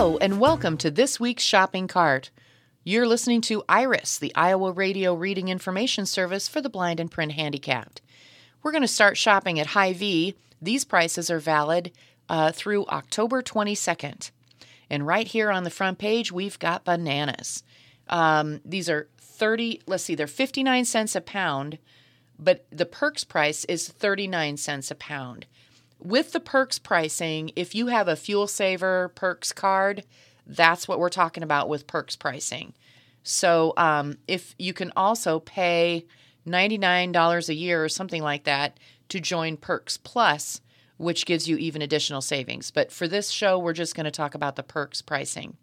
Hello, 0.00 0.16
and 0.16 0.40
welcome 0.40 0.78
to 0.78 0.90
this 0.90 1.20
week's 1.20 1.42
shopping 1.42 1.86
cart. 1.86 2.30
You're 2.84 3.06
listening 3.06 3.42
to 3.42 3.62
Iris, 3.68 4.16
the 4.16 4.34
Iowa 4.34 4.72
Radio 4.72 5.12
Reading 5.12 5.48
Information 5.48 6.06
Service 6.06 6.48
for 6.48 6.62
the 6.62 6.70
blind 6.70 7.00
and 7.00 7.10
print 7.10 7.32
handicapped. 7.32 8.00
We're 8.62 8.72
going 8.72 8.80
to 8.80 8.88
start 8.88 9.18
shopping 9.18 9.60
at 9.60 9.66
Hy-Vee. 9.66 10.36
These 10.62 10.86
prices 10.86 11.30
are 11.30 11.38
valid 11.38 11.92
uh, 12.30 12.50
through 12.50 12.86
October 12.86 13.42
22nd. 13.42 14.30
And 14.88 15.06
right 15.06 15.28
here 15.28 15.50
on 15.50 15.64
the 15.64 15.70
front 15.70 15.98
page, 15.98 16.32
we've 16.32 16.58
got 16.58 16.86
bananas. 16.86 17.62
Um, 18.08 18.62
these 18.64 18.88
are 18.88 19.06
30, 19.18 19.82
let's 19.86 20.04
see, 20.04 20.14
they're 20.14 20.26
59 20.26 20.86
cents 20.86 21.14
a 21.14 21.20
pound, 21.20 21.76
but 22.38 22.64
the 22.70 22.86
perks 22.86 23.22
price 23.22 23.66
is 23.66 23.88
39 23.88 24.56
cents 24.56 24.90
a 24.90 24.94
pound. 24.94 25.44
With 26.00 26.32
the 26.32 26.40
perks 26.40 26.78
pricing, 26.78 27.52
if 27.56 27.74
you 27.74 27.88
have 27.88 28.08
a 28.08 28.16
fuel 28.16 28.46
saver 28.46 29.12
perks 29.14 29.52
card, 29.52 30.04
that's 30.46 30.88
what 30.88 30.98
we're 30.98 31.10
talking 31.10 31.42
about 31.42 31.68
with 31.68 31.86
perks 31.86 32.16
pricing. 32.16 32.72
So 33.22 33.74
um, 33.76 34.16
if 34.26 34.54
you 34.58 34.72
can 34.72 34.92
also 34.96 35.40
pay 35.40 36.06
$99 36.46 37.48
a 37.48 37.54
year 37.54 37.84
or 37.84 37.88
something 37.88 38.22
like 38.22 38.44
that 38.44 38.78
to 39.10 39.20
join 39.20 39.56
Perks 39.56 39.96
Plus, 39.96 40.60
which 40.96 41.26
gives 41.26 41.48
you 41.48 41.56
even 41.56 41.82
additional 41.82 42.20
savings. 42.20 42.70
But 42.70 42.92
for 42.92 43.06
this 43.08 43.30
show, 43.30 43.58
we're 43.58 43.72
just 43.72 43.94
going 43.94 44.04
to 44.04 44.10
talk 44.10 44.34
about 44.34 44.56
the 44.56 44.62
perks 44.62 45.02
pricing. 45.02 45.56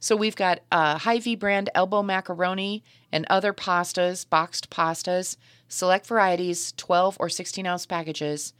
So 0.00 0.16
we've 0.16 0.36
got 0.36 0.60
uh, 0.72 0.98
Hy-Vee 0.98 1.36
brand 1.36 1.70
elbow 1.74 2.02
macaroni 2.02 2.82
and 3.12 3.24
other 3.30 3.52
pastas, 3.52 4.28
boxed 4.28 4.68
pastas, 4.68 5.36
select 5.68 6.06
varieties, 6.06 6.72
12 6.72 7.16
or 7.20 7.28
16 7.28 7.66
ounce 7.66 7.86
packages. 7.86 8.52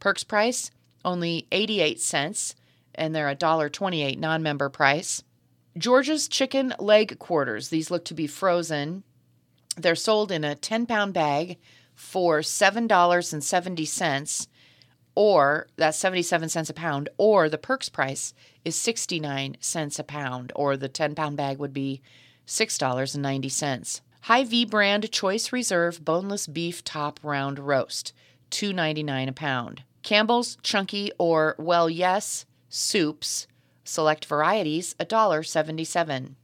Perks 0.00 0.24
price 0.24 0.70
only 1.04 1.46
88 1.52 2.00
cents, 2.00 2.54
and 2.94 3.14
they're 3.14 3.28
a 3.28 3.36
$1.28 3.36 4.18
non 4.18 4.42
member 4.42 4.68
price. 4.68 5.22
George's 5.78 6.28
chicken 6.28 6.74
leg 6.78 7.18
quarters. 7.18 7.68
These 7.68 7.90
look 7.90 8.04
to 8.06 8.14
be 8.14 8.26
frozen. 8.26 9.04
They're 9.76 9.94
sold 9.94 10.32
in 10.32 10.44
a 10.44 10.54
10 10.54 10.86
pound 10.86 11.14
bag 11.14 11.58
for 11.94 12.40
$7.70 12.40 14.46
or 15.14 15.66
that's 15.76 15.98
77 15.98 16.48
cents 16.48 16.70
a 16.70 16.74
pound 16.74 17.08
or 17.18 17.48
the 17.48 17.58
perks 17.58 17.88
price 17.88 18.32
is 18.64 18.76
69 18.76 19.56
cents 19.60 19.98
a 19.98 20.04
pound 20.04 20.52
or 20.54 20.76
the 20.76 20.88
10 20.88 21.14
pound 21.14 21.36
bag 21.36 21.58
would 21.58 21.72
be 21.72 22.00
$6.90. 22.46 24.00
Hy-Vee 24.22 24.64
brand 24.64 25.10
choice 25.10 25.52
reserve 25.52 26.04
boneless 26.04 26.46
beef 26.46 26.84
top 26.84 27.20
round 27.22 27.58
roast 27.58 28.12
2.99 28.50 29.28
a 29.28 29.32
pound. 29.32 29.82
Campbell's 30.02 30.56
chunky 30.62 31.12
or 31.18 31.54
well 31.58 31.90
yes 31.90 32.46
soups 32.68 33.46
select 33.84 34.24
varieties 34.24 34.94
$1.77. 35.00 36.34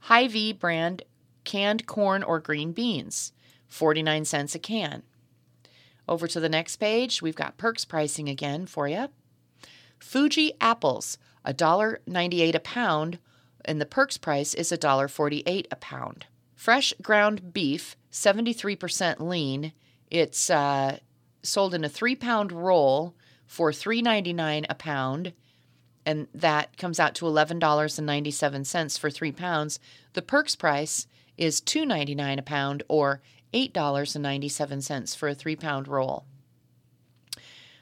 Hy-Vee 0.00 0.52
brand 0.52 1.02
canned 1.44 1.86
corn 1.86 2.22
or 2.22 2.40
green 2.40 2.72
beans 2.72 3.32
49 3.68 4.24
cents 4.24 4.54
a 4.54 4.58
can. 4.58 5.02
Over 6.08 6.26
to 6.28 6.40
the 6.40 6.48
next 6.48 6.76
page, 6.76 7.22
we've 7.22 7.34
got 7.34 7.56
perks 7.56 7.84
pricing 7.84 8.28
again 8.28 8.66
for 8.66 8.86
you. 8.86 9.08
Fuji 9.98 10.52
apples, 10.60 11.18
$1.98 11.46 12.54
a 12.54 12.60
pound, 12.60 13.18
and 13.64 13.80
the 13.80 13.86
perks 13.86 14.18
price 14.18 14.54
is 14.54 14.70
$1.48 14.70 15.66
a 15.70 15.76
pound. 15.76 16.26
Fresh 16.54 16.92
ground 17.02 17.52
beef, 17.52 17.96
73% 18.12 19.20
lean. 19.20 19.72
It's 20.10 20.50
uh, 20.50 20.98
sold 21.44 21.74
in 21.74 21.84
a 21.84 21.88
three 21.88 22.16
pound 22.16 22.50
roll 22.50 23.14
for 23.46 23.70
$3.99 23.70 24.66
a 24.68 24.74
pound, 24.74 25.32
and 26.06 26.26
that 26.34 26.76
comes 26.76 26.98
out 26.98 27.14
to 27.16 27.26
$11.97 27.26 28.98
for 28.98 29.10
three 29.10 29.32
pounds. 29.32 29.78
The 30.14 30.22
perks 30.22 30.56
price 30.56 31.06
is 31.36 31.60
$2.99 31.60 32.38
a 32.38 32.42
pound 32.42 32.82
or 32.88 33.20
$8.97 33.52 35.16
for 35.16 35.28
a 35.28 35.34
three 35.34 35.56
pound 35.56 35.86
roll. 35.88 36.24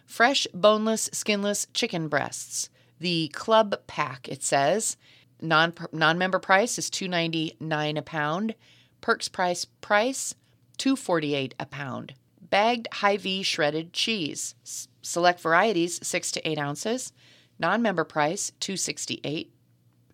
Fresh, 0.07 0.47
boneless, 0.53 1.09
skinless 1.13 1.67
chicken 1.73 2.09
breasts. 2.09 2.69
The 3.01 3.29
club 3.29 3.75
pack, 3.87 4.29
it 4.29 4.43
says. 4.43 4.97
Non 5.41 5.73
member 5.93 6.39
price 6.39 6.79
is 6.79 6.91
$2.99 6.91 7.99
a 7.99 8.03
pound. 8.03 8.55
Perks 9.01 9.29
price 9.29 9.65
price 9.65 10.35
$2.48 10.79 11.53
a 11.59 11.67
pound. 11.67 12.15
Bagged 12.53 12.87
Hy-Vee 12.93 13.43
shredded 13.43 13.95
cheese. 13.95 14.55
S- 14.63 14.87
select 15.01 15.41
varieties 15.41 15.99
6 16.07 16.33
to 16.33 16.47
8 16.47 16.59
ounces. 16.59 17.15
Non 17.59 17.81
member 17.81 18.05
price 18.05 18.53
$2.68. 18.61 19.49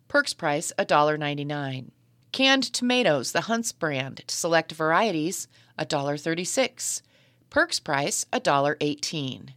Perks 0.06 0.34
price 0.34 0.72
$1.99. 0.78 1.90
Canned 2.30 2.72
tomatoes, 2.72 3.32
the 3.32 3.40
Hunt's 3.42 3.72
brand, 3.72 4.22
select 4.28 4.70
varieties, 4.70 5.48
$1.36. 5.80 7.02
Perks 7.50 7.80
price, 7.80 8.24
$1.18. 8.32 9.48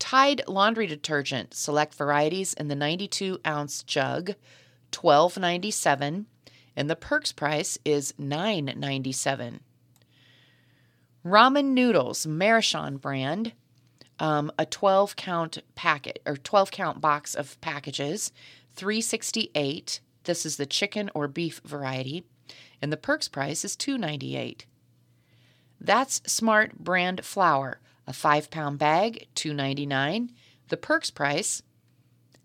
Tide 0.00 0.42
laundry 0.48 0.88
detergent, 0.88 1.54
select 1.54 1.94
varieties 1.94 2.52
in 2.52 2.66
the 2.66 2.74
92 2.74 3.38
ounce 3.46 3.84
jug, 3.84 4.34
$12.97, 4.90 6.24
and 6.74 6.90
the 6.90 6.96
Perks 6.96 7.30
price 7.30 7.78
is 7.84 8.12
$9.97. 8.20 9.60
Ramen 11.24 11.72
noodles, 11.72 12.26
Maruchan 12.26 13.00
brand, 13.00 13.52
um, 14.18 14.50
a 14.58 14.66
12 14.66 15.16
count 15.16 15.58
packet 15.74 16.20
or 16.24 16.36
12 16.36 16.70
count 16.70 17.00
box 17.00 17.34
of 17.34 17.60
packages, 17.60 18.32
368 18.74 20.00
this 20.24 20.44
is 20.44 20.56
the 20.56 20.66
chicken 20.66 21.10
or 21.14 21.28
beef 21.28 21.60
variety, 21.64 22.24
and 22.82 22.92
the 22.92 22.96
Perks 22.96 23.28
price 23.28 23.64
is 23.64 23.76
$2.98. 23.76 24.62
That's 25.80 26.20
Smart 26.30 26.78
brand 26.78 27.24
flour, 27.24 27.80
a 28.06 28.12
5 28.12 28.50
pound 28.50 28.78
bag, 28.78 29.26
$2.99. 29.34 30.30
The 30.68 30.76
Perks 30.76 31.10
price 31.10 31.62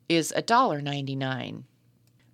is 0.07 0.33
$1.99. 0.35 1.63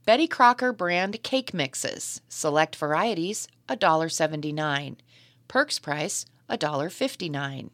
Betty 0.06 0.28
Crocker 0.28 0.74
brand 0.74 1.22
cake 1.24 1.54
mixes, 1.54 2.22
select 2.28 2.76
varieties, 2.76 3.48
$1.79. 3.68 4.98
Perks 5.48 5.80
price, 5.80 6.26
$1.59. 6.52 7.70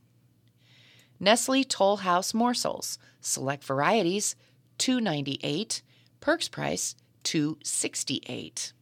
Nestle 1.20 1.64
Toll 1.64 1.98
House 1.98 2.34
morsels, 2.34 3.00
select 3.20 3.64
varieties, 3.64 4.36
$2.98. 4.80 5.82
Perks 6.20 6.48
price, 6.48 6.96
268 7.24 8.74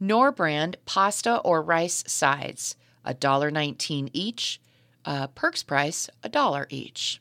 Knorr 0.00 0.30
brand 0.30 0.76
pasta 0.84 1.38
or 1.38 1.60
rice 1.62 2.04
sides, 2.06 2.76
$1.19 3.04 4.10
each. 4.12 4.60
Uh, 5.04 5.26
Perks 5.28 5.62
price, 5.62 6.08
a 6.22 6.28
dollar 6.28 6.66
each. 6.70 7.20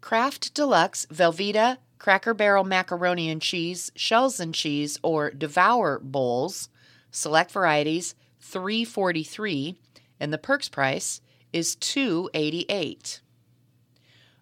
Kraft 0.00 0.54
Deluxe 0.54 1.06
Velveeta 1.06 1.78
Cracker 1.98 2.34
Barrel 2.34 2.64
macaroni 2.64 3.30
and 3.30 3.40
cheese, 3.40 3.90
shells 3.96 4.38
and 4.38 4.54
cheese, 4.54 4.98
or 5.02 5.30
Devour 5.30 5.98
bowls, 6.00 6.68
select 7.10 7.50
varieties, 7.50 8.14
343 8.40 9.78
and 10.20 10.32
the 10.32 10.38
Perks 10.38 10.68
price 10.68 11.20
is 11.56 11.74
288 11.76 13.20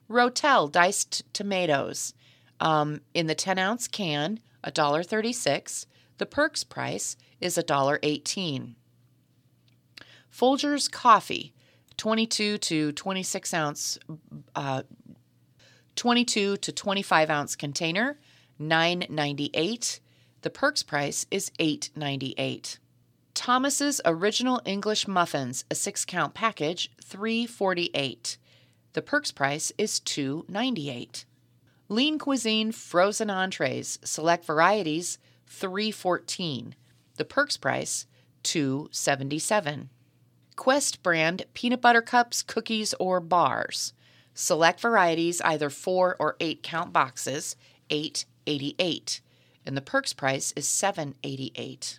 Rotel 0.09 0.71
diced 0.71 1.23
tomatoes 1.33 2.15
um, 2.61 3.01
in 3.15 3.27
the 3.27 3.35
10 3.35 3.59
ounce 3.59 3.89
can, 3.89 4.41
$1.36. 4.65 5.87
The 6.19 6.27
Perks 6.27 6.65
price 6.65 7.17
is 7.41 7.57
$1.18. 7.57 8.75
Folgers 10.33 10.91
coffee, 10.91 11.55
22 11.97 12.59
to 12.59 12.93
26 12.93 13.55
ounce, 13.55 13.99
uh, 14.55 14.83
22 15.97 16.57
to 16.57 16.73
25 16.73 17.31
ounce 17.31 17.57
container, 17.57 18.19
9.98. 18.61 20.01
The 20.43 20.51
Perks 20.51 20.83
price 20.83 21.27
is 21.31 21.51
8.98. 21.59 22.79
Thomas's 23.35 24.01
Original 24.05 24.61
English 24.65 25.09
Muffins, 25.09 25.65
a 25.71 25.75
6 25.75 26.05
count 26.05 26.35
package, 26.35 26.91
3.48. 27.05 28.37
The 28.93 29.03
Perks 29.03 29.33
price 29.33 29.73
is 29.77 29.99
2.98. 30.01 31.25
Lean 31.89 32.19
Cuisine 32.19 32.73
frozen 32.73 33.29
entrees, 33.29 33.99
select 34.05 34.45
varieties, 34.45 35.19
314. 35.49 36.77
The 37.17 37.25
Perks 37.25 37.57
price, 37.57 38.07
277. 38.45 39.91
Quest 40.57 41.03
brand 41.03 41.45
peanut 41.55 41.81
butter 41.81 42.03
cups, 42.03 42.43
cookies, 42.43 42.95
or 42.95 43.19
bars. 43.21 43.93
Select 44.33 44.81
varieties, 44.81 45.41
either 45.41 45.71
4 45.71 46.17
or 46.19 46.37
8 46.39 46.63
count 46.63 46.93
boxes, 46.93 47.57
888. 47.91 49.21
And 49.67 49.77
the 49.77 49.83
Perks 49.83 50.13
price 50.13 50.53
is 50.57 50.69
788. 50.69 51.99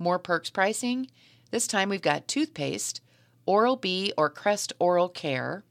More 0.00 0.18
Perks 0.18 0.50
pricing. 0.50 1.08
This 1.52 1.68
time 1.68 1.88
we've 1.88 2.02
got 2.02 2.26
toothpaste, 2.26 3.00
Oral 3.46 3.76
B 3.76 4.12
or 4.16 4.28
Crest 4.30 4.72
Oral 4.80 5.08
Care, 5.08 5.62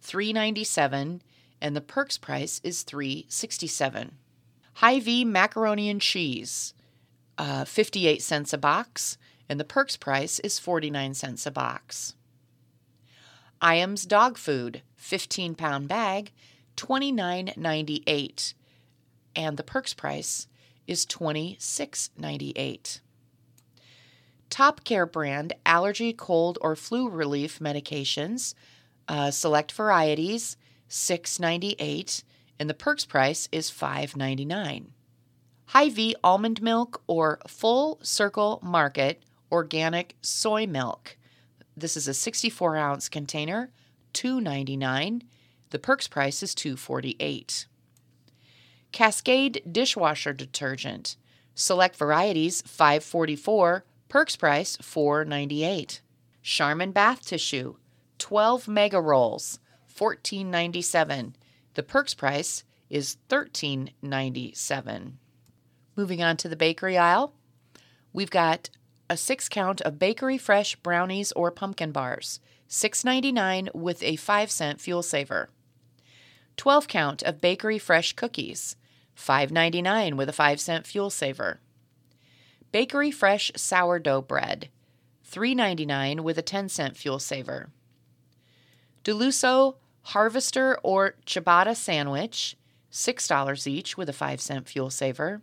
397 0.00 1.22
and 1.60 1.74
the 1.74 1.80
Perks 1.80 2.18
price 2.18 2.60
is 2.62 2.82
367. 2.82 4.16
Hy-Vee 4.74 5.24
macaroni 5.24 5.88
and 5.88 6.00
cheese, 6.00 6.74
uh, 7.38 7.64
58 7.64 8.20
cents 8.20 8.52
a 8.52 8.58
box, 8.58 9.16
and 9.48 9.58
the 9.58 9.64
Perks 9.64 9.96
price 9.96 10.38
is 10.40 10.58
49 10.58 11.14
cents 11.14 11.46
a 11.46 11.50
box. 11.50 12.16
Iams 13.62 14.04
dog 14.04 14.36
food, 14.36 14.82
15 14.96 15.54
pound 15.54 15.88
bag, 15.88 16.32
29.98, 16.76 18.54
and 19.34 19.56
the 19.56 19.62
Perks 19.62 19.94
price 19.94 20.48
is 20.86 21.06
26.98. 21.06 23.00
Top 24.50 24.84
Care 24.84 25.06
brand 25.06 25.52
allergy, 25.66 26.12
cold, 26.12 26.58
or 26.60 26.76
flu 26.76 27.08
relief 27.08 27.58
medications, 27.58 28.54
uh, 29.08 29.30
select 29.30 29.72
varieties, 29.72 30.56
6.98, 30.88 32.22
and 32.58 32.70
the 32.70 32.74
Perks 32.74 33.04
price 33.04 33.48
is 33.50 33.70
5.99. 33.70 34.86
Hy-Vee 35.66 36.14
almond 36.22 36.62
milk 36.62 37.02
or 37.06 37.40
Full 37.48 37.98
Circle 38.02 38.60
Market 38.62 39.22
organic 39.50 40.16
soy 40.20 40.66
milk. 40.66 41.16
This 41.76 41.96
is 41.96 42.06
a 42.06 42.14
64 42.14 42.76
ounce 42.76 43.08
container, 43.08 43.70
2.99. 44.12 45.22
The 45.70 45.78
Perks 45.78 46.06
price 46.06 46.42
is 46.42 46.54
2.48. 46.54 47.66
Cascade 48.92 49.62
dishwasher 49.70 50.32
detergent. 50.32 51.16
Select 51.54 51.96
varieties 51.96 52.62
5.44. 52.62 53.82
Perks 54.08 54.36
price 54.36 54.76
4.98. 54.78 56.00
Charmin 56.42 56.92
bath 56.92 57.24
tissue 57.26 57.76
12 58.18 58.68
mega 58.68 59.00
rolls 59.00 59.58
14.97. 59.94 61.34
The 61.74 61.82
Perks 61.82 62.14
price 62.14 62.64
is 62.90 63.16
13.97. 63.28 65.12
Moving 65.96 66.22
on 66.22 66.36
to 66.36 66.48
the 66.48 66.56
bakery 66.56 66.98
aisle, 66.98 67.34
we've 68.12 68.30
got 68.30 68.70
a 69.08 69.16
6 69.16 69.48
count 69.48 69.80
of 69.82 69.98
bakery 69.98 70.38
fresh 70.38 70.76
brownies 70.76 71.32
or 71.32 71.50
pumpkin 71.50 71.92
bars, 71.92 72.40
6.99 72.68 73.74
with 73.74 74.02
a 74.02 74.16
5 74.16 74.50
cent 74.50 74.80
fuel 74.80 75.02
saver. 75.02 75.50
12 76.56 76.88
count 76.88 77.22
of 77.22 77.40
bakery 77.40 77.78
fresh 77.78 78.12
cookies, 78.12 78.76
5.99 79.16 80.14
with 80.14 80.28
a 80.28 80.32
5 80.32 80.60
cent 80.60 80.86
fuel 80.86 81.10
saver. 81.10 81.60
Bakery 82.74 83.12
fresh 83.12 83.52
sourdough 83.54 84.22
bread, 84.22 84.68
3.99 85.30 86.22
with 86.22 86.38
a 86.38 86.42
10 86.42 86.68
cent 86.68 86.96
fuel 86.96 87.20
saver. 87.20 87.70
Di 89.04 89.12
Lusso 89.12 89.76
Harvester 90.06 90.76
or 90.82 91.14
ciabatta 91.24 91.76
sandwich, 91.76 92.56
$6 92.90 93.66
each 93.68 93.96
with 93.96 94.08
a 94.08 94.12
5 94.12 94.40
cent 94.40 94.68
fuel 94.68 94.90
saver. 94.90 95.40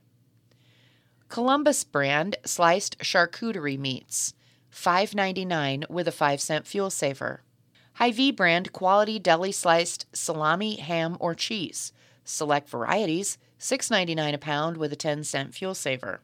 Columbus 1.29 1.85
brand 1.85 2.35
sliced 2.43 2.97
charcuterie 2.99 3.79
meats, 3.79 4.33
$5.99 4.69 5.89
with 5.89 6.09
a 6.09 6.11
5 6.11 6.41
cent 6.41 6.67
fuel 6.67 6.89
saver. 6.89 7.43
Hy-Vee 7.93 8.31
brand 8.31 8.73
quality 8.73 9.19
deli 9.19 9.53
sliced 9.53 10.05
salami, 10.11 10.75
ham, 10.75 11.15
or 11.21 11.33
cheese. 11.33 11.93
Select 12.25 12.67
varieties, 12.67 13.37
$6.99 13.57 14.33
a 14.33 14.37
pound 14.37 14.75
with 14.75 14.91
a 14.91 14.97
10 14.97 15.23
cent 15.23 15.55
fuel 15.55 15.73
saver. 15.73 16.19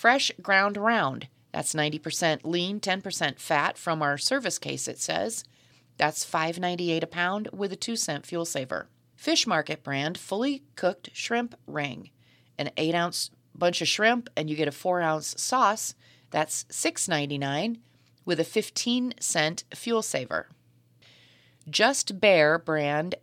Fresh 0.00 0.32
ground 0.40 0.78
round, 0.78 1.28
that's 1.52 1.74
90% 1.74 2.40
lean, 2.42 2.80
10% 2.80 3.38
fat 3.38 3.76
from 3.76 4.00
our 4.00 4.16
service 4.16 4.58
case, 4.58 4.88
it 4.88 4.98
says. 4.98 5.44
That's 5.98 6.24
$5.98 6.24 7.02
a 7.02 7.06
pound 7.06 7.50
with 7.52 7.70
a 7.70 7.76
2 7.76 7.96
cent 7.96 8.24
fuel 8.24 8.46
saver. 8.46 8.88
Fish 9.14 9.46
Market 9.46 9.82
brand 9.82 10.16
fully 10.16 10.62
cooked 10.74 11.10
shrimp 11.12 11.54
ring, 11.66 12.08
an 12.56 12.70
8 12.78 12.94
ounce 12.94 13.30
bunch 13.54 13.82
of 13.82 13.88
shrimp, 13.88 14.30
and 14.38 14.48
you 14.48 14.56
get 14.56 14.68
a 14.68 14.72
4 14.72 15.02
ounce 15.02 15.34
sauce. 15.38 15.94
That's 16.30 16.64
$6.99 16.70 17.80
with 18.24 18.40
a 18.40 18.44
15 18.44 19.12
cent 19.20 19.64
fuel 19.74 20.00
saver. 20.00 20.48
Just 21.68 22.18
Bare 22.18 22.58
brand 22.58 23.16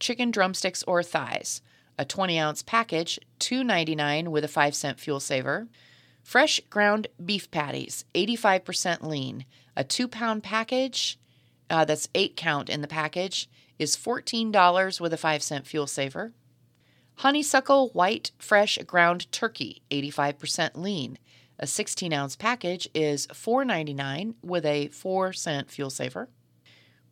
chicken 0.00 0.30
drumsticks 0.30 0.82
or 0.84 1.02
thighs, 1.02 1.60
a 1.98 2.06
20 2.06 2.38
ounce 2.38 2.62
package, 2.62 3.20
$2.99 3.40 4.28
with 4.28 4.42
a 4.42 4.48
5 4.48 4.74
cent 4.74 4.98
fuel 4.98 5.20
saver. 5.20 5.68
Fresh 6.24 6.58
ground 6.70 7.06
beef 7.22 7.50
patties, 7.50 8.06
85% 8.14 9.02
lean, 9.02 9.44
a 9.76 9.84
2 9.84 10.08
pound 10.08 10.42
package, 10.42 11.18
uh, 11.68 11.84
that's 11.84 12.08
8 12.14 12.34
count 12.34 12.70
in 12.70 12.80
the 12.80 12.88
package, 12.88 13.48
is 13.78 13.94
$14 13.94 15.00
with 15.00 15.12
a 15.12 15.18
5 15.18 15.42
cent 15.42 15.66
fuel 15.66 15.86
saver. 15.86 16.32
Honeysuckle 17.16 17.90
white 17.90 18.32
fresh 18.38 18.78
ground 18.86 19.30
turkey, 19.30 19.82
85% 19.90 20.76
lean. 20.76 21.18
A 21.58 21.66
16 21.66 22.12
ounce 22.12 22.36
package 22.36 22.88
is 22.94 23.26
$4.99 23.28 24.34
with 24.42 24.64
a 24.64 24.88
4 24.88 25.32
cent 25.34 25.70
fuel 25.70 25.90
saver. 25.90 26.30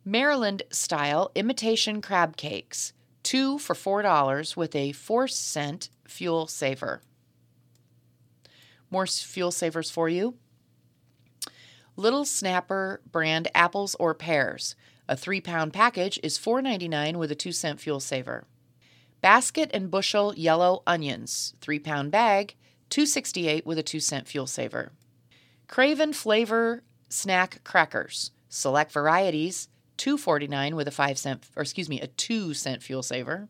Maryland 0.03 0.63
style 0.71 1.31
imitation 1.35 2.01
crab 2.01 2.35
cakes, 2.35 2.93
two 3.21 3.59
for 3.59 3.75
$4 3.75 4.57
with 4.57 4.75
a 4.75 4.91
4 4.91 5.27
cent 5.27 5.89
fuel 6.07 6.47
saver. 6.47 7.01
More 8.93 9.07
fuel 9.07 9.49
savers 9.49 9.89
for 9.89 10.07
you. 10.07 10.35
Little 11.95 12.25
Snapper 12.25 13.01
brand 13.11 13.47
apples 13.55 13.95
or 13.99 14.13
pears. 14.13 14.75
A 15.09 15.17
three 15.17 15.41
pound 15.41 15.73
package 15.73 16.19
is 16.21 16.37
$4.99 16.37 17.15
with 17.15 17.31
a 17.31 17.35
2 17.35 17.51
cent 17.51 17.79
fuel 17.79 17.99
saver. 17.99 18.45
Basket 19.19 19.71
and 19.73 19.89
bushel 19.89 20.35
yellow 20.35 20.83
onions, 20.85 21.55
3 21.59 21.79
pound 21.79 22.11
bag, 22.11 22.53
268 22.91 23.65
with 23.65 23.79
a 23.79 23.83
2 23.83 23.99
cent 23.99 24.27
fuel 24.27 24.45
saver. 24.45 24.91
Craven 25.67 26.13
flavor 26.13 26.83
snack 27.09 27.63
crackers, 27.63 28.29
select 28.47 28.91
varieties, 28.91 29.69
249 29.97 30.75
with 30.75 30.87
a 30.87 30.91
5 30.91 31.17
cent 31.17 31.49
or 31.55 31.63
excuse 31.63 31.89
me, 31.89 31.99
a 31.99 32.05
2 32.05 32.53
cent 32.53 32.83
fuel 32.83 33.01
saver. 33.01 33.49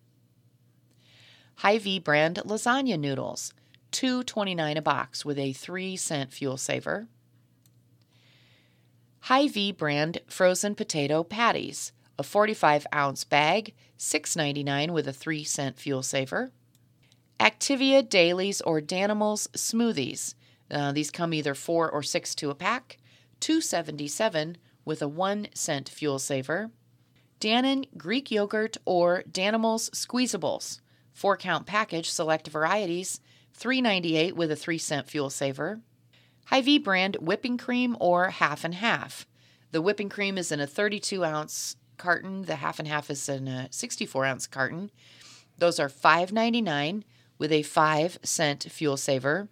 Hy-Vee 1.56 2.00
brand 2.00 2.40
lasagna 2.46 2.98
noodles, 2.98 3.54
229 3.94 4.76
a 4.76 4.82
box 4.82 5.24
with 5.24 5.38
a 5.40 5.54
3 5.54 5.96
cent 5.96 6.34
fuel 6.34 6.58
saver. 6.58 7.08
Hy-Vee 9.22 9.72
brand 9.72 10.18
frozen 10.28 10.76
potato 10.76 11.24
patties, 11.24 11.94
a 12.20 12.24
45 12.24 12.86
ounce 12.94 13.24
bag, 13.24 13.74
$6.99 13.98 14.92
with 14.92 15.08
a 15.08 15.14
3 15.14 15.44
cent 15.46 15.80
fuel 15.80 16.04
saver. 16.04 16.52
Activia 17.40 18.08
Dailies 18.08 18.62
or 18.62 18.82
Danimals 18.82 19.48
smoothies. 19.52 20.34
Uh, 20.70 20.92
these 20.92 21.12
come 21.12 21.34
either 21.34 21.56
4 21.56 21.90
or 21.90 22.04
6 22.04 22.36
to 22.36 22.50
a 22.50 22.56
pack, 22.56 22.98
277 23.40 24.58
with 24.84 25.02
a 25.02 25.08
1 25.08 25.48
cent 25.54 25.88
fuel 25.88 26.20
saver. 26.20 26.72
Dannon 27.40 27.86
Greek 27.98 28.32
yogurt 28.32 28.78
or 28.86 29.24
Danimals 29.30 29.90
squeezables. 29.92 30.80
4 31.14 31.38
count 31.38 31.66
package, 31.66 32.10
select 32.10 32.48
varieties, 32.48 33.22
398 33.54 34.36
with 34.36 34.52
a 34.52 34.56
3 34.56 34.78
cent 34.78 35.10
fuel 35.10 35.30
saver. 35.30 35.80
Hy-Vee 36.46 36.80
brand 36.80 37.18
whipping 37.22 37.58
cream 37.58 37.96
or 38.00 38.30
half 38.30 38.64
and 38.64 38.76
half. 38.76 39.26
The 39.72 39.82
whipping 39.82 40.10
cream 40.10 40.38
is 40.38 40.52
in 40.52 40.60
a 40.60 40.68
32 40.68 41.24
ounce 41.24 41.78
carton. 41.98 42.44
The 42.44 42.58
half 42.58 42.80
and 42.80 42.88
half 42.88 43.10
is 43.10 43.28
in 43.30 43.48
a 43.48 43.68
64 43.72 44.26
ounce 44.26 44.48
carton. 44.48 44.92
Those 45.58 45.80
are 45.80 45.90
$5.99 45.90 47.04
with 47.38 47.52
a 47.52 47.64
5 47.64 48.20
cent 48.24 48.64
fuel 48.64 48.98
saver. 48.98 49.48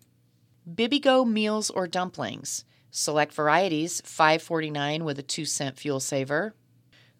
Bibigo 0.69 1.27
meals 1.27 1.69
or 1.69 1.87
dumplings. 1.87 2.65
Select 2.91 3.33
varieties, 3.33 4.01
$5.49 4.01 5.03
with 5.03 5.17
a 5.17 5.23
2 5.23 5.45
cent 5.45 5.79
fuel 5.79 5.99
saver. 5.99 6.53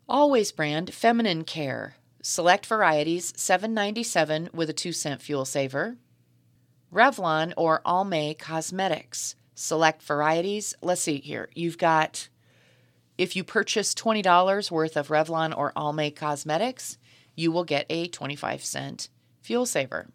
Always 0.07 0.51
brand 0.51 0.93
feminine 0.93 1.43
care. 1.43 1.95
Select 2.21 2.65
varieties, 2.65 3.31
$7.97 3.33 4.53
with 4.53 4.69
a 4.69 4.73
2 4.73 4.91
cent 4.91 5.21
fuel 5.21 5.45
saver. 5.45 5.97
Revlon 6.93 7.53
or 7.55 7.81
Almay 7.85 8.37
Cosmetics. 8.37 9.35
Select 9.55 10.01
varieties. 10.01 10.73
Let's 10.81 11.01
see 11.01 11.19
here. 11.19 11.49
You've 11.53 11.77
got 11.77 12.29
if 13.17 13.35
you 13.35 13.43
purchase 13.43 13.93
$20 13.93 14.71
worth 14.71 14.97
of 14.97 15.09
Revlon 15.09 15.55
or 15.55 15.71
Almay 15.73 16.15
cosmetics, 16.15 16.97
you 17.35 17.51
will 17.51 17.63
get 17.63 17.85
a 17.89 18.07
25 18.07 18.63
cent 18.63 19.09
fuel 19.41 19.67
saver. 19.67 20.09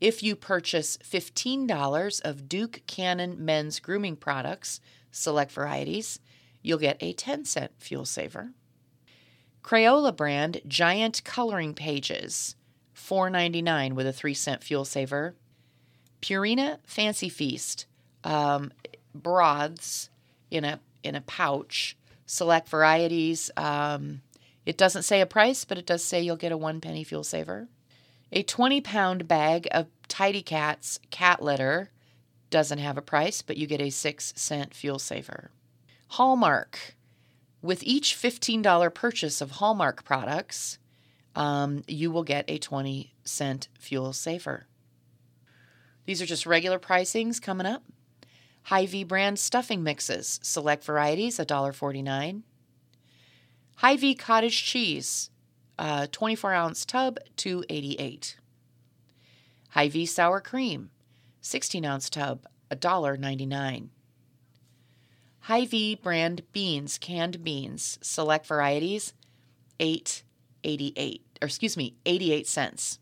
If 0.00 0.22
you 0.22 0.34
purchase 0.34 0.96
$15 0.98 2.20
of 2.22 2.48
Duke 2.48 2.82
Cannon 2.86 3.44
men's 3.44 3.80
grooming 3.80 4.16
products, 4.16 4.80
select 5.10 5.52
varieties, 5.52 6.20
you'll 6.62 6.78
get 6.78 6.96
a 7.00 7.12
10 7.12 7.44
cent 7.44 7.72
fuel 7.78 8.04
saver. 8.04 8.52
Crayola 9.62 10.16
brand 10.16 10.62
giant 10.66 11.22
coloring 11.24 11.74
pages, 11.74 12.56
$4.99 12.96 13.92
with 13.92 14.06
a 14.06 14.12
3 14.12 14.34
cent 14.34 14.64
fuel 14.64 14.84
saver. 14.84 15.34
Purina 16.24 16.78
Fancy 16.84 17.28
Feast 17.28 17.84
um, 18.24 18.72
broths 19.14 20.08
in 20.50 20.64
a 20.64 20.80
in 21.02 21.14
a 21.14 21.20
pouch. 21.20 21.98
Select 22.24 22.66
varieties. 22.66 23.50
Um, 23.58 24.22
it 24.64 24.78
doesn't 24.78 25.02
say 25.02 25.20
a 25.20 25.26
price, 25.26 25.66
but 25.66 25.76
it 25.76 25.84
does 25.84 26.02
say 26.02 26.22
you'll 26.22 26.36
get 26.36 26.50
a 26.50 26.56
one 26.56 26.80
penny 26.80 27.04
fuel 27.04 27.24
saver. 27.24 27.68
A 28.32 28.42
20 28.42 28.80
pound 28.80 29.28
bag 29.28 29.68
of 29.70 29.86
Tidy 30.08 30.40
Cats 30.40 30.98
cat 31.10 31.42
litter 31.42 31.90
doesn't 32.48 32.78
have 32.78 32.96
a 32.96 33.02
price, 33.02 33.42
but 33.42 33.58
you 33.58 33.66
get 33.66 33.82
a 33.82 33.90
6 33.90 34.32
cent 34.34 34.72
fuel 34.72 34.98
saver. 34.98 35.50
Hallmark. 36.08 36.96
With 37.60 37.82
each 37.82 38.16
$15 38.16 38.94
purchase 38.94 39.42
of 39.42 39.52
Hallmark 39.52 40.04
products, 40.04 40.78
um, 41.36 41.82
you 41.86 42.10
will 42.10 42.24
get 42.24 42.46
a 42.48 42.56
20 42.56 43.12
cent 43.24 43.68
fuel 43.78 44.14
saver. 44.14 44.66
These 46.06 46.20
are 46.20 46.26
just 46.26 46.46
regular 46.46 46.78
pricings 46.78 47.40
coming 47.40 47.66
up. 47.66 47.82
Hy-Vee 48.64 49.04
brand 49.04 49.38
stuffing 49.38 49.82
mixes, 49.82 50.40
select 50.42 50.84
varieties, 50.84 51.38
$1.49. 51.38 52.42
Hy-Vee 53.76 54.14
cottage 54.14 54.64
cheese, 54.64 55.30
uh, 55.78 56.06
24 56.10 56.54
ounce 56.54 56.84
tub, 56.84 57.18
288. 57.36 58.36
Hy-Vee 59.70 60.06
sour 60.06 60.40
cream, 60.40 60.90
16 61.40 61.84
ounce 61.84 62.08
tub, 62.08 62.46
$1.99. 62.70 63.88
Hy-Vee 65.40 65.94
brand 65.96 66.42
beans, 66.52 66.96
canned 66.96 67.44
beans, 67.44 67.98
select 68.00 68.46
varieties, 68.46 69.12
8.88 69.78 71.20
or 71.42 71.46
excuse 71.46 71.76
me, 71.76 71.94
88 72.06 72.46
cents. 72.46 72.98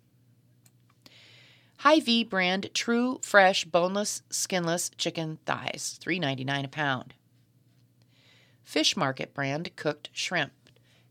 Hy-Vee 1.82 2.22
brand 2.22 2.70
true 2.74 3.18
fresh 3.24 3.64
boneless 3.64 4.22
skinless 4.30 4.88
chicken 4.98 5.40
thighs, 5.44 5.98
3.99 6.00 6.64
a 6.64 6.68
pound. 6.68 7.14
Fish 8.62 8.96
Market 8.96 9.34
brand 9.34 9.74
cooked 9.74 10.08
shrimp. 10.12 10.52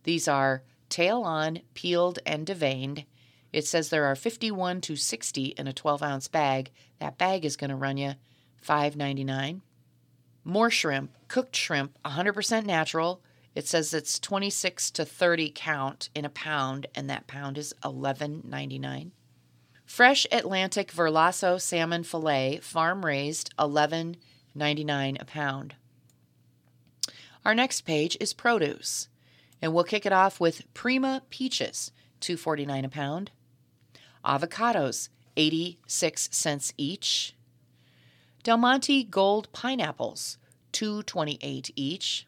These 0.06 0.30
are 0.30 0.64
tail 0.88 1.24
on, 1.24 1.60
peeled 1.74 2.20
and 2.26 2.48
deveined. 2.48 3.04
It 3.52 3.68
says 3.68 3.90
there 3.90 4.06
are 4.06 4.16
51 4.16 4.80
to 4.80 4.96
60 4.96 5.44
in 5.44 5.68
a 5.68 5.74
12 5.74 6.02
ounce 6.02 6.30
bag. 6.30 6.72
That 7.00 7.18
bag 7.18 7.44
is 7.44 7.58
going 7.58 7.72
to 7.72 7.76
run 7.76 7.98
you 7.98 8.14
$5.99. 8.66 9.60
More 10.46 10.70
shrimp, 10.70 11.12
cooked 11.28 11.58
shrimp, 11.58 11.98
100% 12.06 12.66
natural. 12.66 13.22
It 13.56 13.68
says 13.68 13.94
it's 13.94 14.20
26 14.20 14.92
to 14.92 15.04
30 15.04 15.52
count 15.54 16.08
in 16.16 16.24
a 16.24 16.30
pound, 16.30 16.88
and 16.96 17.10
that 17.10 17.28
pound 17.28 17.58
is 17.58 17.74
$11.99. 17.84 19.12
Fresh 19.92 20.26
Atlantic 20.32 20.94
Verlasso 20.94 21.60
salmon 21.60 22.04
fillet, 22.04 22.60
farm 22.62 23.06
raised, 23.06 23.54
$11.99 23.58 25.22
a 25.22 25.26
pound. 25.26 25.76
Our 27.44 27.54
next 27.54 27.82
page 27.82 28.16
is 28.22 28.32
produce, 28.32 29.10
and 29.62 29.74
we'll 29.74 29.84
kick 29.84 30.06
it 30.06 30.14
off 30.14 30.40
with 30.40 30.74
Prima 30.74 31.24
peaches, 31.30 31.92
$2.49 32.22 32.86
a 32.86 32.88
pound. 32.88 33.32
Avocados, 34.24 35.10
86 35.36 36.30
cents 36.32 36.74
each. 36.78 37.36
Del 38.44 38.56
Monte 38.56 39.04
Gold 39.04 39.52
pineapples, 39.52 40.38
2.28 40.72 41.70
each. 41.76 42.26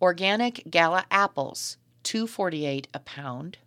Organic 0.00 0.62
Gala 0.70 1.04
apples, 1.10 1.76
2.48 2.04 2.86
a 2.94 3.00
pound. 3.00 3.58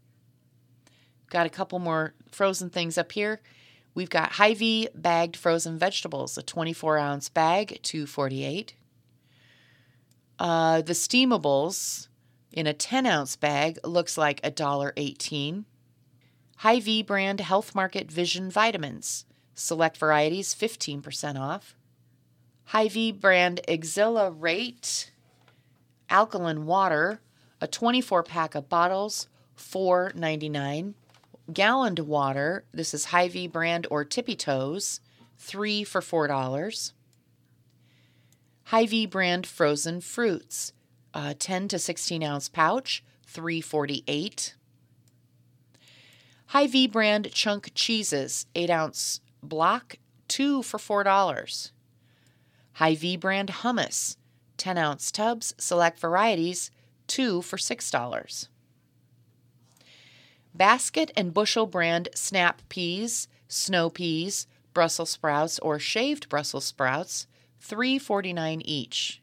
Got 1.34 1.48
a 1.48 1.50
couple 1.50 1.80
more 1.80 2.14
frozen 2.32 2.70
things 2.70 2.96
up 2.96 3.12
here. 3.12 3.42
We've 3.96 4.12
got 4.12 4.34
Hy-Vee 4.34 4.90
bagged 4.94 5.36
frozen 5.36 5.80
vegetables, 5.80 6.38
a 6.38 6.44
24 6.44 7.00
ounce 7.00 7.28
bag, 7.28 7.80
248. 7.82 8.76
Uh, 10.38 10.84
the 10.84 10.94
steamables 10.94 12.08
in 12.52 12.68
a 12.68 12.74
10 12.74 13.08
ounce 13.08 13.36
bag 13.36 13.80
looks 13.84 14.16
like 14.16 14.44
$1.18. 14.44 15.64
Hy-Vee 16.58 17.02
brand 17.02 17.40
Health 17.40 17.74
Market 17.74 18.12
Vision 18.12 18.52
vitamins, 18.52 19.26
select 19.56 19.98
varieties 19.98 20.54
15% 20.54 21.40
off. 21.40 21.76
Hy-Vee 22.66 23.12
brand 23.12 23.60
Exhilarate 23.68 25.10
alkaline 26.12 26.68
water, 26.68 27.22
a 27.60 27.66
24 27.66 28.22
pack 28.22 28.54
of 28.54 28.70
bottles, 28.70 29.30
$4.99. 29.58 30.94
Galloned 31.52 32.00
water, 32.00 32.64
this 32.72 32.94
is 32.94 33.06
Hy-Vee 33.06 33.48
brand 33.48 33.86
or 33.92 34.06
Tippy 34.06 34.36
Toes, 34.36 35.02
3 35.38 35.84
for 35.84 36.00
$4. 36.00 36.94
Hy-Vee 38.66 39.06
brand 39.06 39.46
frozen 39.46 40.00
fruits, 40.00 40.72
uh, 41.14 41.34
10 41.38 41.68
to 41.68 41.80
16 41.80 42.24
ounce 42.24 42.48
pouch, 42.48 43.04
348. 43.28 44.56
Hy-Vee 46.48 46.88
brand 46.88 47.30
chunk 47.34 47.72
cheeses, 47.76 48.46
8 48.56 48.70
ounce 48.70 49.20
block, 49.42 49.98
2 50.30 50.64
for 50.64 51.04
$4. 51.04 51.72
Hy-Vee 52.74 53.18
brand 53.18 53.50
hummus, 53.50 54.16
10 54.56 54.78
ounce 54.78 55.12
tubs, 55.12 55.54
select 55.58 56.00
varieties, 56.00 56.72
2 57.08 57.42
for 57.42 57.58
$6. 57.58 58.48
Basket 60.54 61.12
and 61.18 61.34
bushel 61.34 61.66
brand 61.66 62.10
snap 62.14 62.62
peas, 62.70 63.28
snow 63.48 63.90
peas, 63.90 64.48
Brussels 64.74 65.10
sprouts, 65.10 65.60
or 65.60 65.80
shaved 65.80 66.30
Brussels 66.30 66.66
sprouts, 66.66 67.28
$3.49 67.62 68.62
each. 68.66 69.22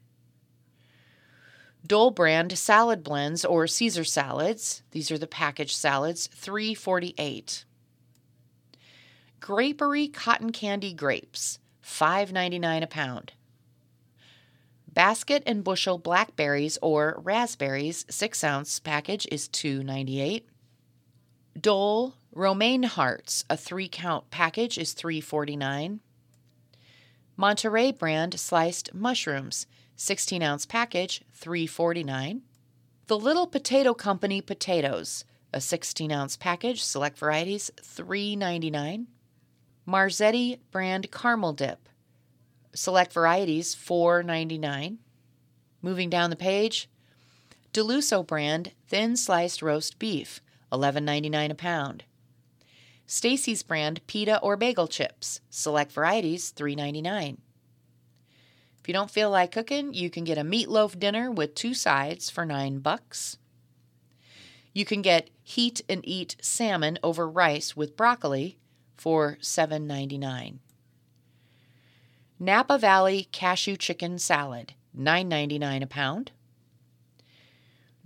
Dole 1.86 2.10
brand 2.10 2.58
salad 2.58 3.02
blends 3.02 3.44
or 3.44 3.66
Caesar 3.66 4.04
salads, 4.04 4.82
these 4.90 5.10
are 5.10 5.18
the 5.18 5.26
packaged 5.26 5.76
salads, 5.76 6.28
$3.48. 6.28 7.64
Grapery 9.40 10.12
cotton 10.12 10.52
candy 10.52 10.92
grapes, 10.92 11.58
$5.99 11.84 12.82
a 12.82 12.86
pound. 12.86 13.32
Basket 14.92 15.42
and 15.46 15.64
bushel 15.64 15.98
blackberries 15.98 16.76
or 16.82 17.20
raspberries, 17.22 18.04
6 18.10 18.44
ounce 18.44 18.80
package 18.80 19.26
is 19.30 19.48
$2.98. 19.48 20.42
Dole 21.58 22.14
romaine 22.32 22.84
hearts, 22.84 23.44
a 23.50 23.56
3 23.56 23.88
count 23.88 24.30
package 24.30 24.78
is 24.78 24.94
$3.49. 24.94 25.98
Monterey 27.36 27.90
brand 27.90 28.38
sliced 28.38 28.94
mushrooms, 28.94 29.66
16 29.96 30.42
ounce 30.42 30.64
package, 30.66 31.22
$3.49. 31.38 32.40
The 33.06 33.18
Little 33.18 33.46
Potato 33.46 33.94
Company 33.94 34.40
potatoes, 34.40 35.24
a 35.52 35.60
16 35.60 36.12
ounce 36.12 36.36
package, 36.36 36.82
select 36.82 37.18
varieties, 37.18 37.70
$3.99. 37.82 39.06
Marzetti 39.88 40.60
brand 40.70 41.10
caramel 41.10 41.52
dip, 41.52 41.88
select 42.74 43.12
varieties, 43.12 43.74
$4.99. 43.74 44.98
Moving 45.82 46.10
down 46.10 46.30
the 46.30 46.36
page, 46.36 46.88
Di 47.72 47.80
Lusso 47.80 48.24
brand 48.24 48.72
thin 48.86 49.16
sliced 49.16 49.62
roast 49.62 49.98
beef, 49.98 50.40
$11.99 50.72 51.50
a 51.50 51.54
pound. 51.54 52.04
Stacy's 53.06 53.62
brand 53.62 54.06
pita 54.06 54.38
or 54.40 54.56
bagel 54.56 54.86
chips. 54.86 55.40
Select 55.50 55.90
varieties, 55.92 56.52
$3.99. 56.52 57.38
If 58.78 58.88
you 58.88 58.94
don't 58.94 59.10
feel 59.10 59.30
like 59.30 59.52
cooking, 59.52 59.92
you 59.92 60.10
can 60.10 60.24
get 60.24 60.38
a 60.38 60.42
meatloaf 60.42 60.98
dinner 60.98 61.30
with 61.30 61.54
two 61.54 61.74
sides 61.74 62.30
for 62.30 62.46
9 62.46 62.78
bucks. 62.78 63.36
You 64.72 64.84
can 64.84 65.02
get 65.02 65.30
heat 65.42 65.82
and 65.88 66.00
eat 66.04 66.36
salmon 66.40 66.98
over 67.02 67.28
rice 67.28 67.76
with 67.76 67.96
broccoli 67.96 68.58
for 68.96 69.38
$7.99. 69.42 70.58
Napa 72.38 72.78
Valley 72.78 73.28
cashew 73.32 73.76
chicken 73.76 74.18
salad, 74.18 74.74
$9.99 74.96 75.82
a 75.82 75.86
pound. 75.86 76.30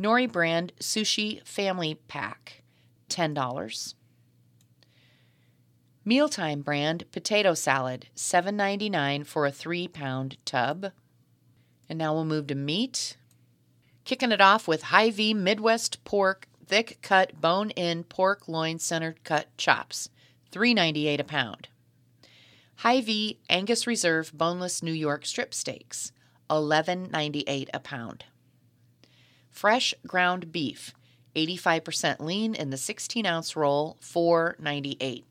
Nori 0.05 0.31
brand 0.31 0.75
sushi 0.79 1.43
family 1.47 1.95
pack, 2.09 2.63
$10. 3.09 3.95
Mealtime 6.05 6.61
brand 6.61 7.11
potato 7.11 7.55
salad, 7.55 8.09
$7.99 8.15 9.25
for 9.25 9.47
a 9.47 9.51
three 9.51 9.89
pound 9.89 10.37
tub. 10.45 10.93
And 11.89 11.99
now 11.99 12.13
we'll 12.13 12.27
move 12.27 12.49
to 12.49 12.55
meat. 12.55 13.17
Kicking 14.05 14.31
it 14.31 14.43
off 14.43 14.69
with 14.69 14.83
Hy-Vee 14.83 15.33
Midwest 15.33 16.05
pork, 16.05 16.49
thick 16.67 16.99
cut 17.01 17.41
bone 17.41 17.71
in 17.71 18.05
pork 18.05 18.47
loin 18.47 18.79
centered 18.79 19.25
cut 19.25 19.57
chops, 19.57 20.11
$3.98 20.53 21.21
a 21.21 21.25
pound. 21.25 21.69
Hy-Vee 22.77 23.39
Angus 23.49 23.87
Reserve 23.87 24.37
boneless 24.37 24.83
New 24.83 24.93
York 24.93 25.25
strip 25.25 25.55
steaks, 25.55 26.13
$11.98 26.51 27.69
a 27.73 27.81
pound. 27.81 28.25
Fresh 29.55 29.95
ground 30.05 30.51
beef, 30.51 30.93
85% 31.37 32.19
lean 32.19 32.57
in 32.57 32.71
the 32.71 32.77
16 32.77 33.25
ounce 33.25 33.55
roll, 33.55 33.97
$4.98. 34.03 35.23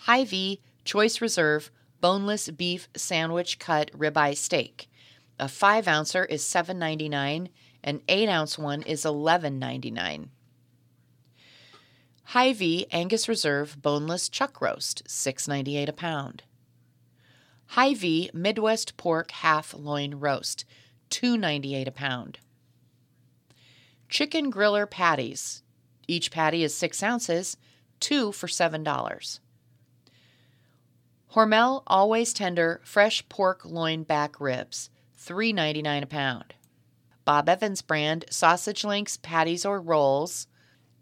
Hy-Vee 0.00 0.60
Choice 0.84 1.22
Reserve 1.22 1.70
boneless 2.02 2.50
beef 2.50 2.90
sandwich 2.94 3.58
cut 3.58 3.90
ribeye 3.92 4.36
steak. 4.36 4.90
A 5.38 5.48
5 5.48 5.88
ouncer 5.88 6.26
is 6.26 6.42
$7.99, 6.42 7.48
an 7.82 8.02
8 8.06 8.28
ounce 8.28 8.58
one 8.58 8.82
is 8.82 9.04
$11.99. 9.04 10.28
Hy-Vee 12.24 12.86
Angus 12.92 13.26
Reserve 13.26 13.80
Boneless 13.80 14.28
Chuck 14.28 14.60
Roast, 14.60 15.02
$6.98 15.08 15.88
a 15.88 15.92
pound. 15.94 16.42
Hy-Vee 17.68 18.30
Midwest 18.34 18.98
Pork 18.98 19.30
Half 19.30 19.72
Loin 19.72 20.16
Roast, 20.16 20.66
$2.98 21.08 21.88
a 21.88 21.90
pound. 21.90 22.38
Chicken 24.10 24.50
Griller 24.50 24.90
Patties. 24.90 25.62
Each 26.08 26.32
patty 26.32 26.64
is 26.64 26.74
6 26.74 27.00
ounces, 27.00 27.56
2 28.00 28.32
for 28.32 28.48
$7. 28.48 29.38
Hormel 31.32 31.84
Always 31.86 32.32
Tender 32.32 32.80
Fresh 32.82 33.28
Pork 33.28 33.64
Loin 33.64 34.02
Back 34.02 34.40
Ribs, 34.40 34.90
$3.99 35.16 36.02
a 36.02 36.06
pound. 36.06 36.54
Bob 37.24 37.48
Evans 37.48 37.82
brand 37.82 38.24
sausage 38.30 38.82
links, 38.82 39.16
patties, 39.16 39.64
or 39.64 39.80
rolls, 39.80 40.48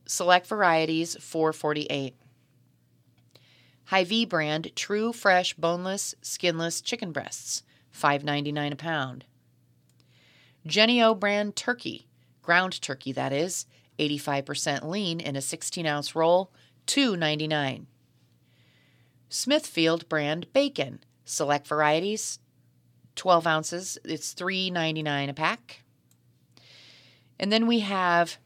select 0.04 0.46
varieties, 0.46 1.16
$4.48. 1.16 2.12
Hy-Vee 3.86 4.26
brand 4.26 4.76
true 4.76 5.14
fresh 5.14 5.54
boneless 5.54 6.14
skinless 6.20 6.82
chicken 6.82 7.12
breasts, 7.12 7.62
$5.99 7.98 8.72
a 8.72 8.76
pound. 8.76 9.24
Jennie-O 10.66 11.14
brand 11.14 11.56
turkey, 11.56 12.07
ground 12.48 12.80
turkey 12.80 13.12
that 13.12 13.30
is, 13.30 13.66
85% 13.98 14.88
lean 14.88 15.20
in 15.20 15.36
a 15.36 15.42
16 15.42 15.84
ounce 15.84 16.16
roll, 16.16 16.50
$2.99. 16.86 17.84
Smithfield 19.28 20.08
brand 20.08 20.50
bacon, 20.54 21.00
select 21.26 21.66
varieties, 21.66 22.38
12 23.16 23.46
ounces, 23.46 23.98
it's 24.02 24.32
$3.99 24.32 25.28
a 25.28 25.34
pack. 25.34 25.82
And 27.38 27.52
then 27.52 27.66
we 27.66 27.80
have 27.80 28.38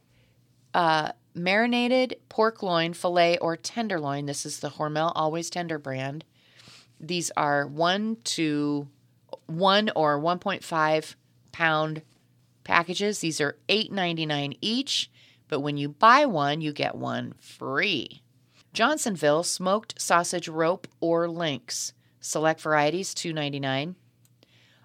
uh, 0.75 1.13
marinated 1.33 2.17
pork 2.29 2.61
loin, 2.61 2.95
filet, 2.95 3.39
or 3.39 3.57
tenderloin. 3.57 4.27
This 4.27 4.45
is 4.45 4.59
the 4.59 4.71
Hormel 4.71 5.13
Always 5.15 5.49
Tender 5.49 5.79
brand. 5.79 6.25
These 6.99 7.31
are 7.37 7.69
one 7.69 8.17
to 8.25 8.89
one 9.47 9.93
or 9.95 10.19
1.5 10.19 11.15
pound 11.53 12.03
packages. 12.65 13.21
These 13.21 13.41
are 13.41 13.59
$8.99 13.69 14.57
each, 14.61 15.11
but 15.49 15.61
when 15.61 15.77
you 15.77 15.89
buy 15.89 16.27
one, 16.27 16.61
you 16.61 16.73
get 16.73 16.95
one 16.95 17.35
free. 17.39 18.23
Johnsonville 18.73 19.43
smoked 19.43 20.01
sausage 20.01 20.49
rope 20.49 20.89
or 21.01 21.29
links. 21.29 21.93
Select 22.21 22.61
varieties 22.61 23.15
$2.99. 23.15 23.95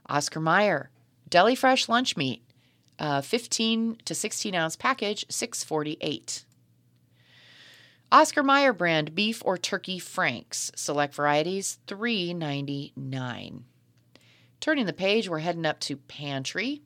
Oscar 0.10 0.39
Mayer 0.39 0.89
deli 1.29 1.55
fresh 1.55 1.89
lunch 1.89 2.17
meat, 2.17 2.43
uh, 3.00 3.22
15 3.22 3.98
to 4.05 4.15
16 4.15 4.55
ounce 4.55 4.75
package, 4.75 5.25
648. 5.29 6.46
Oscar 8.12 8.41
Mayer 8.43 8.72
brand 8.72 9.13
beef 9.13 9.41
or 9.46 9.57
turkey 9.57 10.00
franks. 10.00 10.72
Select 10.75 11.13
varieties, 11.13 11.79
3.99. 11.88 13.63
Turning 14.60 14.86
the 14.86 14.93
page, 14.93 15.29
we're 15.29 15.39
heading 15.39 15.65
up 15.65 15.79
to 15.81 15.98
pantry. 15.98 16.81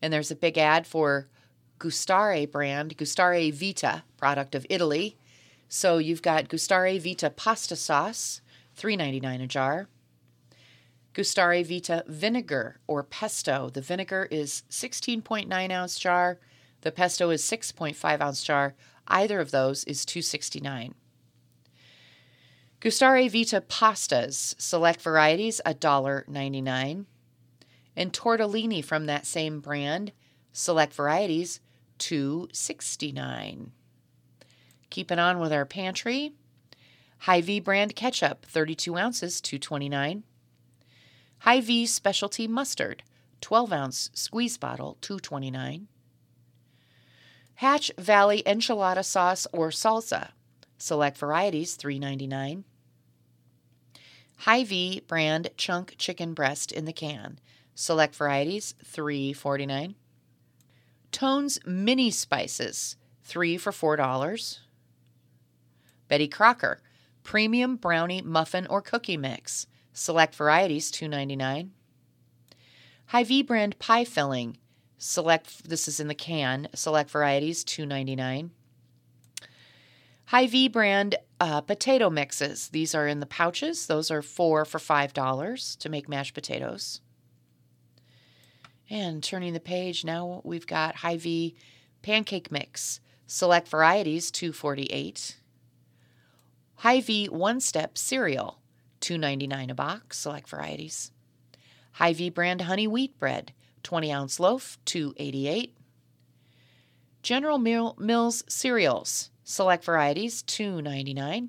And 0.00 0.12
there's 0.12 0.30
a 0.30 0.36
big 0.36 0.58
ad 0.58 0.86
for 0.86 1.28
Gustare 1.78 2.50
brand, 2.50 2.96
Gustare 2.96 3.52
Vita, 3.52 4.02
product 4.16 4.54
of 4.54 4.66
Italy. 4.68 5.16
So 5.68 5.98
you've 5.98 6.22
got 6.22 6.48
Gustare 6.48 7.00
Vita 7.00 7.30
pasta 7.30 7.76
sauce, 7.76 8.40
$3.99 8.78 9.42
a 9.42 9.46
jar. 9.46 9.88
Gustare 11.14 11.64
Vita 11.64 12.04
vinegar 12.06 12.78
or 12.86 13.02
pesto. 13.02 13.70
The 13.70 13.80
vinegar 13.80 14.28
is 14.30 14.62
16.9 14.70 15.70
ounce 15.70 15.98
jar. 15.98 16.38
The 16.82 16.92
pesto 16.92 17.30
is 17.30 17.42
6.5 17.42 18.20
ounce 18.20 18.44
jar. 18.44 18.74
Either 19.08 19.40
of 19.40 19.50
those 19.50 19.84
is 19.84 20.04
269. 20.04 20.94
Gustare 22.80 23.28
Vita 23.28 23.60
pastas, 23.60 24.54
select 24.60 25.02
varieties, 25.02 25.60
$1.99. 25.66 27.06
And 27.98 28.12
tortellini 28.12 28.84
from 28.84 29.06
that 29.06 29.26
same 29.26 29.58
brand, 29.58 30.12
select 30.52 30.94
varieties, 30.94 31.58
269. 31.98 33.72
Keeping 34.88 35.18
on 35.18 35.40
with 35.40 35.52
our 35.52 35.66
pantry. 35.66 36.32
Hy-Vee 37.22 37.58
brand 37.58 37.96
ketchup, 37.96 38.46
32 38.46 38.96
ounces, 38.96 39.40
229. 39.40 40.22
Hy-Vee 41.40 41.86
specialty 41.86 42.46
mustard, 42.46 43.02
12 43.40 43.72
ounce 43.72 44.10
squeeze 44.14 44.58
bottle, 44.58 44.96
229. 45.00 45.88
Hatch 47.56 47.90
Valley 47.98 48.44
enchilada 48.46 49.04
sauce 49.04 49.48
or 49.52 49.70
salsa, 49.70 50.28
select 50.78 51.18
varieties, 51.18 51.76
3.99. 51.76 52.62
Hy-Vee 54.36 55.00
brand 55.08 55.50
chunk 55.56 55.96
chicken 55.98 56.32
breast 56.32 56.70
in 56.70 56.84
the 56.84 56.92
can, 56.92 57.40
select 57.78 58.16
varieties, 58.16 58.74
3.49. 58.84 59.94
Tone's 61.12 61.58
mini 61.64 62.10
spices, 62.10 62.96
3 63.22 63.56
for 63.56 63.70
$4. 63.70 64.58
Betty 66.08 66.28
Crocker 66.28 66.80
premium 67.22 67.76
brownie 67.76 68.22
muffin 68.22 68.66
or 68.68 68.80
cookie 68.80 69.16
mix, 69.16 69.66
select 69.92 70.34
varieties, 70.34 70.90
2.99. 70.90 71.68
Hy-Vee 73.06 73.42
brand 73.42 73.78
pie 73.78 74.04
filling, 74.04 74.56
Select 74.98 75.68
this 75.68 75.86
is 75.86 76.00
in 76.00 76.08
the 76.08 76.14
can. 76.14 76.68
Select 76.74 77.08
varieties, 77.08 77.62
two 77.62 77.86
ninety 77.86 78.16
nine. 78.16 78.50
Hy-Vee 80.26 80.68
brand 80.68 81.14
uh, 81.40 81.60
potato 81.60 82.10
mixes. 82.10 82.68
These 82.70 82.96
are 82.96 83.06
in 83.06 83.20
the 83.20 83.26
pouches. 83.26 83.86
Those 83.86 84.10
are 84.10 84.22
four 84.22 84.64
for 84.64 84.80
five 84.80 85.14
dollars 85.14 85.76
to 85.76 85.88
make 85.88 86.08
mashed 86.08 86.34
potatoes. 86.34 87.00
And 88.90 89.22
turning 89.22 89.52
the 89.52 89.60
page, 89.60 90.04
now 90.04 90.40
we've 90.44 90.66
got 90.66 90.96
Hy-Vee 90.96 91.54
pancake 92.02 92.50
mix. 92.50 93.00
Select 93.26 93.68
varieties, 93.68 94.30
two 94.30 94.52
forty 94.52 94.84
eight. 94.84 95.36
Hy-Vee 96.76 97.26
one 97.26 97.60
step 97.60 97.98
cereal, 97.98 98.60
two 99.00 99.18
ninety 99.18 99.46
nine 99.46 99.68
a 99.68 99.74
box. 99.74 100.18
Select 100.18 100.48
varieties. 100.48 101.12
Hy-Vee 101.92 102.30
brand 102.30 102.62
honey 102.62 102.86
wheat 102.86 103.18
bread, 103.18 103.52
20 103.82 104.12
ounce 104.12 104.38
loaf, 104.38 104.78
288. 104.84 105.76
General 107.22 107.58
Mills 107.58 108.44
cereals, 108.48 109.30
select 109.42 109.84
varieties, 109.84 110.42
2.99. 110.44 111.48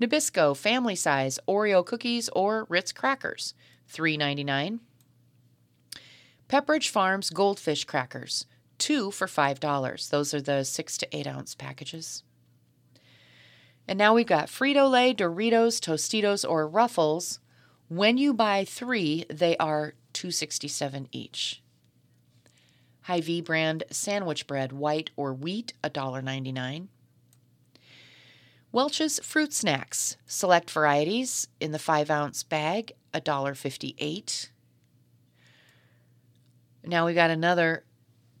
Nabisco 0.00 0.56
family 0.56 0.94
size 0.94 1.38
Oreo 1.46 1.84
cookies 1.84 2.28
or 2.30 2.66
Ritz 2.68 2.92
crackers, 2.92 3.52
3.99. 3.92 4.80
Pepperidge 6.48 6.88
Farms 6.88 7.28
goldfish 7.28 7.84
crackers, 7.84 8.46
2 8.78 9.10
for 9.10 9.26
$5. 9.26 10.08
Those 10.08 10.32
are 10.32 10.40
the 10.40 10.64
6 10.64 10.98
to 10.98 11.16
8 11.16 11.26
ounce 11.26 11.54
packages. 11.54 12.22
And 13.86 13.98
now 13.98 14.14
we've 14.14 14.26
got 14.26 14.48
Frito 14.48 14.90
Lay, 14.90 15.14
Doritos, 15.14 15.78
Tostitos, 15.80 16.48
or 16.48 16.66
Ruffles. 16.66 17.40
When 17.88 18.16
you 18.16 18.32
buy 18.32 18.64
three, 18.64 19.26
they 19.30 19.56
are 19.58 19.94
267 20.14 21.08
each. 21.12 21.62
Hy-Vee 23.02 23.40
brand 23.42 23.84
sandwich 23.90 24.46
bread, 24.46 24.72
white 24.72 25.10
or 25.16 25.32
wheat, 25.32 25.74
$1.99. 25.84 26.88
Welch's 28.70 29.18
Fruit 29.20 29.54
Snacks, 29.54 30.16
select 30.26 30.70
varieties 30.70 31.48
in 31.60 31.72
the 31.72 31.78
5 31.78 32.10
ounce 32.10 32.42
bag, 32.42 32.92
$1.58. 33.14 34.48
Now 36.88 37.04
we 37.04 37.12
got 37.12 37.28
another 37.28 37.84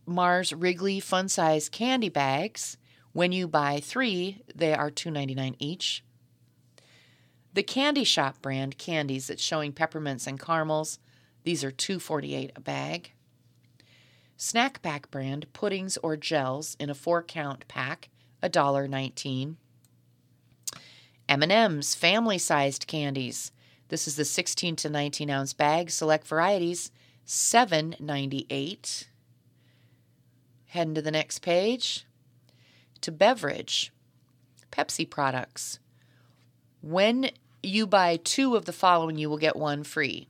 Mars 0.06 0.54
Wrigley 0.54 1.00
Fun 1.00 1.28
Size 1.28 1.68
candy 1.68 2.08
bags. 2.08 2.78
When 3.12 3.30
you 3.30 3.46
buy 3.46 3.78
three, 3.78 4.40
they 4.54 4.72
are 4.72 4.90
$2.99 4.90 5.56
each. 5.58 6.02
The 7.52 7.62
Candy 7.62 8.04
Shop 8.04 8.40
brand 8.40 8.78
candies 8.78 9.26
that's 9.26 9.42
showing 9.42 9.74
peppermints 9.74 10.26
and 10.26 10.40
caramels, 10.40 10.98
these 11.42 11.62
are 11.62 11.70
$2.48 11.70 12.52
a 12.56 12.60
bag. 12.62 13.12
Snack 14.38 14.80
Pack 14.80 15.10
brand 15.10 15.52
puddings 15.52 15.98
or 15.98 16.16
gels 16.16 16.74
in 16.80 16.88
a 16.88 16.94
4 16.94 17.22
count 17.24 17.68
pack, 17.68 18.08
$1.19. 18.42 19.56
M&M's 21.28 21.94
family-sized 21.94 22.86
candies. 22.86 23.52
This 23.88 24.08
is 24.08 24.16
the 24.16 24.24
16 24.24 24.76
to 24.76 24.88
19 24.88 25.28
ounce 25.28 25.52
bag, 25.52 25.90
select 25.90 26.26
varieties, 26.26 26.90
$7.98. 27.28 29.04
Heading 30.68 30.94
to 30.94 31.02
the 31.02 31.10
next 31.10 31.40
page. 31.40 32.06
To 33.02 33.12
beverage. 33.12 33.92
Pepsi 34.72 35.08
products. 35.08 35.78
When 36.80 37.30
you 37.62 37.86
buy 37.86 38.16
two 38.16 38.56
of 38.56 38.64
the 38.64 38.72
following, 38.72 39.18
you 39.18 39.28
will 39.28 39.38
get 39.38 39.56
one 39.56 39.84
free 39.84 40.28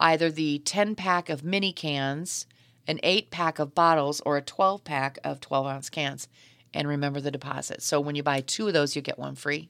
either 0.00 0.32
the 0.32 0.58
10 0.58 0.96
pack 0.96 1.28
of 1.28 1.44
mini 1.44 1.72
cans, 1.72 2.44
an 2.88 2.98
8 3.04 3.30
pack 3.30 3.60
of 3.60 3.72
bottles, 3.72 4.20
or 4.26 4.36
a 4.36 4.42
12 4.42 4.82
pack 4.82 5.16
of 5.22 5.38
12 5.38 5.66
ounce 5.66 5.88
cans. 5.88 6.26
And 6.74 6.88
remember 6.88 7.20
the 7.20 7.30
deposit. 7.30 7.82
So 7.82 8.00
when 8.00 8.16
you 8.16 8.22
buy 8.24 8.40
two 8.40 8.66
of 8.66 8.72
those, 8.72 8.96
you 8.96 9.02
get 9.02 9.16
one 9.18 9.36
free. 9.36 9.68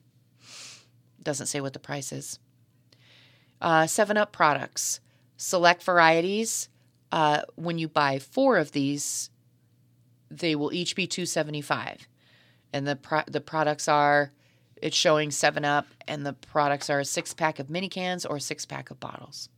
Doesn't 1.23 1.49
say 1.49 1.61
what 1.61 1.75
the 1.75 1.79
price 1.79 2.13
is. 2.13 2.39
Uh, 3.61 3.87
7 3.87 4.17
Up 4.17 4.33
products. 4.33 5.01
Select 5.37 5.83
varieties. 5.83 6.69
Uh, 7.11 7.43
when 7.57 7.79
you 7.79 7.89
buy 7.89 8.19
four 8.19 8.57
of 8.57 8.73
these, 8.73 9.31
they 10.31 10.55
will 10.55 10.73
each 10.73 10.97
be 10.97 11.07
275 11.07 12.09
and 12.73 12.87
the 12.87 12.97
pro- 12.97 13.23
the 13.27 13.41
products 13.41 13.89
are 13.89 14.33
it's 14.77 14.97
showing 14.97 15.31
7 15.31 15.65
up 15.65 15.87
and 16.09 16.27
the 16.27 16.33
products 16.33 16.91
are 16.91 17.01
a 17.01 17.05
six 17.05 17.35
pack 17.35 17.59
of 17.59 17.71
mini 17.71 17.89
cans 17.89 18.27
or 18.27 18.37
a 18.37 18.41
six 18.41 18.67
pack 18.67 18.91
of 18.91 18.99
bottles. 18.99 19.49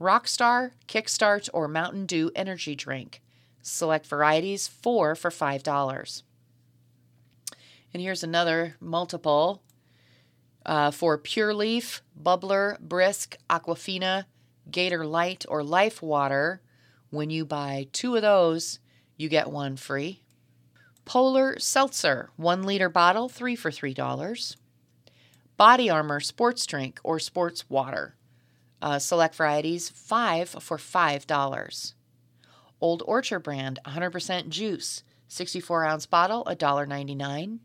Rockstar 0.00 0.72
kickstart 0.86 1.48
or 1.52 1.66
mountain 1.66 2.06
dew 2.06 2.30
energy 2.36 2.76
drink. 2.76 3.20
Select 3.62 4.06
varieties 4.06 4.68
four 4.68 5.14
for 5.14 5.30
five 5.30 5.62
dollars. 5.62 6.22
And 7.92 8.02
here's 8.02 8.22
another 8.22 8.76
multiple 8.80 9.62
uh, 10.66 10.90
for 10.90 11.18
pure 11.18 11.54
leaf 11.54 12.02
bubbler 12.20 12.78
brisk 12.80 13.36
aquafina 13.50 14.24
Gatorlyte 14.70 15.44
or 15.48 15.62
life 15.62 16.02
water 16.02 16.60
when 17.10 17.30
you 17.30 17.44
buy 17.44 17.86
two 17.92 18.16
of 18.16 18.22
those 18.22 18.78
you 19.16 19.28
get 19.28 19.50
one 19.50 19.76
free. 19.76 20.22
Polar 21.04 21.58
Seltzer, 21.58 22.30
one 22.36 22.62
liter 22.62 22.88
bottle, 22.88 23.28
three 23.28 23.54
for 23.54 23.70
$3. 23.70 24.56
Body 25.56 25.90
Armor 25.90 26.20
Sports 26.20 26.66
Drink 26.66 26.98
or 27.04 27.18
Sports 27.18 27.68
Water, 27.70 28.16
uh, 28.82 28.98
select 28.98 29.34
varieties, 29.34 29.88
five 29.88 30.48
for 30.48 30.78
$5. 30.78 31.94
Old 32.80 33.02
Orchard 33.06 33.40
brand, 33.40 33.78
100% 33.86 34.48
juice, 34.48 35.04
64 35.28 35.84
ounce 35.84 36.06
bottle, 36.06 36.44
$1.99. 36.46 37.58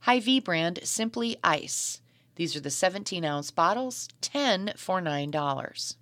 Hy-Vee 0.00 0.40
brand, 0.40 0.80
Simply 0.82 1.36
Ice. 1.42 2.02
These 2.36 2.56
are 2.56 2.60
the 2.60 2.70
17 2.70 3.24
ounce 3.24 3.50
bottles, 3.50 4.08
10 4.20 4.74
for 4.76 5.00
$9. 5.00 5.96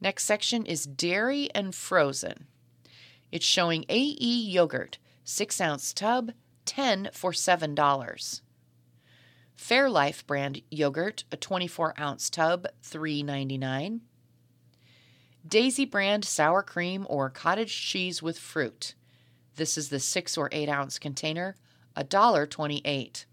Next 0.00 0.24
section 0.24 0.66
is 0.66 0.84
dairy 0.84 1.48
and 1.54 1.74
frozen. 1.74 2.46
It's 3.32 3.44
showing 3.46 3.84
AE 3.88 4.14
yogurt, 4.14 4.98
6 5.24 5.60
ounce 5.60 5.92
tub, 5.92 6.32
10 6.66 7.10
for 7.12 7.32
$7. 7.32 8.40
Fairlife 9.56 10.26
brand 10.26 10.62
yogurt, 10.70 11.24
a 11.32 11.36
24 11.36 11.94
ounce 11.98 12.30
tub, 12.30 12.66
$3.99. 12.84 14.00
Daisy 15.46 15.84
brand 15.84 16.24
sour 16.24 16.62
cream 16.62 17.06
or 17.08 17.30
cottage 17.30 17.74
cheese 17.74 18.22
with 18.22 18.38
fruit. 18.38 18.94
This 19.56 19.76
is 19.76 19.88
the 19.88 19.98
6 19.98 20.38
or 20.38 20.48
8 20.52 20.68
ounce 20.68 20.98
container, 20.98 21.56
$1.28. 21.96 23.24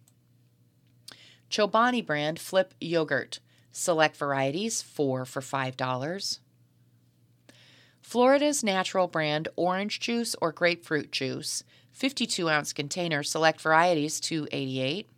Chobani 1.49 2.05
brand 2.05 2.39
flip 2.39 2.73
yogurt, 2.79 3.39
select 3.71 4.17
varieties, 4.17 4.81
4 4.81 5.25
for 5.25 5.41
$5. 5.41 6.39
Florida's 8.01 8.63
natural 8.63 9.07
brand 9.07 9.47
orange 9.55 9.99
juice 9.99 10.35
or 10.41 10.51
grapefruit 10.51 11.11
juice, 11.11 11.63
52 11.91 12.49
ounce 12.49 12.71
container, 12.73 13.23
select 13.23 13.59
varieties, 13.61 14.19
288. 14.19 15.09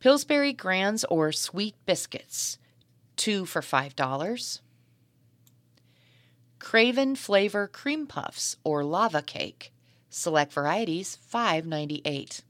Pillsbury 0.00 0.52
Grands 0.52 1.04
or 1.04 1.30
sweet 1.30 1.76
biscuits, 1.86 2.58
2 3.16 3.46
for 3.46 3.60
$5. 3.60 4.60
Craven 6.58 7.14
flavor 7.14 7.68
cream 7.68 8.06
puffs 8.06 8.56
or 8.64 8.82
lava 8.82 9.22
cake, 9.22 9.72
select 10.10 10.52
varieties, 10.52 11.18
5.98. 11.32 12.42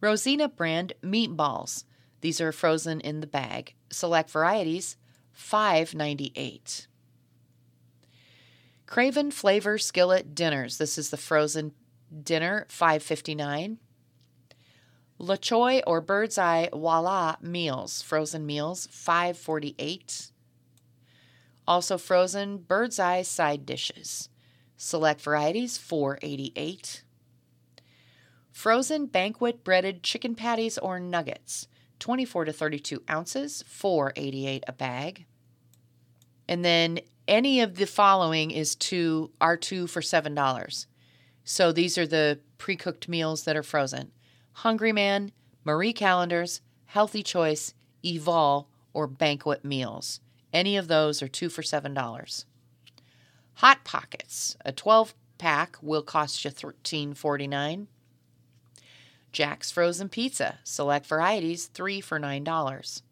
Rosina 0.00 0.48
brand 0.48 0.94
meatballs. 1.02 1.84
These 2.20 2.40
are 2.40 2.52
frozen 2.52 3.00
in 3.00 3.20
the 3.20 3.26
bag. 3.26 3.74
Select 3.90 4.30
varieties, 4.30 4.96
5.98. 5.36 6.86
Craven 8.86 9.30
Flavor 9.30 9.78
Skillet 9.78 10.34
Dinners. 10.34 10.78
This 10.78 10.98
is 10.98 11.10
the 11.10 11.16
frozen 11.16 11.72
dinner, 12.24 12.66
five 12.68 13.04
fifty 13.04 13.36
nine. 13.36 13.78
La 15.16 15.36
Choy 15.36 15.80
or 15.86 16.00
Bird's 16.00 16.38
Eye 16.38 16.68
Voila 16.72 17.36
meals, 17.40 18.02
frozen 18.02 18.44
meals, 18.44 18.88
five 18.90 19.38
forty 19.38 19.76
eight. 19.78 20.32
Also 21.68 21.98
frozen 21.98 22.58
Bird's 22.58 22.98
Eye 22.98 23.22
side 23.22 23.64
dishes. 23.64 24.28
Select 24.76 25.20
varieties, 25.20 25.78
four 25.78 26.18
eighty 26.20 26.52
eight. 26.56 27.04
Frozen 28.52 29.06
banquet 29.06 29.64
breaded 29.64 30.02
chicken 30.02 30.34
patties 30.34 30.78
or 30.78 30.98
nuggets, 31.00 31.68
24 31.98 32.46
to 32.46 32.52
32 32.52 33.02
ounces, 33.08 33.64
4.88 33.68 34.62
a 34.66 34.72
bag. 34.72 35.26
And 36.48 36.64
then 36.64 37.00
any 37.28 37.60
of 37.60 37.76
the 37.76 37.86
following 37.86 38.50
is 38.50 38.74
two 38.74 39.30
are 39.40 39.56
two 39.56 39.86
for 39.86 40.02
seven 40.02 40.34
dollars. 40.34 40.88
So 41.44 41.72
these 41.72 41.96
are 41.96 42.06
the 42.06 42.40
pre-cooked 42.58 43.08
meals 43.08 43.44
that 43.44 43.56
are 43.56 43.62
frozen. 43.62 44.10
Hungry 44.52 44.92
Man, 44.92 45.32
Marie 45.64 45.92
Callender's, 45.92 46.60
Healthy 46.86 47.22
Choice, 47.22 47.72
Evol, 48.04 48.66
or 48.92 49.06
banquet 49.06 49.64
meals. 49.64 50.20
Any 50.52 50.76
of 50.76 50.88
those 50.88 51.22
are 51.22 51.28
two 51.28 51.48
for 51.48 51.62
seven 51.62 51.94
dollars. 51.94 52.46
Hot 53.54 53.84
Pockets, 53.84 54.56
a 54.64 54.72
12 54.72 55.14
pack 55.38 55.76
will 55.82 56.02
cost 56.02 56.44
you 56.44 56.50
$13.49. 56.50 57.86
Jack's 59.32 59.70
Frozen 59.70 60.08
Pizza, 60.08 60.58
select 60.64 61.06
varieties, 61.06 61.66
three 61.66 62.00
for 62.00 62.18
$9. 62.18 63.02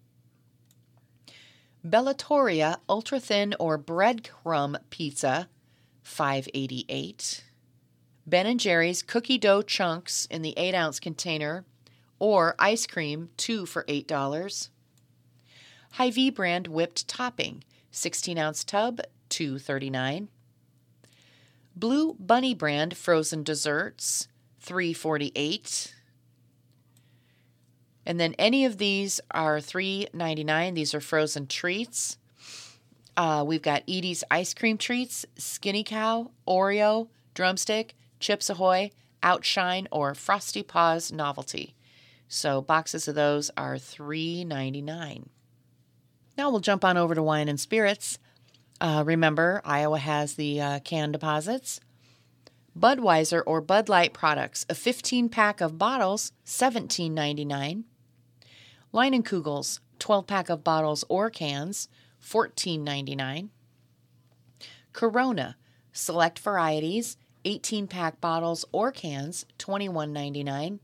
Bellatoria 1.86 2.78
ultra 2.88 3.20
thin 3.20 3.54
or 3.58 3.78
breadcrumb 3.78 4.76
pizza, 4.90 5.48
588. 6.02 7.44
Ben 8.26 8.46
and 8.46 8.60
Jerry's 8.60 9.02
cookie 9.02 9.38
dough 9.38 9.62
chunks 9.62 10.26
in 10.26 10.42
the 10.42 10.54
8 10.56 10.74
ounce 10.74 11.00
container 11.00 11.64
or 12.18 12.54
ice 12.58 12.86
cream, 12.86 13.30
2 13.36 13.64
for 13.64 13.84
$8. 13.84 14.68
Hy-Vee 15.92 16.30
brand 16.30 16.66
whipped 16.66 17.08
topping, 17.08 17.64
16 17.90 18.36
ounce 18.38 18.64
tub, 18.64 19.00
239. 19.28 20.28
Blue 21.76 22.14
Bunny 22.18 22.54
brand 22.54 22.96
frozen 22.96 23.42
desserts, 23.42 24.28
348. 24.60 25.94
And 28.08 28.18
then 28.18 28.34
any 28.38 28.64
of 28.64 28.78
these 28.78 29.20
are 29.32 29.58
$3.99. 29.58 30.74
These 30.74 30.94
are 30.94 31.00
frozen 31.00 31.46
treats. 31.46 32.16
Uh, 33.18 33.44
we've 33.46 33.60
got 33.60 33.82
Edy's 33.86 34.24
ice 34.30 34.54
cream 34.54 34.78
treats, 34.78 35.26
Skinny 35.36 35.84
Cow, 35.84 36.30
Oreo, 36.46 37.08
Drumstick, 37.34 37.94
Chips 38.18 38.48
Ahoy, 38.48 38.92
Outshine, 39.22 39.88
or 39.92 40.14
Frosty 40.14 40.62
Paws 40.62 41.12
Novelty. 41.12 41.74
So 42.28 42.62
boxes 42.62 43.08
of 43.08 43.14
those 43.14 43.50
are 43.58 43.74
$3.99. 43.74 45.26
Now 46.38 46.50
we'll 46.50 46.60
jump 46.60 46.86
on 46.86 46.96
over 46.96 47.14
to 47.14 47.22
wine 47.22 47.48
and 47.48 47.60
spirits. 47.60 48.18
Uh, 48.80 49.02
remember, 49.04 49.60
Iowa 49.66 49.98
has 49.98 50.34
the 50.34 50.62
uh, 50.62 50.80
can 50.80 51.12
deposits. 51.12 51.80
Budweiser 52.78 53.42
or 53.44 53.60
Bud 53.60 53.90
Light 53.90 54.14
products, 54.14 54.64
a 54.70 54.74
15 54.74 55.28
pack 55.28 55.60
of 55.60 55.76
bottles, 55.76 56.32
$17.99. 56.46 57.84
Leinenkugel's 58.92 59.80
12 59.98 60.26
pack 60.26 60.48
of 60.48 60.64
bottles 60.64 61.04
or 61.08 61.30
cans, 61.30 61.88
$14.99. 62.22 63.48
Corona, 64.92 65.56
select 65.92 66.38
varieties, 66.38 67.16
18 67.44 67.86
pack 67.86 68.20
bottles 68.20 68.64
or 68.72 68.90
cans, 68.90 69.46
$21.99. 69.58 70.78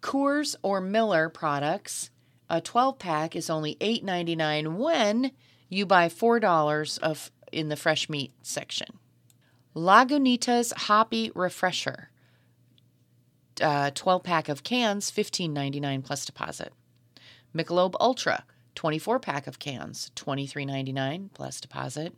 Coors 0.00 0.56
or 0.62 0.80
Miller 0.80 1.28
products, 1.28 2.10
a 2.48 2.60
12 2.60 2.98
pack 2.98 3.34
is 3.34 3.50
only 3.50 3.74
$8.99 3.76 4.76
when 4.76 5.32
you 5.68 5.86
buy 5.86 6.08
$4 6.08 6.98
of 7.00 7.30
in 7.50 7.68
the 7.68 7.76
fresh 7.76 8.08
meat 8.08 8.32
section. 8.42 8.98
Lagunitas 9.74 10.72
Hoppy 10.74 11.30
Refresher, 11.34 12.10
uh, 13.60 13.90
12 13.94 14.22
pack 14.22 14.48
of 14.48 14.62
cans, 14.62 15.10
$15.99 15.10 16.04
plus 16.04 16.24
deposit. 16.24 16.72
Michelob 17.58 17.94
Ultra, 17.98 18.44
24 18.74 19.18
pack 19.18 19.46
of 19.46 19.58
cans, 19.58 20.12
$23.99 20.14 21.30
plus 21.34 21.60
deposit. 21.60 22.14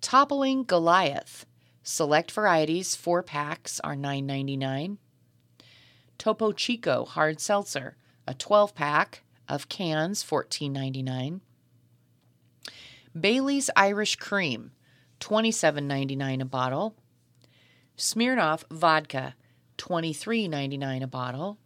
Toppling 0.00 0.62
Goliath, 0.64 1.46
select 1.82 2.30
varieties, 2.30 2.94
4 2.94 3.22
packs 3.22 3.80
are 3.80 3.96
$9.99. 3.96 4.98
Topo 6.18 6.52
Chico 6.52 7.04
Hard 7.04 7.40
Seltzer, 7.40 7.96
a 8.26 8.34
12 8.34 8.74
pack 8.74 9.24
of 9.48 9.68
cans, 9.68 10.22
$14.99. 10.22 11.40
Bailey's 13.18 13.70
Irish 13.74 14.16
Cream, 14.16 14.72
$27.99 15.20 16.42
a 16.42 16.44
bottle. 16.44 16.94
Smirnoff 17.96 18.62
vodka, 18.70 19.34
$23.99 19.78 21.02
a 21.02 21.06
bottle. 21.06 21.58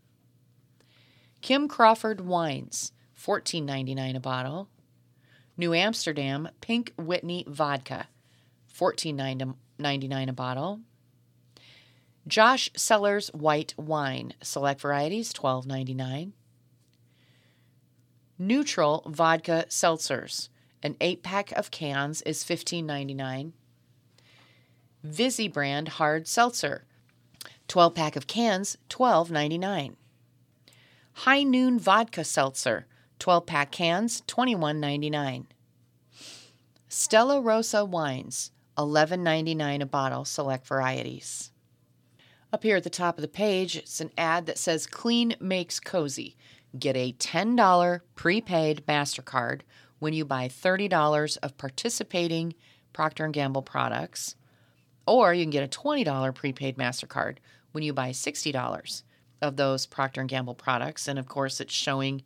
Kim 1.40 1.68
Crawford 1.68 2.20
wines, 2.20 2.92
$14.99 3.18 4.16
a 4.16 4.20
bottle. 4.20 4.68
New 5.56 5.74
Amsterdam 5.74 6.48
Pink 6.60 6.92
Whitney 6.96 7.44
vodka, 7.46 8.08
$14.99 8.74 10.28
a 10.28 10.32
bottle. 10.32 10.80
Josh 12.26 12.70
Cellars 12.76 13.28
white 13.28 13.74
wine, 13.76 14.34
select 14.42 14.80
varieties, 14.80 15.32
$12.99. 15.32 16.32
NÜTRL 18.40 19.10
vodka 19.10 19.66
seltzers, 19.68 20.48
an 20.82 20.96
eight 21.00 21.22
pack 21.22 21.52
of 21.52 21.70
cans 21.70 22.22
is 22.22 22.44
$15.99. 22.44 23.52
Vizzy 25.02 25.48
brand 25.48 25.88
hard 25.88 26.28
seltzer, 26.28 26.84
12 27.68 27.94
pack 27.94 28.16
of 28.16 28.26
cans, 28.26 28.78
$12.99. 28.88 29.96
High 31.12 31.42
Noon 31.42 31.78
vodka 31.78 32.24
seltzer, 32.24 32.86
12 33.18 33.46
pack 33.46 33.70
cans, 33.72 34.22
$21.99. 34.22 35.46
Stella 36.88 37.40
Rosa 37.40 37.84
wines, 37.84 38.50
$11.99 38.78 39.82
a 39.82 39.86
bottle, 39.86 40.24
select 40.24 40.66
varieties. 40.66 41.52
Up 42.52 42.62
here 42.62 42.76
at 42.76 42.84
the 42.84 42.90
top 42.90 43.18
of 43.18 43.22
the 43.22 43.28
page, 43.28 43.76
it's 43.76 44.00
an 44.00 44.10
ad 44.16 44.46
that 44.46 44.58
says 44.58 44.86
Clean 44.86 45.34
Makes 45.38 45.78
Cozy. 45.78 46.36
Get 46.78 46.96
a 46.96 47.12
$10 47.12 48.00
prepaid 48.14 48.84
MasterCard 48.88 49.60
when 49.98 50.14
you 50.14 50.24
buy 50.24 50.48
$30 50.48 51.38
of 51.42 51.58
participating 51.58 52.54
Procter 52.92 53.28
& 53.28 53.30
Gamble 53.30 53.62
products, 53.62 54.36
or 55.06 55.34
you 55.34 55.44
can 55.44 55.50
get 55.50 55.64
a 55.64 55.78
$20 55.78 56.34
prepaid 56.34 56.76
MasterCard 56.76 57.36
when 57.72 57.84
you 57.84 57.92
buy 57.92 58.10
$60 58.10 59.02
of 59.42 59.56
those 59.56 59.86
Procter 59.86 60.22
& 60.24 60.24
Gamble 60.24 60.54
products. 60.54 61.08
And 61.08 61.18
of 61.18 61.26
course, 61.26 61.60
it's 61.60 61.72
showing 61.72 62.22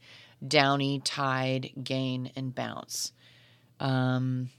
Downy, 0.46 1.00
Tide, 1.00 1.70
Gain, 1.83 2.31
and 2.37 2.55
Bounce. 2.55 3.12
Um, 3.81 4.50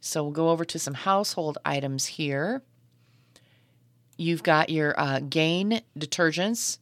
so 0.00 0.22
we'll 0.22 0.32
go 0.32 0.50
over 0.50 0.64
to 0.64 0.78
some 0.78 0.94
household 0.94 1.58
items 1.64 2.06
here. 2.06 2.62
You've 4.16 4.42
got 4.42 4.70
your 4.70 4.98
uh, 4.98 5.20
Gain 5.20 5.82
detergents, 5.98 6.78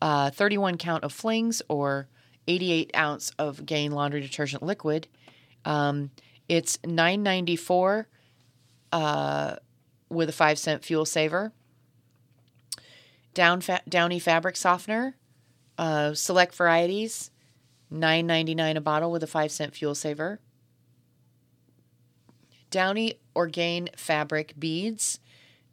uh, 0.00 0.30
31 0.30 0.78
count 0.78 1.04
of 1.04 1.12
flings 1.12 1.62
or 1.68 2.08
88 2.48 2.90
ounce 2.96 3.32
of 3.38 3.64
Gain 3.64 3.92
laundry 3.92 4.20
detergent 4.20 4.62
liquid. 4.62 5.06
Um, 5.64 6.10
it's 6.48 6.78
9.94 6.78 8.06
uh, 8.92 9.56
with 10.08 10.28
a 10.28 10.32
five 10.32 10.58
cent 10.58 10.84
fuel 10.84 11.04
saver. 11.04 11.52
Down 13.34 13.60
fa- 13.60 13.82
Downy 13.88 14.18
fabric 14.18 14.56
softener, 14.56 15.16
uh, 15.78 16.14
select 16.14 16.54
varieties, 16.54 17.30
9.99 17.92 18.76
a 18.76 18.80
bottle 18.80 19.10
with 19.10 19.22
a 19.22 19.26
five 19.26 19.50
cent 19.50 19.74
fuel 19.74 19.94
saver. 19.94 20.40
Downy 22.70 23.14
or 23.34 23.46
Gain 23.46 23.88
fabric 23.96 24.54
beads, 24.58 25.20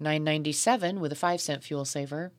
9.97 0.01 0.99
with 0.99 1.11
a 1.11 1.15
five 1.15 1.41
cent 1.41 1.63
fuel 1.63 1.85
saver. 1.85 2.31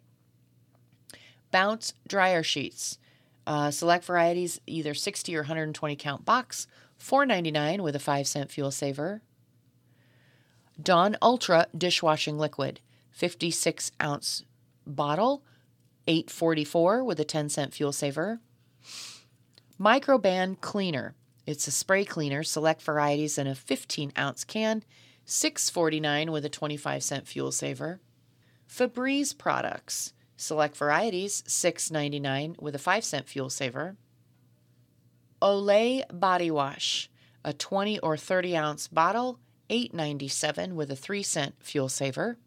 Bounce 1.51 1.95
dryer 2.07 2.43
sheets, 2.43 2.99
uh, 3.47 3.71
select 3.71 4.05
varieties, 4.05 4.61
either 4.67 4.95
60 4.95 5.35
or 5.35 5.41
120 5.41 5.97
count 5.97 6.25
box, 6.25 6.67
4.99 7.01 7.81
with 7.81 7.97
a 7.97 8.01
5 8.01 8.27
cent 8.27 8.51
fuel 8.51 8.71
saver. 8.71 9.23
Dawn 10.81 11.17
Ultra 11.23 11.67
dishwashing 11.77 12.39
liquid, 12.39 12.81
56 13.11 13.91
ounce 14.01 14.45
bottle, 14.95 15.45
8.44 16.07 17.05
with 17.05 17.21
a 17.21 17.25
10 17.25 17.49
cent 17.49 17.75
fuel 17.75 17.93
saver. 17.93 18.41
Microban 19.79 20.61
cleaner, 20.61 21.15
it's 21.47 21.69
a 21.69 21.71
spray 21.71 22.05
cleaner, 22.05 22.43
select 22.43 22.83
varieties 22.83 23.39
in 23.39 23.47
a 23.47 23.55
15 23.55 24.13
ounce 24.17 24.45
can, 24.45 24.83
6.49 25.27 26.31
with 26.31 26.45
a 26.45 26.49
25 26.49 27.03
cent 27.03 27.27
fuel 27.27 27.53
saver. 27.53 28.01
Febreze 28.69 29.37
products, 29.37 30.13
Select 30.41 30.77
varieties, 30.77 31.43
$6.99 31.49 32.63
with 32.63 32.77
a 32.77 32.79
5 32.79 33.05
cent 33.05 33.29
fuel 33.29 33.51
saver. 33.51 33.97
Olay 35.43 36.05
Body 36.13 36.49
Wash, 36.49 37.11
a 37.45 37.53
20 37.53 37.99
or 37.99 38.17
30 38.17 38.57
ounce 38.57 38.87
bottle, 38.87 39.41
$8.97 39.69 40.75
with 40.75 40.93
a 40.93 40.97
3 40.97 41.25
cent 41.25 41.57
fuel 41.59 41.89
saver. 41.89 42.39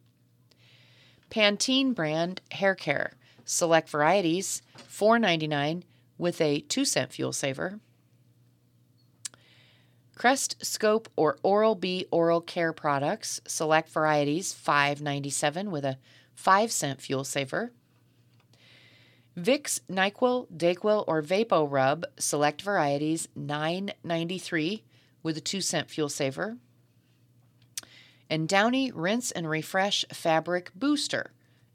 Pantene 1.32 1.96
brand 1.96 2.41
hair 2.52 2.76
care, 2.76 3.13
select 3.46 3.89
varieties, 3.89 4.62
$4.99 4.78 5.84
with 6.17 6.41
a 6.41 6.60
2 6.60 6.86
cent 6.86 7.13
fuel 7.13 7.32
saver. 7.32 7.80
Crest 10.13 10.63
Scope 10.63 11.10
or 11.15 11.39
Oral 11.41 11.74
B 11.74 12.06
oral 12.12 12.41
care 12.41 12.74
products, 12.74 13.41
select 13.48 13.89
varieties, 13.89 14.54
$5.97 14.54 15.72
with 15.72 15.86
a 15.86 15.98
5 16.36 16.72
cent 16.72 17.02
fuel 17.02 17.24
saver. 17.24 17.72
Vicks, 19.38 19.80
NyQuil, 19.89 20.48
Dayquil, 20.56 21.06
or 21.08 21.24
Vapo 21.24 21.65
Rub, 21.67 22.06
select 22.20 22.62
varieties, 22.62 23.30
$9.93 23.39 24.84
with 25.24 25.38
a 25.38 25.41
2 25.41 25.62
cent 25.62 25.89
fuel 25.89 26.10
saver. 26.10 26.58
And 28.32 28.48
Downy 28.48 28.91
Rinse 28.91 29.32
and 29.32 29.50
Refresh 29.50 30.06
Fabric 30.13 30.72
Booster, 30.74 31.32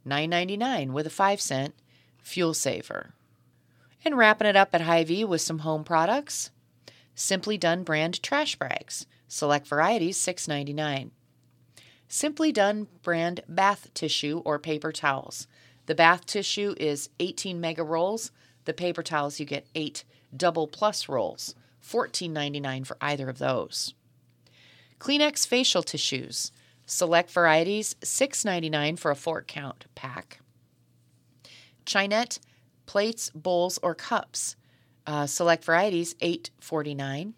$9.99 0.06 0.90
with 0.90 1.06
a 1.06 1.10
5 1.10 1.38
cent 1.38 1.74
fuel 2.22 2.54
saver. 2.54 3.12
And 4.02 4.16
wrapping 4.16 4.46
it 4.46 4.56
up 4.56 4.74
at 4.74 4.80
Hy-Vee 4.80 5.26
with 5.26 5.42
some 5.42 5.58
home 5.58 5.84
products, 5.84 6.50
Simply 7.14 7.58
Done 7.58 7.82
brand 7.82 8.22
trash 8.22 8.56
bags, 8.56 9.04
select 9.28 9.66
varieties, 9.66 10.16
$6.99. 10.16 11.10
Simply 12.08 12.52
Done 12.52 12.88
brand 13.02 13.42
bath 13.46 13.92
tissue 13.92 14.40
or 14.46 14.58
paper 14.58 14.92
towels, 14.92 15.46
the 15.84 15.94
bath 15.94 16.24
tissue 16.24 16.74
is 16.78 17.10
18 17.20 17.60
mega 17.60 17.84
rolls. 17.84 18.30
The 18.64 18.72
paper 18.72 19.02
towels, 19.02 19.38
you 19.38 19.44
get 19.44 19.66
8 19.74 20.04
double 20.34 20.66
plus 20.66 21.06
rolls, 21.06 21.54
$14.99 21.84 22.86
for 22.86 22.96
either 23.02 23.28
of 23.28 23.38
those. 23.38 23.92
Kleenex 24.98 25.46
facial 25.46 25.82
tissues, 25.82 26.52
select 26.86 27.30
varieties, 27.30 27.94
$6.99 28.00 28.98
for 28.98 29.10
a 29.10 29.16
four 29.16 29.42
count 29.42 29.86
pack. 29.94 30.40
Chinette 31.84 32.38
plates, 32.86 33.30
bowls, 33.34 33.78
or 33.82 33.94
cups, 33.94 34.56
uh, 35.06 35.26
select 35.26 35.64
varieties, 35.64 36.14
$8.49. 36.14 37.34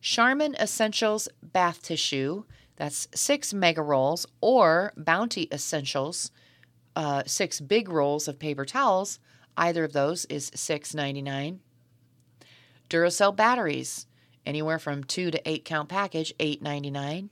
Charmin 0.00 0.54
Essentials 0.54 1.28
bath 1.42 1.82
tissue, 1.82 2.44
that's 2.76 3.08
6 3.14 3.52
mega 3.52 3.82
rolls, 3.82 4.26
or 4.40 4.92
Bounty 4.96 5.48
Essentials, 5.52 6.30
uh, 6.96 7.22
six 7.26 7.60
big 7.60 7.88
rolls 7.88 8.28
of 8.28 8.38
paper 8.38 8.64
towels. 8.64 9.18
Either 9.56 9.84
of 9.84 9.92
those 9.92 10.24
is 10.26 10.50
$6.99. 10.52 11.58
Duracell 12.88 13.36
batteries, 13.36 14.06
anywhere 14.46 14.78
from 14.78 15.04
two 15.04 15.30
to 15.30 15.48
eight 15.48 15.64
count 15.64 15.88
package, 15.88 16.34
$8.99. 16.38 17.18
And 17.18 17.30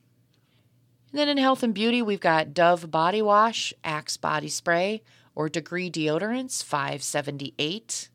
then 1.12 1.29
in 1.29 1.38
health 1.38 1.62
and 1.62 1.75
beauty, 1.75 2.03
we've 2.03 2.21
got 2.21 2.53
Dove 2.53 2.90
body 2.90 3.23
wash, 3.23 3.73
Axe 3.83 4.16
body 4.16 4.49
spray, 4.49 5.03
or 5.35 5.49
Degree 5.49 5.90
deodorants, 5.90 6.62
$5.78. 6.62 8.09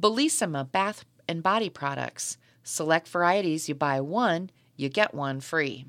Bellissima 0.00 0.70
bath 0.70 1.04
and 1.28 1.42
body 1.42 1.70
products, 1.70 2.36
select 2.62 3.08
varieties. 3.08 3.68
You 3.68 3.74
buy 3.74 4.00
one, 4.00 4.50
you 4.76 4.88
get 4.88 5.14
one 5.14 5.40
free. 5.40 5.86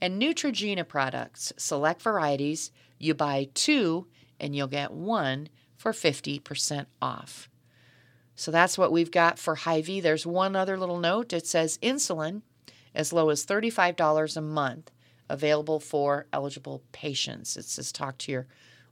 And 0.00 0.20
Neutrogena 0.20 0.86
products, 0.86 1.52
select 1.56 2.00
varieties. 2.02 2.70
You 2.98 3.14
buy 3.14 3.48
two 3.54 4.06
and 4.38 4.56
you'll 4.56 4.66
get 4.66 4.92
one 4.92 5.48
for 5.76 5.92
50% 5.92 6.86
off. 7.02 7.49
So 8.40 8.50
that's 8.50 8.78
what 8.78 8.90
we've 8.90 9.10
got 9.10 9.38
for 9.38 9.54
Hy-Vee. 9.54 10.00
There's 10.00 10.26
one 10.26 10.56
other 10.56 10.78
little 10.78 10.98
note. 10.98 11.34
It 11.34 11.46
says 11.46 11.78
insulin 11.82 12.40
as 12.94 13.12
low 13.12 13.28
as 13.28 13.44
$35 13.44 14.34
a 14.34 14.40
month 14.40 14.90
available 15.28 15.78
for 15.78 16.26
eligible 16.32 16.82
patients. 16.90 17.58
It 17.58 17.66
says 17.66 17.92
talk 17.92 18.16
to 18.16 18.32
your 18.32 18.46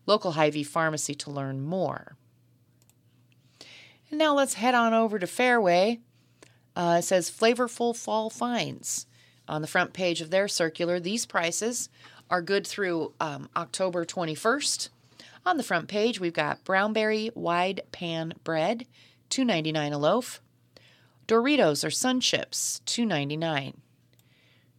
local 0.05 0.33
Hy-Vee 0.33 0.65
pharmacy 0.65 1.15
to 1.15 1.31
learn 1.31 1.63
more. 1.63 2.19
And 4.11 4.19
now 4.19 4.35
let's 4.35 4.53
head 4.53 4.75
on 4.75 4.93
over 4.93 5.19
to 5.19 5.25
Fareway. 5.25 6.01
Uh, 6.77 6.97
it 6.99 7.05
says 7.05 7.31
flavorful 7.31 7.97
fall 7.97 8.29
finds 8.29 9.07
on 9.49 9.63
the 9.63 9.67
front 9.67 9.95
page 9.95 10.21
of 10.21 10.29
their 10.29 10.47
circular. 10.47 11.01
These 11.01 11.25
prices 11.25 11.89
are 12.29 12.43
good 12.43 12.67
through 12.67 13.15
um, 13.19 13.49
October 13.57 14.05
21st. 14.05 14.91
On 15.47 15.57
the 15.57 15.63
front 15.63 15.89
page, 15.89 16.21
we've 16.21 16.35
got 16.35 16.65
brownberry 16.65 17.35
wide 17.35 17.81
pan 17.93 18.35
bread, 18.45 18.87
$2.99 19.31 19.93
a 19.93 19.99
loaf. 19.99 20.41
Doritos 21.27 21.85
or 21.85 21.91
Sun 21.91 22.21
Chips, 22.21 22.81
$2.99. 22.87 23.75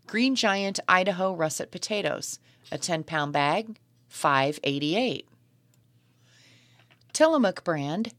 Green 0.07 0.35
Giant 0.35 0.79
Idaho 0.87 1.33
russet 1.33 1.71
potatoes, 1.71 2.39
A 2.71 2.77
10 2.77 3.03
pound 3.03 3.33
bag, 3.33 3.77
$5.88. 4.11 5.25
Tillamook 7.13 7.63
brand, 7.63 8.13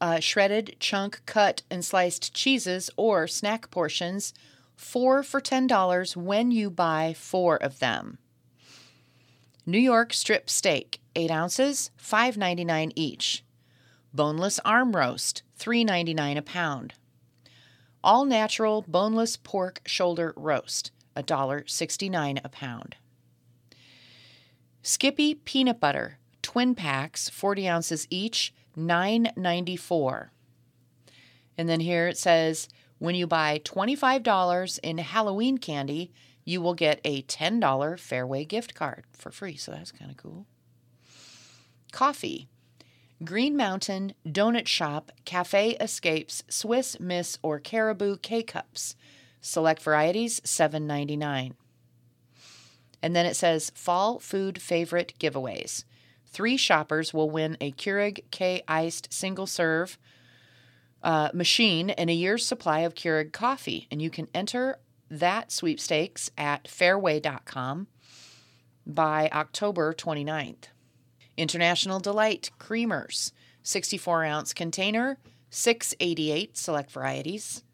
uh, 0.00 0.20
shredded, 0.20 0.76
chunk, 0.80 1.22
cut, 1.26 1.62
and 1.70 1.84
sliced 1.84 2.34
cheeses 2.34 2.90
or 2.96 3.26
snack 3.26 3.70
portions, 3.70 4.34
four 4.76 5.22
for 5.22 5.40
$10 5.40 6.16
when 6.16 6.50
you 6.50 6.70
buy 6.70 7.14
four 7.16 7.56
of 7.56 7.78
them. 7.78 8.18
New 9.66 9.78
York 9.78 10.12
strip 10.12 10.50
steak, 10.50 11.00
8 11.14 11.30
ounces, 11.30 11.90
$5.99 12.02 12.92
each. 12.96 13.44
Boneless 14.12 14.58
arm 14.64 14.96
roast, 14.96 15.42
$3.99 15.60 16.38
a 16.38 16.42
pound. 16.42 16.94
All 18.02 18.24
natural 18.24 18.82
boneless 18.88 19.36
pork 19.36 19.82
shoulder 19.84 20.32
roast, 20.36 20.90
$1.69 21.16 22.40
a 22.42 22.48
pound. 22.48 22.96
Skippy 24.82 25.34
peanut 25.34 25.78
butter, 25.78 26.18
twin 26.40 26.74
packs, 26.74 27.28
40 27.28 27.68
ounces 27.68 28.06
each, 28.08 28.54
$9.94. 28.76 30.30
And 31.58 31.68
then 31.68 31.80
here 31.80 32.08
it 32.08 32.16
says 32.16 32.68
when 32.98 33.14
you 33.14 33.26
buy 33.26 33.60
$25 33.62 34.78
in 34.82 34.98
Halloween 34.98 35.58
candy, 35.58 36.10
you 36.44 36.62
will 36.62 36.74
get 36.74 37.00
a 37.04 37.22
$10 37.22 37.60
Fareway 37.60 38.48
gift 38.48 38.74
card 38.74 39.04
for 39.12 39.30
free. 39.30 39.56
So 39.56 39.72
that's 39.72 39.92
kind 39.92 40.10
of 40.10 40.16
cool. 40.16 40.46
Coffee. 41.92 42.48
Green 43.22 43.54
Mountain 43.54 44.14
Donut 44.26 44.66
Shop 44.66 45.12
Cafe 45.26 45.72
Escapes 45.72 46.42
Swiss 46.48 46.98
Miss 46.98 47.38
or 47.42 47.60
Caribou 47.60 48.16
K 48.16 48.42
cups. 48.42 48.96
Select 49.42 49.82
varieties 49.82 50.40
$7.99. 50.40 51.52
And 53.02 53.14
then 53.14 53.26
it 53.26 53.36
says 53.36 53.72
fall 53.74 54.18
food 54.18 54.60
favorite 54.60 55.12
giveaways. 55.18 55.84
Three 56.26 56.56
shoppers 56.56 57.12
will 57.12 57.28
win 57.28 57.58
a 57.60 57.72
Keurig 57.72 58.24
K 58.30 58.62
iced 58.66 59.12
single 59.12 59.46
serve 59.46 59.98
uh, 61.02 61.28
machine 61.34 61.90
and 61.90 62.08
a 62.08 62.14
year's 62.14 62.46
supply 62.46 62.80
of 62.80 62.94
Keurig 62.94 63.32
coffee. 63.32 63.86
And 63.90 64.00
you 64.00 64.08
can 64.08 64.28
enter 64.34 64.78
that 65.10 65.52
sweepstakes 65.52 66.30
at 66.38 66.64
fareway.com 66.64 67.86
by 68.86 69.28
October 69.30 69.92
29th. 69.92 70.68
International 71.40 72.00
Delight 72.00 72.50
Creamers, 72.58 73.32
64 73.62 74.24
ounce 74.26 74.52
container, 74.52 75.16
688 75.48 76.54
select 76.54 76.90
varieties. 76.90 77.64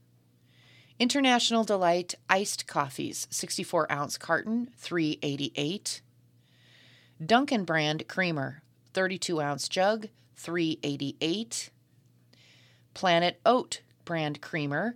International 1.00 1.64
Delight 1.64 2.14
Iced 2.30 2.68
Coffees, 2.68 3.26
64 3.28 3.90
ounce 3.90 4.18
carton, 4.18 4.70
388. 4.76 6.00
Dunkin' 7.24 7.64
brand 7.64 8.06
creamer, 8.06 8.62
32 8.94 9.40
ounce 9.40 9.68
jug, 9.68 10.10
388. 10.36 11.70
Planet 12.94 13.40
Oat 13.44 13.80
brand 14.04 14.40
creamer, 14.40 14.94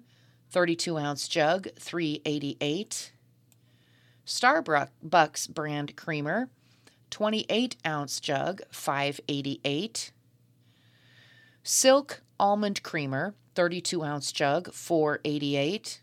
32 0.50 0.96
ounce 0.96 1.26
jug, 1.26 1.66
388. 1.76 3.11
Starbucks 4.24 5.50
brand 5.52 5.96
creamer, 5.96 6.50
28 7.11 7.77
ounce 7.87 8.20
jug, 8.20 8.62
588. 8.70 10.12
Silk 11.62 12.23
almond 12.38 12.83
creamer, 12.83 13.35
32 13.55 14.03
ounce 14.03 14.33
jug, 14.33 14.73
488. 14.73 16.01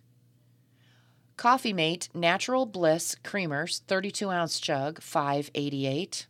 Coffee 1.38 1.74
Mate 1.74 2.10
Natural 2.13 2.65
Bliss 2.65 3.15
Creamers, 3.24 3.82
32 3.88 4.30
ounce 4.30 4.60
jug, 4.60 5.02
588. 5.02 6.28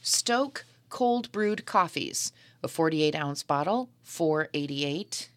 Stok 0.00 0.64
Cold 0.88 1.30
Brewed 1.32 1.66
Coffees, 1.66 2.32
a 2.62 2.68
48 2.68 3.14
ounce 3.14 3.42
bottle, 3.42 3.90
488. 4.02 5.30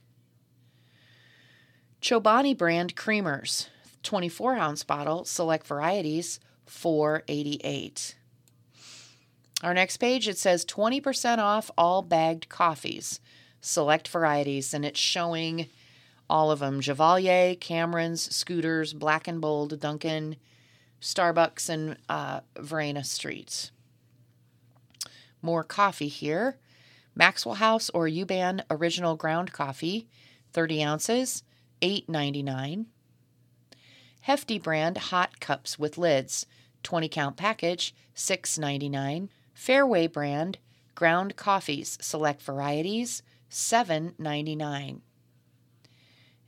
Chobani 2.02 2.58
brand 2.58 2.96
creamers, 2.96 3.68
24 4.04 4.56
ounce 4.56 4.84
bottle, 4.84 5.26
select 5.26 5.66
varieties, 5.66 6.40
488. 6.66 8.16
Our 9.62 9.74
next 9.74 9.98
page 9.98 10.28
it 10.28 10.38
says 10.38 10.66
20% 10.66 11.38
off 11.38 11.72
all 11.78 12.02
bagged 12.02 12.50
coffees, 12.50 13.20
select 13.62 14.08
varieties, 14.08 14.74
and 14.74 14.84
it's 14.84 15.00
showing 15.00 15.70
all 16.30 16.52
of 16.52 16.60
them 16.60 16.82
Chevalier, 16.82 17.56
Cameron's, 17.56 18.36
Scooters, 18.36 18.94
Black 18.94 19.28
and 19.28 19.40
Bold, 19.40 19.80
Dunkin', 19.80 20.36
Starbucks, 21.02 21.70
and 21.70 21.98
uh, 22.10 22.42
Verena 22.58 23.04
Streets. 23.04 23.72
More 25.42 25.64
coffee 25.64 26.08
here. 26.08 26.58
Maxwell 27.16 27.56
House 27.56 27.90
or 27.94 28.08
Yuban 28.08 28.64
Original 28.72 29.16
Ground 29.16 29.54
Coffee, 29.54 30.08
30 30.54 30.84
ounces, 30.84 31.44
$8.99. 31.82 32.86
Hefty 34.24 34.58
brand 34.58 34.98
hot 34.98 35.42
cups 35.42 35.78
with 35.78 35.98
lids, 35.98 36.46
20 36.84 37.10
count 37.10 37.36
package, 37.36 37.94
$6.99. 38.16 39.28
Fareway 39.54 40.10
brand 40.10 40.60
ground 40.96 41.36
coffees, 41.36 41.98
select 42.00 42.42
varieties, 42.42 43.22
$7.99. 43.52 45.02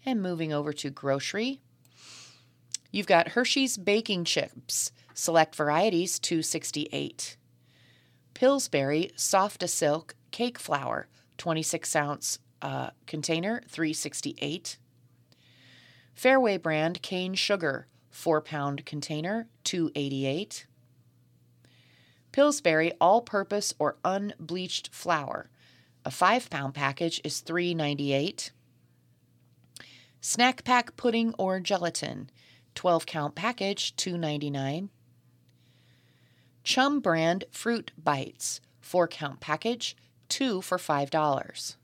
And 0.06 0.22
moving 0.22 0.54
over 0.54 0.72
to 0.72 0.90
grocery, 0.90 1.60
you've 2.92 3.08
got 3.08 3.30
Hershey's 3.30 3.76
baking 3.76 4.24
chips, 4.24 4.94
select 5.14 5.54
varieties, 5.54 6.18
268. 6.18 7.36
Pillsbury 8.34 9.12
Softasilk 9.18 10.12
cake 10.32 10.60
flour, 10.60 11.10
26 11.38 11.94
ounce 11.98 12.40
uh, 12.62 12.92
container, 13.06 13.62
368. 13.68 14.78
Fareway 16.16 16.62
brand 16.62 17.02
cane 17.02 17.34
sugar, 17.34 17.88
4 18.10 18.42
pound 18.42 18.86
container, 18.86 19.48
288. 19.64 20.66
Pillsbury 22.32 22.94
all 23.00 23.22
purpose 23.22 23.74
or 23.80 23.98
unbleached 24.04 24.90
flour, 24.94 25.50
a 26.06 26.12
5 26.12 26.50
pound 26.50 26.74
package 26.74 27.20
is 27.24 27.42
398. 27.42 28.52
Snack 30.22 30.64
pack 30.64 30.96
pudding 30.96 31.34
or 31.38 31.60
gelatin, 31.60 32.30
12 32.76 33.06
count 33.06 33.36
package, 33.36 33.96
299. 33.96 34.90
Chum 36.64 37.00
brand 37.00 37.46
fruit 37.52 37.92
bites, 38.02 38.62
4 38.82 39.08
count 39.08 39.40
package, 39.40 39.96
2 40.30 40.62
for 40.62 40.78
$5. 40.78 41.76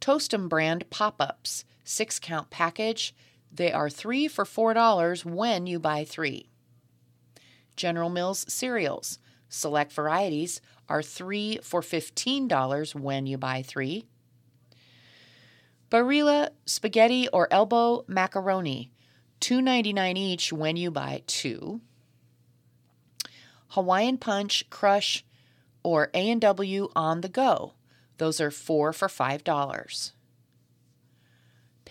Toastem 0.00 0.48
brand 0.48 0.90
pop 0.90 1.20
ups, 1.20 1.64
six 1.84 2.18
count 2.18 2.50
package. 2.50 3.14
They 3.52 3.72
are 3.72 3.90
three 3.90 4.28
for 4.28 4.44
$4 4.44 5.24
when 5.24 5.66
you 5.66 5.78
buy 5.78 6.04
three. 6.04 6.48
General 7.76 8.10
Mills 8.10 8.44
cereals, 8.48 9.18
select 9.48 9.92
varieties, 9.92 10.60
are 10.88 11.02
three 11.02 11.58
for 11.62 11.80
$15 11.80 12.94
when 12.94 13.26
you 13.26 13.38
buy 13.38 13.62
three. 13.62 14.06
Barilla 15.90 16.48
spaghetti 16.64 17.28
or 17.28 17.48
elbow 17.50 18.04
macaroni, 18.06 18.90
$2.99 19.40 20.16
each 20.16 20.52
when 20.52 20.76
you 20.76 20.90
buy 20.90 21.22
two. 21.26 21.80
Hawaiian 23.68 24.18
Punch 24.18 24.68
Crush 24.70 25.24
or 25.82 26.10
A&W 26.14 26.88
on 26.94 27.20
the 27.20 27.28
go, 27.28 27.74
those 28.18 28.40
are 28.40 28.50
4 28.50 28.92
for 28.92 29.08
$5. 29.08 30.12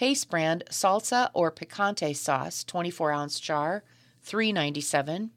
Pace 0.02 0.26
brand 0.26 0.64
salsa 0.72 1.30
or 1.36 1.52
picante 1.52 2.16
sauce, 2.16 2.64
24 2.64 3.12
ounce 3.12 3.40
jar, 3.40 3.84
$3.97. 4.26 5.30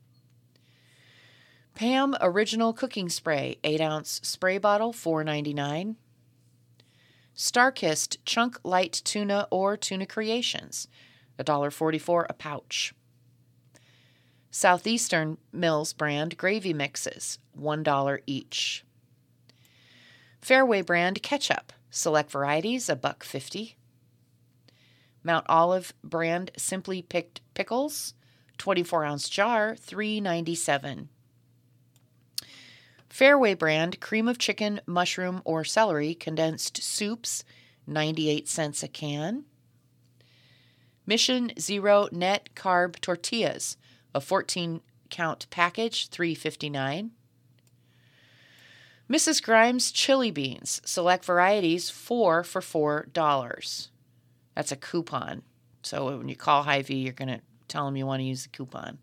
Pam 1.75 2.17
Original 2.19 2.73
Cooking 2.73 3.11
Spray, 3.11 3.59
8 3.63 3.83
ounce 3.83 4.23
spray 4.23 4.57
bottle, 4.57 4.95
$4.99. 4.95 5.97
Starkist 7.37 8.17
Chunk 8.25 8.59
Light 8.65 9.03
Tuna 9.05 9.47
or 9.51 9.77
Tuna 9.77 10.07
Creations, 10.07 10.89
$1.44 11.39 12.25
a 12.31 12.33
pouch. 12.33 12.95
Southeastern 14.51 15.37
Mills 15.53 15.93
brand 15.93 16.39
gravy 16.39 16.73
mixes, 16.73 17.39
$1 17.61 18.19
each. 18.27 18.83
Fareway 20.41 20.87
brand 20.87 21.23
ketchup, 21.23 21.75
select 21.91 22.31
varieties, 22.31 22.89
a 22.89 22.97
buck 22.97 23.25
50. 23.25 23.77
Mount 25.25 25.47
Olive 25.49 25.95
brand 26.05 26.51
Simply 26.57 27.01
Picked 27.01 27.41
Pickles, 27.55 28.15
24 28.59 29.05
ounce 29.05 29.29
jar, 29.29 29.75
397. 29.75 31.09
Fareway 33.09 33.59
brand 33.59 34.01
cream 34.01 34.29
of 34.29 34.39
chicken, 34.39 34.81
mushroom, 34.87 35.41
or 35.45 35.65
celery 35.65 36.15
condensed 36.15 36.83
soups, 36.83 37.45
98 37.87 38.49
cents 38.49 38.83
a 38.83 38.89
can. 38.89 39.45
Mission 41.07 41.53
Zero 41.59 42.09
net 42.13 42.51
carb 42.55 43.01
tortillas, 43.01 43.77
A 44.15 44.21
14 44.21 44.81
count 45.11 45.47
package, 45.51 46.11
3.59. 46.11 47.11
Mrs. 49.09 49.43
Grimes 49.43 49.93
chili 49.93 50.31
beans, 50.31 50.81
select 50.85 51.25
varieties, 51.25 51.91
4 51.91 52.43
for 52.43 52.61
$4. 52.61 53.89
That's 54.55 54.73
a 54.73 54.77
coupon. 54.77 55.43
So 55.83 56.17
when 56.19 56.29
you 56.29 56.37
call 56.37 56.63
Hy-Vee, 56.63 56.97
you're 56.97 57.13
going 57.13 57.29
to 57.29 57.41
tell 57.69 57.85
them 57.85 57.97
you 57.97 58.07
want 58.07 58.21
to 58.21 58.25
use 58.25 58.45
the 58.45 58.49
coupon. 58.51 58.99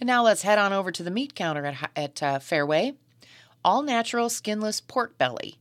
And 0.00 0.06
now 0.06 0.24
let's 0.24 0.42
head 0.42 0.58
on 0.58 0.72
over 0.72 0.90
to 0.90 1.02
the 1.02 1.10
meat 1.10 1.34
counter 1.34 1.64
at, 1.64 1.90
at 1.96 2.22
uh, 2.22 2.38
Fareway. 2.38 2.96
All 3.64 3.82
natural 3.82 4.28
skinless 4.28 4.80
pork 4.80 5.16
belly. 5.18 5.58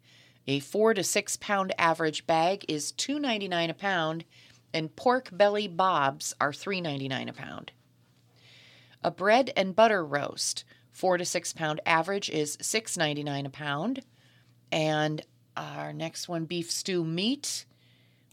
A 0.48 0.60
four 0.60 0.94
to 0.94 1.04
six 1.04 1.38
pound 1.38 1.74
average 1.78 2.28
bag 2.28 2.66
is 2.68 2.92
$2.99 2.94 3.70
a 3.70 3.74
pound, 3.74 4.26
and 4.74 4.94
pork 4.96 5.30
belly 5.32 5.68
bobs 5.68 6.34
are 6.42 6.52
$3.99 6.52 7.30
a 7.30 7.34
pound. 7.34 7.72
A 9.04 9.12
bread 9.12 9.52
and 9.56 9.76
butter 9.76 10.04
roast, 10.04 10.66
four 10.92 11.18
to 11.18 11.26
six 11.26 11.54
pound 11.54 11.80
average 11.86 12.30
is 12.30 12.58
$6.99 12.58 13.46
a 13.46 13.50
pound. 13.50 14.02
And 14.72 15.22
our 15.56 15.94
next 15.94 16.28
one, 16.28 16.46
beef 16.46 16.72
stew 16.72 17.06
meat, 17.06 17.66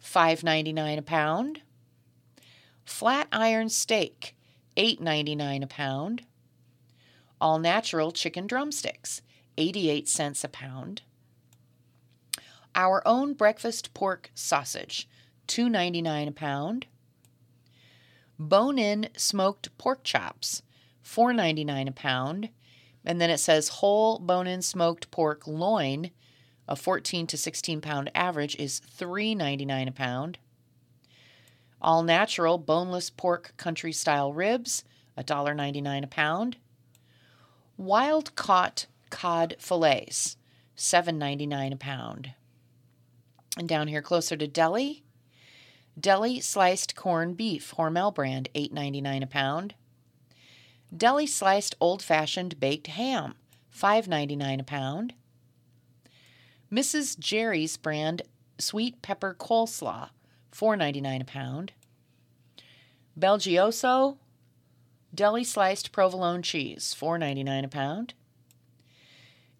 $5.99 0.02 0.98
a 0.98 1.02
pound. 1.02 1.62
Flat 2.84 3.28
iron 3.30 3.68
steak, 3.68 4.36
$8.99 4.76 5.62
a 5.62 5.66
pound. 5.66 6.22
All 7.40 7.58
natural 7.58 8.12
chicken 8.12 8.46
drumsticks, 8.46 9.22
88 9.56 10.08
cents 10.08 10.44
a 10.44 10.48
pound. 10.48 11.02
Our 12.74 13.06
own 13.06 13.34
breakfast 13.34 13.94
pork 13.94 14.30
sausage, 14.34 15.08
$2.99 15.48 16.28
a 16.28 16.32
pound. 16.32 16.86
Bone 18.38 18.78
in 18.78 19.08
smoked 19.16 19.76
pork 19.76 20.04
chops, 20.04 20.62
$4.99 21.04 21.88
a 21.88 21.92
pound. 21.92 22.48
And 23.04 23.20
then 23.20 23.30
it 23.30 23.38
says 23.38 23.68
whole 23.68 24.18
bone 24.18 24.46
in 24.46 24.62
smoked 24.62 25.10
pork 25.10 25.46
loin, 25.46 26.10
a 26.70 26.76
14 26.76 27.26
to 27.26 27.36
16 27.36 27.80
pound 27.80 28.10
average, 28.14 28.54
is 28.56 28.80
$3.99 28.98 29.88
a 29.88 29.92
pound. 29.92 30.38
All 31.82 32.02
natural 32.02 32.56
boneless 32.56 33.10
pork 33.10 33.52
country 33.56 33.92
style 33.92 34.32
ribs, 34.32 34.84
$1.99 35.18 36.04
a 36.04 36.06
pound. 36.06 36.56
Wild 37.76 38.34
caught 38.36 38.86
cod 39.10 39.56
fillets, 39.58 40.36
$7.99 40.76 41.72
a 41.72 41.76
pound. 41.76 42.34
And 43.58 43.68
down 43.68 43.88
here 43.88 44.02
closer 44.02 44.36
to 44.36 44.46
deli, 44.46 45.02
deli 45.98 46.40
sliced 46.40 46.94
corned 46.94 47.36
beef, 47.36 47.74
Hormel 47.76 48.14
brand, 48.14 48.48
$8.99 48.54 49.24
a 49.24 49.26
pound. 49.26 49.74
Deli 50.96 51.26
sliced 51.26 51.74
old 51.80 52.02
fashioned 52.02 52.60
baked 52.60 52.88
ham, 52.88 53.34
$5.99 53.76 54.60
a 54.60 54.64
pound. 54.64 55.14
Mrs. 56.72 57.18
Gerry's 57.18 57.76
brand 57.76 58.22
sweet 58.58 59.02
pepper 59.02 59.34
coleslaw, 59.38 60.10
$4.99 60.52 61.22
a 61.22 61.24
pound. 61.24 61.72
BelGioioso 63.18 64.18
deli 65.14 65.42
sliced 65.42 65.90
provolone 65.90 66.42
cheese, 66.42 66.94
$4.99 66.98 67.64
a 67.64 67.68
pound. 67.68 68.14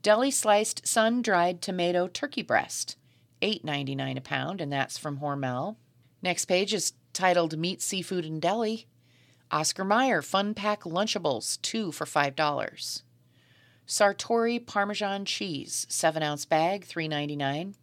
Deli 0.03 0.31
sliced 0.31 0.87
sun 0.87 1.21
dried 1.21 1.61
tomato 1.61 2.07
turkey 2.07 2.43
breast, 2.43 2.97
$8.99 3.43 4.19
a 4.19 4.21
pound, 4.21 4.61
and 4.61 4.73
that's 4.73 4.97
from 4.97 5.19
Hormel. 5.19 5.77
Next 6.23 6.45
page 6.47 6.73
is 6.73 6.93
titled 7.13 7.59
Meat, 7.59 7.83
Seafood, 7.83 8.25
and 8.25 8.41
Deli. 8.41 8.87
Oscar 9.51 9.85
Mayer 9.85 10.23
Fun 10.23 10.55
Pack 10.55 10.83
Lunchables, 10.83 11.61
two 11.61 11.91
for 11.91 12.05
$5. 12.05 13.03
Sartori 13.91 14.64
Parmesan 14.64 15.24
Cheese, 15.24 15.84
7 15.91 16.22
ounce 16.22 16.45
bag, 16.45 16.86
$3.99. 16.86 17.74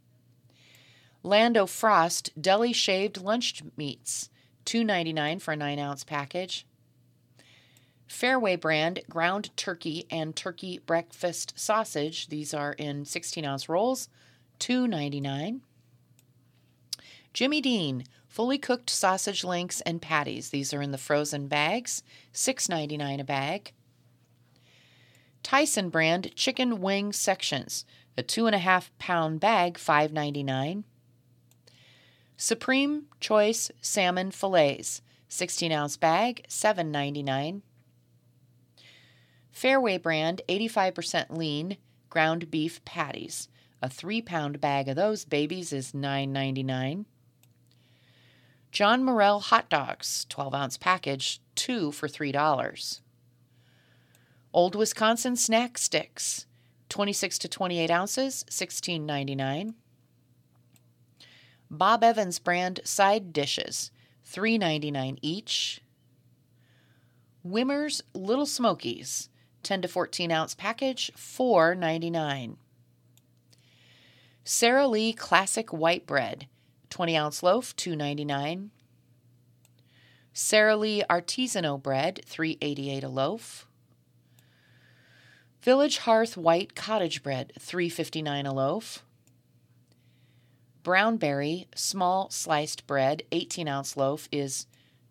Land 1.22 1.58
O'Frost 1.58 2.30
Deli 2.42 2.72
Shaved 2.72 3.22
Lunch 3.22 3.62
Meats, 3.76 4.30
$2.99 4.66 5.42
for 5.42 5.52
a 5.52 5.58
9 5.58 5.78
ounce 5.80 6.06
package. 6.06 6.66
Fareway 8.08 8.58
brand 8.58 9.02
ground 9.10 9.50
turkey 9.58 10.06
and 10.10 10.34
turkey 10.34 10.78
breakfast 10.78 11.60
sausage. 11.60 12.30
These 12.30 12.54
are 12.54 12.72
in 12.72 13.04
16 13.04 13.44
ounce 13.44 13.68
rolls, 13.68 14.08
$2.99. 14.62 15.60
Jimmy 17.34 17.60
Dean 17.60 18.06
fully 18.30 18.58
cooked 18.58 18.90
sausage 18.90 19.44
links 19.44 19.82
and 19.82 20.02
patties. 20.02 20.52
These 20.52 20.74
are 20.74 20.82
in 20.82 20.92
the 20.92 20.98
frozen 20.98 21.50
bags, 21.50 22.02
$6.99 22.34 23.20
a 23.20 23.24
bag. 23.26 23.74
Tyson 25.44 25.90
brand 25.90 26.36
chicken 26.36 26.82
wing 26.82 27.14
sections, 27.14 27.86
a 28.18 28.24
two 28.24 28.46
and 28.46 28.56
a 28.56 28.60
half 28.60 28.92
pound 29.00 29.40
bag, 29.40 29.76
$5.99. 29.76 30.84
Supreme 32.36 33.06
Choice 33.20 33.72
Salmon 33.82 34.32
Fillets, 34.32 35.02
16 35.30 35.72
ounce 35.72 35.98
bag, 35.98 36.46
$7.99. 36.50 37.62
Fareway 39.54 40.02
brand 40.02 40.42
85% 40.48 41.36
lean 41.36 41.78
ground 42.10 42.52
beef 42.52 42.84
patties. 42.86 43.50
A 43.82 43.90
three 43.90 44.22
pound 44.22 44.62
bag 44.62 44.88
of 44.88 44.96
those 44.96 45.26
babies 45.26 45.74
is 45.74 45.92
$9.99. 45.92 47.06
John 48.72 49.04
Morrell 49.04 49.40
hot 49.40 49.70
dogs, 49.70 50.26
12 50.30 50.54
ounce 50.54 50.78
package, 50.78 51.42
two 51.56 51.92
for 51.92 52.08
$3. 52.08 53.00
Old 54.58 54.74
Wisconsin 54.74 55.36
snack 55.36 55.78
sticks, 55.78 56.48
26 56.90 57.38
to 57.38 57.48
28 57.48 57.92
ounces, 57.92 58.44
$16.99. 58.50 59.76
Bob 61.70 62.04
Evans 62.04 62.40
brand 62.40 62.80
side 62.84 63.32
dishes, 63.32 63.92
$3.99 64.28 65.20
each. 65.22 65.82
Wimmer's 67.44 68.02
Little 68.16 68.48
Smokies, 68.48 69.30
10 69.62 69.84
to 69.84 69.88
14 69.88 70.32
ounce 70.32 70.56
package, 70.56 71.12
$4.99. 71.16 72.56
Sara 74.44 74.88
Lee 74.88 75.14
Classic 75.14 75.72
White 75.72 76.08
Bread, 76.08 76.48
20 76.90 77.16
ounce 77.16 77.44
loaf, 77.44 77.76
$2.99. 77.76 78.70
Sara 80.34 80.76
Lee 80.76 81.04
Artisanal 81.08 81.80
Bread, 81.80 82.22
$3.88 82.28 83.04
a 83.04 83.08
loaf. 83.08 83.67
Village 85.68 85.98
Hearth 85.98 86.38
White 86.38 86.76
Cottage 86.76 87.22
Bread, 87.22 87.52
$3.59 87.60 88.48
a 88.48 88.54
loaf. 88.54 89.04
Brownberry 90.82 91.66
small 91.76 92.30
sliced 92.30 92.88
bread, 92.88 93.24
18 93.34 93.68
ounce 93.68 93.98
loaf, 93.98 94.30
is 94.32 94.66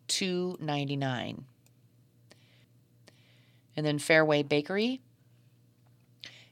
$2.99. 0.09 1.43
And 3.77 3.85
then 3.85 3.99
Fareway 3.99 4.49
Bakery, 4.49 5.03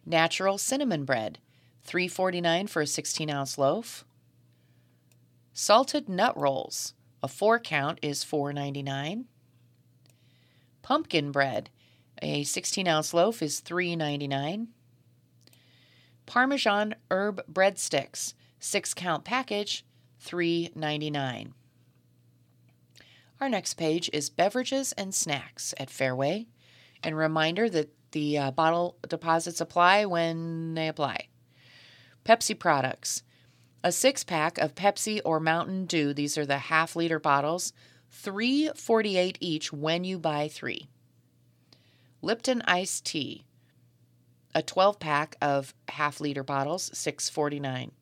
natural 0.04 0.58
cinnamon 0.58 1.06
bread, 1.06 1.38
$3.49 1.88 2.68
for 2.68 2.82
a 2.82 2.86
16 2.86 3.30
ounce 3.30 3.56
loaf. 3.56 4.04
Salted 5.54 6.10
nut 6.10 6.36
rolls, 6.36 6.92
a 7.22 7.28
four 7.28 7.58
count 7.58 8.00
is 8.02 8.22
$4.99. 8.22 9.24
Pumpkin 10.82 11.32
bread, 11.32 11.70
a 12.24 12.42
16 12.42 12.88
ounce 12.88 13.14
loaf 13.14 13.42
is 13.42 13.60
$3.99. 13.60 14.68
Parmesan 16.26 16.94
herb 17.10 17.42
breadsticks, 17.52 18.34
six 18.58 18.94
count 18.94 19.24
package, 19.24 19.84
$3.99. 20.24 21.52
Our 23.40 23.48
next 23.48 23.74
page 23.74 24.08
is 24.12 24.30
beverages 24.30 24.92
and 24.92 25.14
snacks 25.14 25.74
at 25.78 25.90
Fareway. 25.90 26.46
And 27.02 27.16
reminder 27.16 27.68
that 27.68 27.90
the 28.12 28.38
uh, 28.38 28.50
bottle 28.52 28.96
deposits 29.06 29.60
apply 29.60 30.06
when 30.06 30.74
they 30.74 30.88
apply. 30.88 31.28
Pepsi 32.24 32.58
products. 32.58 33.22
A 33.82 33.92
six 33.92 34.24
pack 34.24 34.56
of 34.56 34.74
Pepsi 34.74 35.20
or 35.26 35.40
Mountain 35.40 35.84
Dew, 35.84 36.14
these 36.14 36.38
are 36.38 36.46
the 36.46 36.56
half 36.56 36.96
liter 36.96 37.18
bottles, 37.18 37.74
three 38.10 38.70
forty 38.74 39.18
eight 39.18 39.36
each 39.40 39.74
when 39.74 40.04
you 40.04 40.18
buy 40.18 40.48
three. 40.48 40.88
Lipton 42.24 42.62
iced 42.66 43.04
tea, 43.04 43.44
a 44.54 44.62
12 44.62 44.98
pack 44.98 45.36
of 45.40 45.74
half 45.88 46.20
liter 46.20 46.42
bottles, 46.42 46.90
six 46.92 47.28
forty 47.28 47.60
nine 47.60 47.92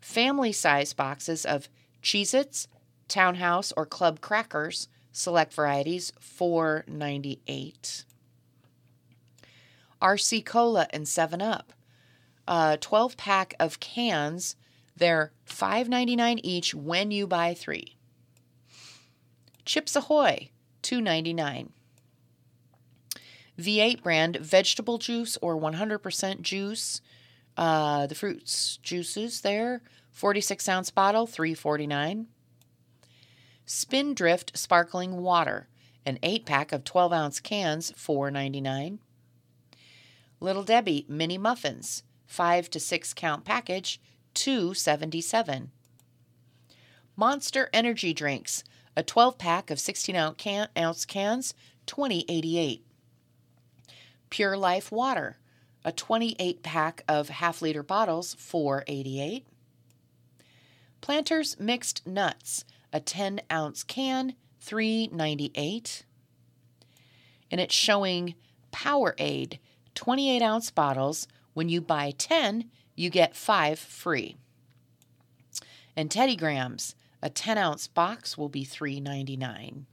family 0.00 0.52
size 0.52 0.92
boxes 0.92 1.44
of 1.44 1.68
Cheez 2.02 2.34
Its, 2.34 2.68
Townhouse, 3.08 3.72
or 3.76 3.86
Club 3.86 4.20
Crackers, 4.20 4.88
select 5.12 5.52
varieties, 5.52 6.12
$4.98. 6.20 8.04
RC 10.00 10.44
Cola 10.44 10.86
and 10.90 11.08
7 11.08 11.42
Up, 11.42 11.72
a 12.46 12.78
12 12.80 13.16
pack 13.16 13.54
of 13.58 13.80
cans, 13.80 14.56
they're 14.96 15.32
$5.99 15.46 16.40
each 16.42 16.74
when 16.74 17.10
you 17.10 17.26
buy 17.26 17.54
three. 17.54 17.96
Chips 19.64 19.96
Ahoy, 19.96 20.50
$2.99. 20.82 21.70
V8 23.58 24.02
brand 24.02 24.36
vegetable 24.36 24.98
juice 24.98 25.36
or 25.42 25.56
100% 25.56 26.42
juice. 26.42 27.00
Uh, 27.56 28.06
the 28.06 28.14
fruits 28.14 28.78
juices 28.82 29.40
there, 29.40 29.82
46 30.12 30.68
ounce 30.68 30.90
bottle, 30.90 31.26
3.49. 31.26 32.26
Spindrift 33.66 34.56
sparkling 34.56 35.18
water, 35.18 35.68
an 36.06 36.18
8 36.22 36.46
pack 36.46 36.72
of 36.72 36.84
12 36.84 37.12
ounce 37.12 37.40
cans, 37.40 37.92
4.99. 37.92 38.98
Little 40.40 40.62
Debbie 40.62 41.04
mini 41.08 41.36
muffins, 41.36 42.04
5 42.26 42.70
to 42.70 42.80
6 42.80 43.12
count 43.14 43.44
package, 43.44 44.00
2.77. 44.34 45.68
Monster 47.16 47.68
energy 47.72 48.14
drinks, 48.14 48.62
a 48.96 49.02
12 49.02 49.36
pack 49.36 49.70
of 49.70 49.80
16 49.80 50.14
ounce 50.16 51.04
cans, 51.04 51.54
20.88. 51.88 52.82
Pure 54.30 54.56
Life 54.58 54.92
water, 54.92 55.38
a 55.84 55.92
28 55.92 56.62
pack 56.62 57.02
of 57.08 57.28
half 57.28 57.62
liter 57.62 57.82
bottles, 57.82 58.34
4.88. 58.34 59.44
Planters 61.00 61.58
mixed 61.58 62.06
nuts, 62.06 62.64
a 62.92 63.00
10 63.00 63.40
ounce 63.50 63.84
can, 63.84 64.34
3.98. 64.64 66.02
And 67.50 67.60
it's 67.60 67.74
showing 67.74 68.34
Powerade 68.72 69.58
28 69.94 70.42
ounce 70.42 70.70
bottles. 70.70 71.26
When 71.54 71.68
you 71.68 71.80
buy 71.80 72.12
10, 72.16 72.70
you 72.94 73.10
get 73.10 73.34
5 73.34 73.78
free. 73.78 74.36
And 75.96 76.10
Teddy 76.10 76.36
Grahams, 76.36 76.94
a 77.20 77.30
10 77.30 77.58
ounce 77.58 77.88
box 77.88 78.38
will 78.38 78.48
be 78.48 78.64
$3.99. 78.64 79.84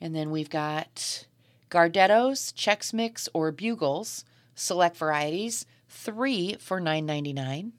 And 0.00 0.14
then 0.14 0.30
we've 0.30 0.48
got 0.48 1.26
Gardettos, 1.70 2.52
Chex 2.54 2.92
Mix, 2.92 3.28
or 3.34 3.52
Bugles, 3.52 4.24
select 4.54 4.96
varieties, 4.96 5.66
3 5.88 6.56
for 6.58 6.80
$9.99. 6.80 7.72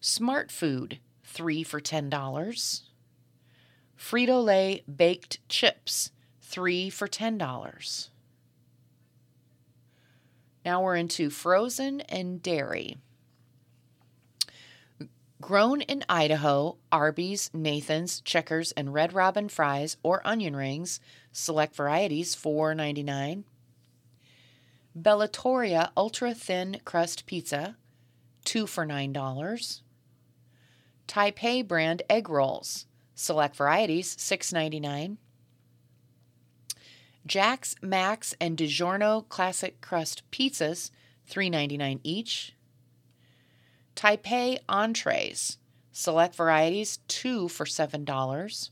Smart 0.00 0.50
Food, 0.50 0.98
3 1.24 1.62
for 1.62 1.80
$10. 1.80 2.82
Frito 3.98 4.44
Lay 4.44 4.82
baked 4.92 5.46
chips, 5.48 6.10
3 6.40 6.90
for 6.90 7.06
$10. 7.06 8.08
Now 10.64 10.82
we're 10.82 10.96
into 10.96 11.30
frozen 11.30 12.00
and 12.02 12.42
dairy. 12.42 12.98
Grown 15.40 15.80
in 15.80 16.04
Idaho, 16.08 16.76
Arby's, 16.92 17.50
Nathan's, 17.54 18.20
Checkers, 18.20 18.72
and 18.72 18.92
Red 18.92 19.14
Robin 19.14 19.48
fries 19.48 19.96
or 20.02 20.20
onion 20.26 20.54
rings, 20.54 21.00
select 21.32 21.74
varieties, 21.74 22.36
$4.99. 22.36 23.44
Bellatoria 24.98 25.90
Ultra 25.96 26.34
Thin 26.34 26.80
Crust 26.84 27.24
Pizza, 27.24 27.76
2 28.44 28.66
for 28.66 28.84
$9. 28.84 29.80
Tai 31.06 31.30
Pei 31.30 31.62
brand 31.62 32.02
egg 32.10 32.28
rolls, 32.28 32.86
select 33.14 33.56
varieties, 33.56 34.14
$6.99. 34.16 35.16
Jack's, 37.26 37.76
Max, 37.80 38.34
and 38.40 38.58
DiGiorno 38.58 39.28
Classic 39.28 39.80
Crust 39.80 40.22
Pizzas, 40.30 40.90
$3.99 41.30 42.00
each. 42.02 42.54
Tai 44.00 44.16
Pei 44.16 44.58
entrees, 44.66 45.58
select 45.92 46.34
varieties, 46.34 47.00
two 47.06 47.48
for 47.48 47.66
$7. 47.66 48.70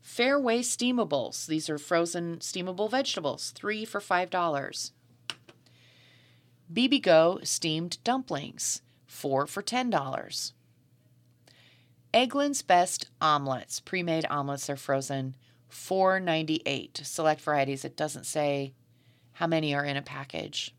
Fairway 0.00 0.60
steamables, 0.60 1.44
these 1.46 1.68
are 1.68 1.76
frozen 1.76 2.38
steamable 2.38 2.90
vegetables, 2.90 3.50
three 3.50 3.84
for 3.84 4.00
$5. 4.00 4.92
Bibigo 6.72 7.46
steamed 7.46 8.02
dumplings, 8.04 8.80
four 9.06 9.46
for 9.46 9.62
$10. 9.62 10.52
Eggland's 12.14 12.62
Best 12.62 13.10
omelets, 13.20 13.80
pre-made 13.80 14.24
omelets 14.30 14.70
are 14.70 14.76
frozen, 14.76 15.36
four 15.68 16.18
ninety 16.18 16.62
eight. 16.64 17.02
Select 17.04 17.42
varieties. 17.42 17.84
It 17.84 17.98
doesn't 17.98 18.24
say 18.24 18.72
how 19.32 19.46
many 19.46 19.74
are 19.74 19.84
in 19.84 19.98
a 19.98 20.02
package. 20.02 20.74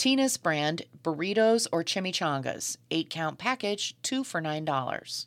Tina's 0.00 0.38
brand 0.38 0.84
burritos 1.02 1.66
or 1.70 1.84
chimichangas, 1.84 2.78
8 2.90 3.10
count 3.10 3.36
package, 3.36 3.94
2 4.00 4.24
for 4.24 4.40
$9. 4.40 5.26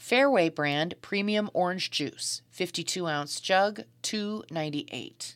Fareway 0.00 0.54
brand 0.54 0.94
premium 1.02 1.50
orange 1.52 1.90
juice, 1.90 2.42
52 2.52 3.08
ounce 3.08 3.40
jug, 3.40 3.80
2.98. 4.04 5.34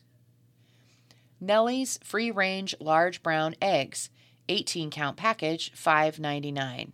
Nellie's 1.41 1.99
free 2.01 2.31
range 2.31 2.73
large 2.79 3.21
brown 3.21 3.55
eggs, 3.61 4.09
18 4.47 4.89
count 4.89 5.17
package, 5.17 5.73
5.99. 5.73 6.93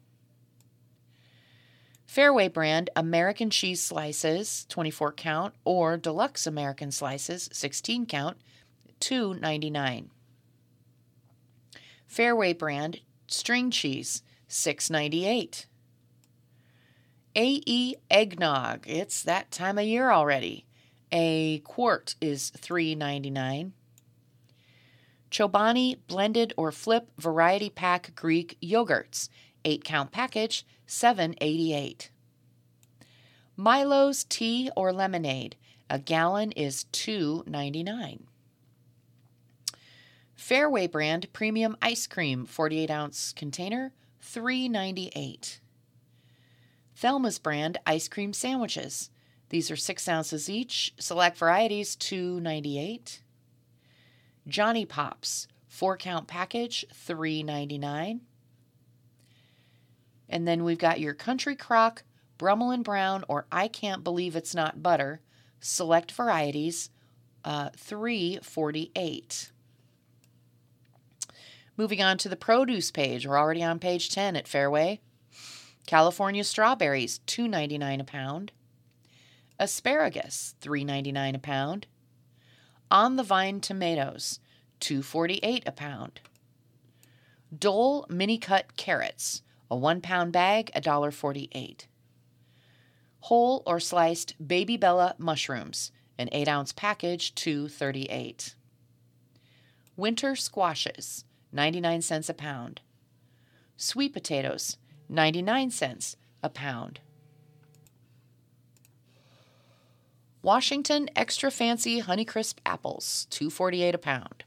Fareway 2.07 2.51
brand 2.51 2.89
American 2.95 3.51
cheese 3.51 3.84
slices, 3.84 4.65
24 4.69 5.11
count, 5.11 5.53
or 5.63 5.95
deluxe 5.95 6.47
American 6.47 6.91
slices, 6.91 7.49
16 7.53 8.07
count, 8.07 8.38
2.99. 8.99 10.07
Fareway 12.10 12.57
brand 12.57 13.01
string 13.28 13.72
cheese, 13.72 14.24
6.98. 14.49 15.66
AE 17.36 17.95
eggnog, 18.10 18.86
it's 18.88 19.22
that 19.24 19.51
time 19.51 19.78
of 19.78 19.86
year 19.86 20.12
already. 20.12 20.66
A 21.12 21.60
quart 21.60 22.16
is 22.20 22.51
3.99. 22.57 23.72
Chobani 25.30 25.97
blended 26.07 26.53
or 26.57 26.72
flip 26.72 27.10
variety 27.18 27.70
pack 27.70 28.14
Greek 28.16 28.57
yogurts, 28.62 29.30
8 29.64 29.84
count 29.84 30.12
package, 30.12 30.66
7.88. 30.88 32.10
Milo's 33.55 34.24
tea 34.24 34.72
or 34.76 34.91
lemonade, 34.91 35.55
a 35.89 35.99
gallon 35.99 36.51
is 36.53 36.86
2.99. 36.93 38.22
Fareway 40.40 40.90
brand 40.90 41.32
premium 41.34 41.76
ice 41.82 42.08
cream, 42.08 42.46
48 42.46 42.90
ounce 42.90 43.34
container, 43.34 43.92
3.98. 44.24 45.60
Thelma's 46.96 47.38
brand 47.38 47.78
ice 47.86 48.08
cream 48.08 48.32
sandwiches. 48.32 49.10
These 49.50 49.70
are 49.70 49.76
6 49.76 50.08
ounces 50.08 50.50
each, 50.50 50.94
select 50.98 51.38
varieties, 51.38 51.96
2.98. 51.98 53.20
Johnny 54.48 54.86
Pops, 54.86 55.48
4 55.68 55.98
count 55.98 56.28
package, 56.28 56.86
3.99. 56.94 58.22
And 60.30 60.48
then 60.48 60.64
we've 60.64 60.78
got 60.78 61.02
your 61.02 61.14
Country 61.14 61.56
Crock, 61.56 62.04
Brummel 62.38 62.72
and 62.72 62.84
Brown, 62.84 63.26
or 63.28 63.46
I 63.52 63.68
Can't 63.68 64.06
Believe 64.06 64.38
It's 64.38 64.56
Not 64.56 64.82
Butter, 64.82 65.20
select 65.60 66.14
varieties, 66.14 66.92
uh, 67.44 67.72
348. 67.76 69.52
Moving 71.80 72.01
on 72.01 72.17
to 72.17 72.27
the 72.27 72.36
produce 72.36 72.91
page, 72.91 73.25
we're 73.25 73.39
already 73.39 73.63
on 73.63 73.80
page 73.80 74.09
10 74.09 74.36
at 74.36 74.47
Fareway. 74.47 74.99
California 75.88 76.43
strawberries, 76.43 77.21
$2.99 77.25 78.01
a 78.01 78.03
pound. 78.03 78.51
Asparagus, 79.57 80.55
$3.99 80.61 81.36
a 81.36 81.39
pound. 81.39 81.88
On 82.91 83.15
the 83.15 83.23
vine 83.23 83.61
tomatoes, 83.61 84.41
$2.48 84.82 85.65
a 85.65 85.71
pound. 85.71 86.19
Dole 87.57 88.05
mini 88.09 88.38
cut 88.38 88.75
carrots, 88.75 89.41
a 89.71 89.77
one 89.77 90.01
pound 90.01 90.34
bag, 90.34 90.71
$1.48. 90.75 91.86
Whole 93.21 93.63
or 93.65 93.80
sliced 93.80 94.36
baby 94.45 94.75
bella 94.75 95.15
mushrooms, 95.17 95.93
an 96.17 96.27
8 96.34 96.49
ounce 96.49 96.73
package, 96.73 97.34
$2.38. 97.36 98.55
Winter 99.95 100.36
squashes, 100.36 101.23
99 101.52 102.02
cents 102.02 102.30
a 102.30 102.34
pound. 102.34 102.82
Sweet 103.78 104.14
potatoes, 104.14 104.78
99 105.08 105.72
cents 105.72 106.16
a 106.43 106.50
pound. 106.50 107.00
Washington 110.41 111.10
extra 111.16 111.52
fancy 111.52 112.02
Honeycrisp 112.02 112.56
apples, 112.66 113.28
2.48 113.32 113.93
a 113.93 113.97
pound. 113.97 114.43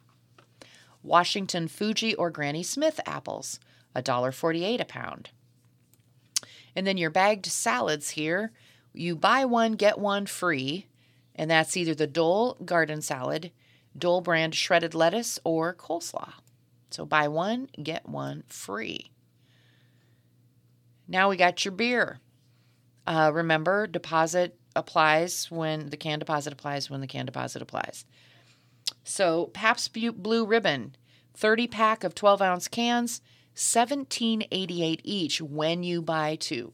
Washington 1.02 1.68
Fuji 1.68 2.14
or 2.14 2.30
Granny 2.30 2.62
Smith 2.62 3.00
apples, 3.04 3.58
$1.48 3.96 4.80
a 4.80 4.84
pound. 4.84 5.30
And 6.74 6.86
then 6.86 6.96
your 6.96 7.10
bagged 7.10 7.46
salads 7.46 8.10
here, 8.10 8.52
you 8.94 9.16
buy 9.16 9.44
one 9.44 9.72
get 9.72 9.98
one 9.98 10.26
free, 10.26 10.86
and 11.34 11.50
that's 11.50 11.76
either 11.76 11.94
the 11.94 12.06
Dole 12.06 12.56
garden 12.64 13.02
salad, 13.02 13.50
Dole 13.96 14.20
brand 14.20 14.54
shredded 14.54 14.94
lettuce, 14.94 15.38
or 15.44 15.74
coleslaw. 15.74 16.32
So 16.92 17.06
buy 17.06 17.28
one, 17.28 17.68
get 17.82 18.08
one 18.08 18.44
free. 18.48 19.10
Now 21.08 21.28
we 21.28 21.36
got 21.36 21.64
your 21.64 21.72
beer. 21.72 22.20
Uh, 23.06 23.30
remember, 23.32 23.86
deposit 23.86 24.58
applies 24.76 25.50
when 25.50 25.90
the 25.90 25.96
can 25.96 26.18
deposit 26.18 26.52
applies 26.52 26.88
when 26.88 27.00
the 27.00 27.06
can 27.06 27.26
deposit 27.26 27.62
applies. 27.62 28.04
So 29.04 29.46
Pabst 29.46 29.92
Blue 29.92 30.46
Ribbon, 30.46 30.94
30 31.34 31.66
pack 31.66 32.04
of 32.04 32.14
12 32.14 32.42
ounce 32.42 32.68
cans, 32.68 33.20
17.88 33.56 35.00
each 35.04 35.42
when 35.42 35.82
you 35.82 36.00
buy 36.00 36.36
two. 36.36 36.72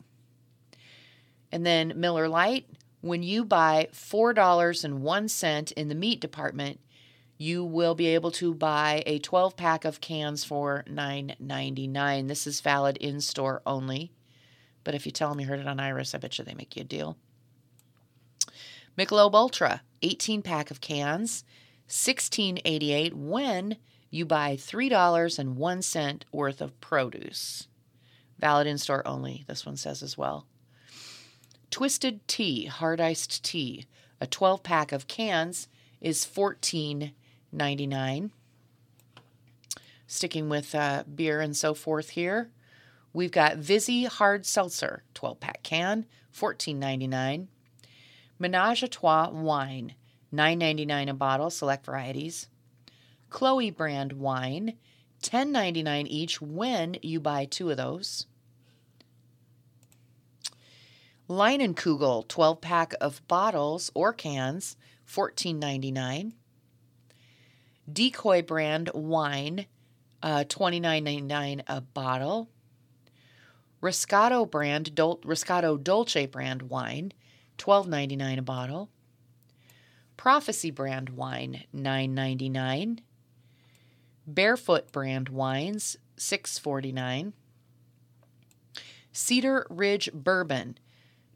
And 1.51 1.65
then 1.65 1.95
Miller 1.97 2.29
Lite, 2.29 2.69
when 3.01 3.23
you 3.23 3.45
buy 3.45 3.89
$4.01 3.93 5.73
in 5.73 5.89
the 5.89 5.95
meat 5.95 6.21
department, 6.21 6.81
you 7.39 7.65
will 7.65 7.95
be 7.95 8.09
able 8.09 8.33
to 8.33 8.53
buy 8.53 9.03
a 9.07 9.21
12 9.21 9.57
pack 9.57 9.85
of 9.85 10.01
cans 10.01 10.45
for 10.45 10.85
$9.99. 10.89 12.27
This 12.27 12.47
is 12.49 12.61
valid 12.61 12.97
in 12.97 13.21
store 13.21 13.63
only. 13.65 14.13
But 14.83 14.97
if 14.97 15.07
you 15.07 15.13
tell 15.13 15.31
them 15.31 15.41
you 15.41 15.47
heard 15.47 15.61
it 15.61 15.69
on 15.69 15.79
Iris, 15.79 16.15
I 16.15 16.19
bet 16.19 16.37
you 16.37 16.45
they 16.45 16.55
make 16.55 16.75
you 16.77 16.83
a 16.83 16.85
deal. 16.85 17.17
Michelob 18.99 19.35
Ultra, 19.35 19.83
18 20.03 20.43
pack 20.43 20.73
of 20.73 20.81
cans, 20.81 21.45
16.88 21.89 23.15
when 23.15 23.77
you 24.11 24.27
buy 24.27 24.57
$3.01 24.57 26.23
worth 26.33 26.61
of 26.61 26.81
produce. 26.81 27.69
Valid 28.41 28.67
in 28.67 28.79
store 28.79 29.07
only, 29.07 29.45
this 29.47 29.65
one 29.65 29.77
says 29.77 30.03
as 30.03 30.19
well. 30.19 30.47
Twisted 31.71 32.27
Tea, 32.27 32.65
hard 32.65 33.01
iced 33.01 33.45
tea, 33.45 33.87
a 34.21 34.27
12 34.27 34.63
pack 34.65 34.91
of 34.91 35.07
cans 35.07 35.69
is 36.01 36.25
$14.99. 37.55 38.31
Sticking 40.07 40.49
with 40.49 40.75
uh, 40.75 41.05
beer 41.13 41.41
and 41.41 41.57
so 41.57 41.75
forth 41.75 42.11
here, 42.11 42.51
we've 43.13 43.31
got 43.31 43.59
Vizzy 43.59 44.05
Hard 44.05 44.47
Seltzer, 44.47 45.03
12 45.15 45.41
pack 45.41 45.63
can, 45.63 46.07
$14.99. 46.35 47.47
Menage 48.39 48.83
a 48.83 48.89
Trois 48.89 49.31
wine, 49.31 49.95
$9.99 50.33 51.11
a 51.11 51.15
bottle, 51.15 51.51
select 51.51 51.85
varieties. 51.85 52.49
Chloe 53.31 53.71
brand 53.71 54.15
wine, 54.15 54.75
$10.99 55.23 56.07
each 56.09 56.41
when 56.41 56.97
you 57.03 57.21
buy 57.21 57.45
two 57.45 57.71
of 57.71 57.77
those. 57.77 58.27
Leinenkugel 61.29 62.27
12 62.27 62.61
pack 62.61 62.95
of 63.01 63.27
bottles 63.29 63.91
or 63.95 64.15
cans, 64.15 64.77
$14.99. 65.07 66.33
Decoy 67.91 68.43
brand 68.43 68.91
wine, 68.95 69.67
uh, 70.23 70.45
$29.99 70.49 71.63
a 71.67 71.81
bottle. 71.81 72.49
Riscato 73.83 74.51
brand, 74.51 74.95
Dol- 74.95 75.21
Dolce 75.83 76.27
brand 76.27 76.63
wine, 76.63 77.13
$12.99 77.59 78.39
a 78.39 78.43
bottle. 78.43 78.91
Prophecy 80.17 80.71
brand 80.71 81.11
wine, 81.11 81.65
$9.99. 81.75 82.99
Barefoot 84.27 84.93
brand 84.93 85.29
wines, 85.29 85.97
$6.49. 86.17 87.33
Cedar 89.13 89.67
Ridge 89.71 90.11
bourbon, 90.13 90.77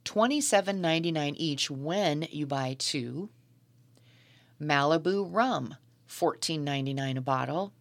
$27.99 0.04 1.34
each 1.36 1.70
when 1.70 2.26
you 2.30 2.46
buy 2.46 2.76
two. 2.78 3.30
Malibu 4.60 5.26
rum, 5.28 5.76
$14.99 6.12 7.16
a 7.16 7.20
bottle. 7.20 7.72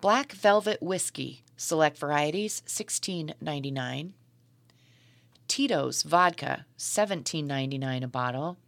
Black 0.00 0.32
Velvet 0.32 0.82
whiskey, 0.82 1.44
select 1.56 1.96
varieties, 1.96 2.62
$16.99. 2.66 4.10
Tito's 5.46 6.02
vodka, 6.02 6.66
$17.99 6.78 8.02
a 8.04 8.08
bottle. 8.08 8.58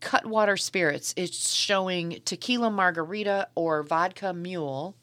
Cutwater 0.00 0.56
Spirits 0.56 1.12
is 1.16 1.52
showing 1.52 2.20
tequila 2.24 2.70
margarita 2.70 3.48
or 3.54 3.82
vodka 3.82 4.32
mule, 4.32 4.96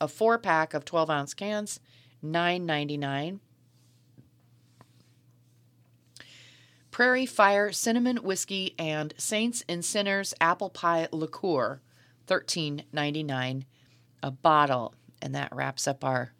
a 0.00 0.08
four 0.08 0.38
pack 0.38 0.74
of 0.74 0.84
12 0.84 1.10
ounce 1.10 1.34
cans, 1.34 1.80
$9.99. 2.24 3.40
Prairie 6.98 7.26
Fire 7.26 7.70
Cinnamon 7.70 8.16
Whiskey 8.16 8.74
and 8.76 9.14
Saints 9.16 9.62
and 9.68 9.84
Sinners 9.84 10.34
Apple 10.40 10.68
Pie 10.68 11.06
Liqueur, 11.12 11.80
$13.99 12.26 13.62
a 14.20 14.30
bottle. 14.32 14.94
And 15.22 15.32
that 15.32 15.54
wraps 15.54 15.86
up 15.86 16.02
our 16.02 16.32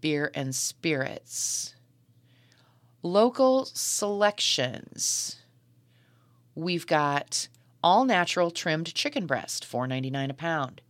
beer 0.00 0.32
and 0.34 0.56
spirits. 0.56 1.76
Local 3.04 3.64
selections. 3.64 5.36
We've 6.56 6.88
got 6.88 7.46
all 7.80 8.04
natural 8.04 8.50
trimmed 8.50 8.92
chicken 8.92 9.24
breast, 9.24 9.64
$4.99 9.70 10.30
a 10.30 10.34
pound. 10.34 10.80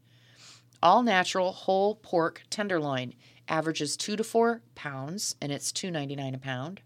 All 0.82 1.02
natural 1.02 1.52
whole 1.52 1.96
pork 1.96 2.44
tenderloin 2.48 3.12
averages 3.46 3.94
2 3.98 4.16
to 4.16 4.24
4 4.24 4.62
pounds 4.74 5.36
and 5.42 5.52
it's 5.52 5.70
$2.99 5.70 6.34
a 6.34 6.38
pound. 6.38 6.80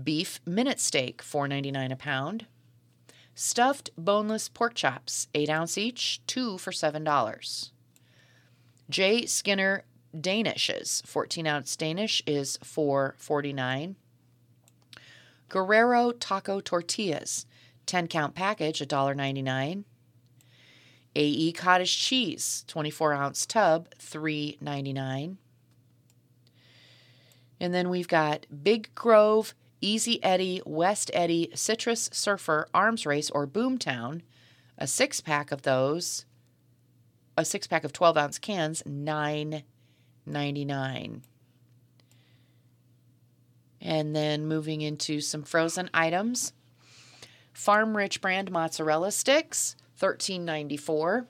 Beef 0.00 0.40
minute 0.44 0.80
steak, 0.80 1.22
$4.99 1.22 1.92
a 1.92 1.96
pound. 1.96 2.46
Stuffed 3.34 3.90
boneless 3.96 4.48
pork 4.48 4.74
chops, 4.74 5.28
8 5.34 5.48
ounce 5.48 5.78
each, 5.78 6.20
2 6.26 6.58
for 6.58 6.70
$7. 6.70 7.70
J. 8.88 9.26
Skinner 9.26 9.84
Danishes, 10.14 11.04
14 11.06 11.46
ounce 11.46 11.76
Danish 11.76 12.22
is 12.26 12.58
$4.49. 12.58 13.94
Guerrero 15.48 16.12
Taco 16.12 16.60
Tortillas, 16.60 17.46
10 17.86 18.08
count 18.08 18.34
package, 18.34 18.80
$1.99. 18.80 19.84
AE 21.14 21.52
Cottage 21.52 21.98
Cheese, 21.98 22.64
24 22.68 23.12
ounce 23.14 23.46
tub, 23.46 23.88
$3.99. 23.98 25.36
And 27.58 27.74
then 27.74 27.88
we've 27.88 28.08
got 28.08 28.46
Big 28.62 28.94
Grove 28.94 29.54
Easy 29.80 30.22
Eddie, 30.22 30.62
West 30.64 31.10
Eddy, 31.14 31.50
Citrus 31.54 32.08
Surfer, 32.12 32.68
Arms 32.72 33.06
Race, 33.06 33.30
or 33.30 33.46
Boomtown, 33.46 34.22
a 34.78 34.86
six 34.86 35.20
pack 35.20 35.52
of 35.52 35.62
those, 35.62 36.24
a 37.36 37.44
six 37.44 37.66
pack 37.66 37.84
of 37.84 37.92
12 37.92 38.16
ounce 38.16 38.38
cans, 38.38 38.82
nine 38.86 39.62
ninety 40.26 40.64
nine. 40.64 41.22
And 43.80 44.16
then 44.16 44.46
moving 44.46 44.80
into 44.80 45.20
some 45.20 45.44
frozen 45.44 45.88
items. 45.94 46.52
Farm 47.52 47.96
Rich 47.96 48.20
brand 48.20 48.50
mozzarella 48.50 49.12
sticks, 49.12 49.76
thirteen 49.96 50.44
ninety 50.44 50.76
four. 50.76 51.26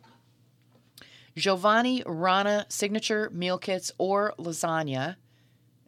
Giovanni 1.37 2.03
Rana 2.07 2.65
signature 2.69 3.29
meal 3.31 3.59
kits 3.59 3.93
or 3.99 4.33
lasagna, 4.39 5.17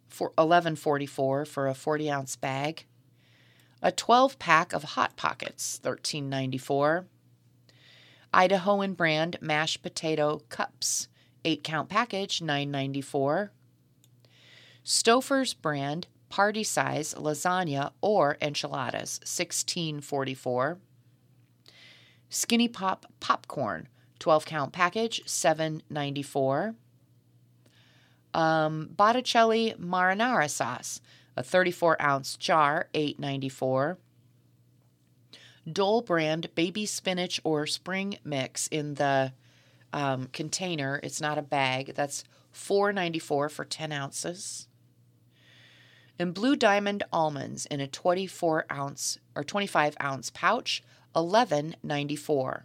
for 0.09 0.31
11.44 0.31 1.47
for 1.47 1.67
a 1.67 1.73
40 1.73 2.11
ounce 2.11 2.35
bag. 2.35 2.85
A 3.81 3.91
12 3.91 4.37
pack 4.39 4.73
of 4.73 4.83
Hot 4.83 5.15
Pockets, 5.15 5.79
13.94. 5.83 7.05
Idahoan 8.33 8.95
brand 8.95 9.37
mashed 9.41 9.81
potato 9.81 10.41
cups, 10.49 11.07
8 11.45 11.63
count 11.63 11.89
package, 11.89 12.41
9.94. 12.41 13.49
Stouffer's 14.83 15.53
brand 15.53 16.07
party 16.29 16.63
size 16.63 17.13
lasagna 17.15 17.91
or 18.01 18.37
enchiladas, 18.41 19.19
16.44. 19.23 20.77
Skinny 22.29 22.67
Pop 22.67 23.05
popcorn, 23.19 23.87
12 24.19 24.45
count 24.45 24.73
package, 24.73 25.23
7.94 25.25 26.75
um, 28.33 28.89
Botticelli 28.95 29.73
marinara 29.79 30.49
sauce, 30.49 31.01
a 31.35 31.43
34 31.43 32.01
ounce 32.01 32.35
jar, 32.37 32.87
8.94. 32.93 33.97
Dole 35.71 36.01
brand 36.01 36.53
baby 36.55 36.85
spinach 36.85 37.39
or 37.43 37.67
spring 37.67 38.17
mix 38.23 38.67
in 38.67 38.95
the 38.95 39.33
um, 39.93 40.27
container. 40.33 40.99
It's 41.03 41.21
not 41.21 41.37
a 41.37 41.43
bag. 41.43 41.93
That's 41.95 42.23
4.94 42.53 43.51
for 43.51 43.65
10 43.65 43.91
ounces. 43.91 44.67
And 46.17 46.33
Blue 46.33 46.55
Diamond 46.55 47.03
almonds 47.13 47.65
in 47.67 47.79
a 47.79 47.87
24 47.87 48.65
ounce 48.71 49.19
or 49.35 49.43
25 49.43 49.95
ounce 50.01 50.29
pouch, 50.31 50.83
11.94. 51.15 52.63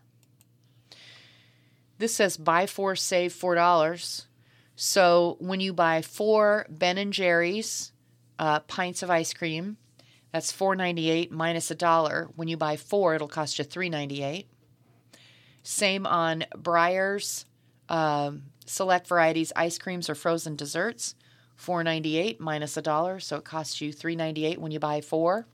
This 1.98 2.14
says 2.14 2.36
buy 2.36 2.66
four, 2.66 2.96
save 2.96 3.32
four 3.32 3.54
dollars. 3.54 4.26
So 4.76 5.36
when 5.40 5.60
you 5.60 5.72
buy 5.72 6.02
four 6.02 6.66
Ben 6.68 6.98
and 6.98 7.12
Jerry's 7.12 7.92
uh, 8.38 8.60
pints 8.60 9.02
of 9.02 9.10
ice 9.10 9.32
cream, 9.32 9.76
that's 10.32 10.50
four 10.50 10.74
ninety 10.74 11.10
eight 11.10 11.30
minus 11.30 11.70
a 11.70 11.74
dollar. 11.74 12.28
When 12.34 12.48
you 12.48 12.56
buy 12.56 12.76
four, 12.76 13.14
it'll 13.14 13.28
cost 13.28 13.58
you 13.58 13.64
three 13.64 13.88
ninety 13.88 14.22
eight. 14.22 14.48
Same 15.62 16.06
on 16.06 16.44
Breyers, 16.54 17.46
um, 17.88 18.44
select 18.66 19.06
varieties 19.06 19.52
ice 19.56 19.78
creams 19.78 20.10
or 20.10 20.14
frozen 20.14 20.56
desserts, 20.56 21.14
4.98 21.58 22.40
minus 22.40 22.76
a 22.76 22.82
dollar, 22.82 23.18
so 23.20 23.36
it 23.36 23.44
costs 23.44 23.80
you 23.80 23.92
3.98 23.92 24.58
when 24.58 24.72
you 24.72 24.78
buy 24.78 25.00
four. 25.00 25.46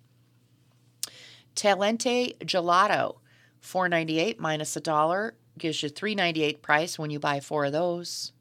Talenti 1.55 2.37
Gelato, 2.39 3.18
4.98 3.62 4.39
minus 4.39 4.77
a 4.77 4.81
dollar, 4.81 5.35
gives 5.59 5.83
you 5.83 5.91
3.98 5.91 6.62
price 6.62 6.99
when 6.99 7.11
you 7.11 7.21
buy 7.21 7.39
four 7.39 7.66
of 7.66 7.73
those. 7.73 8.33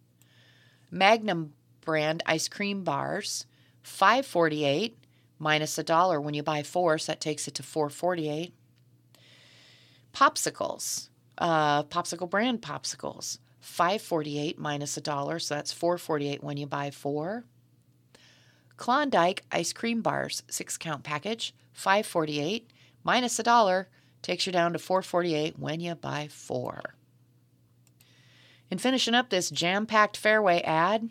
Magnum 0.92 1.54
brand 1.82 2.24
ice 2.26 2.48
cream 2.48 2.84
bars, 2.84 3.46
5.48 3.84 4.94
minus 5.38 5.78
a 5.78 5.84
dollar 5.84 6.20
when 6.20 6.34
you 6.34 6.44
buy 6.44 6.64
four, 6.64 6.98
so 6.98 7.12
that 7.12 7.22
takes 7.22 7.48
it 7.48 7.56
to 7.56 7.64
4.48. 7.64 8.52
Popsicles, 10.14 11.10
uh, 11.38 11.84
popsicle 11.84 12.30
brand 12.30 12.62
popsicles, 12.62 13.40
5.48 13.64 14.58
minus 14.58 14.98
a 14.98 15.02
dollar, 15.02 15.40
so 15.40 15.56
that's 15.56 15.74
4.48 15.74 16.44
when 16.44 16.58
you 16.58 16.66
buy 16.66 16.92
four. 16.92 17.44
Klondike 18.78 19.44
ice 19.52 19.74
cream 19.74 20.02
bars, 20.02 20.44
six 20.50 20.78
count 20.78 21.04
package, 21.04 21.54
5.48 21.78 22.64
minus 23.04 23.40
a 23.40 23.44
dollar, 23.44 23.90
takes 24.22 24.46
you 24.46 24.52
down 24.52 24.74
to 24.74 24.80
4.48 24.80 25.58
when 25.58 25.80
you 25.80 25.96
buy 25.96 26.28
four. 26.30 26.82
And 28.72 28.82
finishing 28.82 29.16
up 29.16 29.30
this 29.30 29.50
jam-packed 29.50 30.22
Fareway 30.22 30.62
ad, 30.64 31.10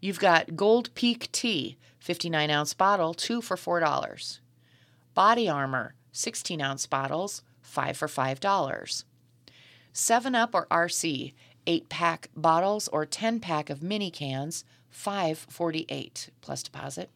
you've 0.00 0.20
got 0.20 0.56
Gold 0.56 0.94
Peak 0.94 1.30
Tea, 1.32 1.76
59 1.98 2.50
ounce 2.50 2.74
bottle, 2.74 3.14
two 3.14 3.40
for 3.40 3.56
four 3.56 3.80
dollars. 3.80 4.40
Body 5.14 5.48
Armor, 5.48 5.94
16 6.12 6.60
ounce 6.60 6.86
bottles, 6.86 7.42
five 7.60 7.96
for 7.96 8.08
five 8.08 8.40
dollars. 8.40 9.04
7 9.92 10.34
Up 10.34 10.54
or 10.54 10.66
RC, 10.70 11.32
8 11.66 11.88
pack 11.88 12.30
bottles 12.36 12.86
or 12.88 13.04
10 13.04 13.40
pack 13.40 13.68
of 13.68 13.82
mini 13.82 14.10
cans, 14.12 14.64
548 14.90 16.30
plus 16.40 16.62
deposit. 16.62 17.10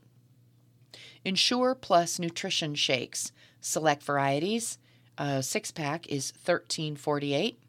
Ensure 1.24 1.76
Plus 1.76 2.18
Nutrition 2.18 2.74
Shakes, 2.74 3.30
select 3.60 4.02
varieties, 4.02 4.78
uh, 5.16 5.36
a 5.38 5.42
6 5.42 5.70
pack 5.70 6.08
is 6.08 6.32
1348. 6.32 7.61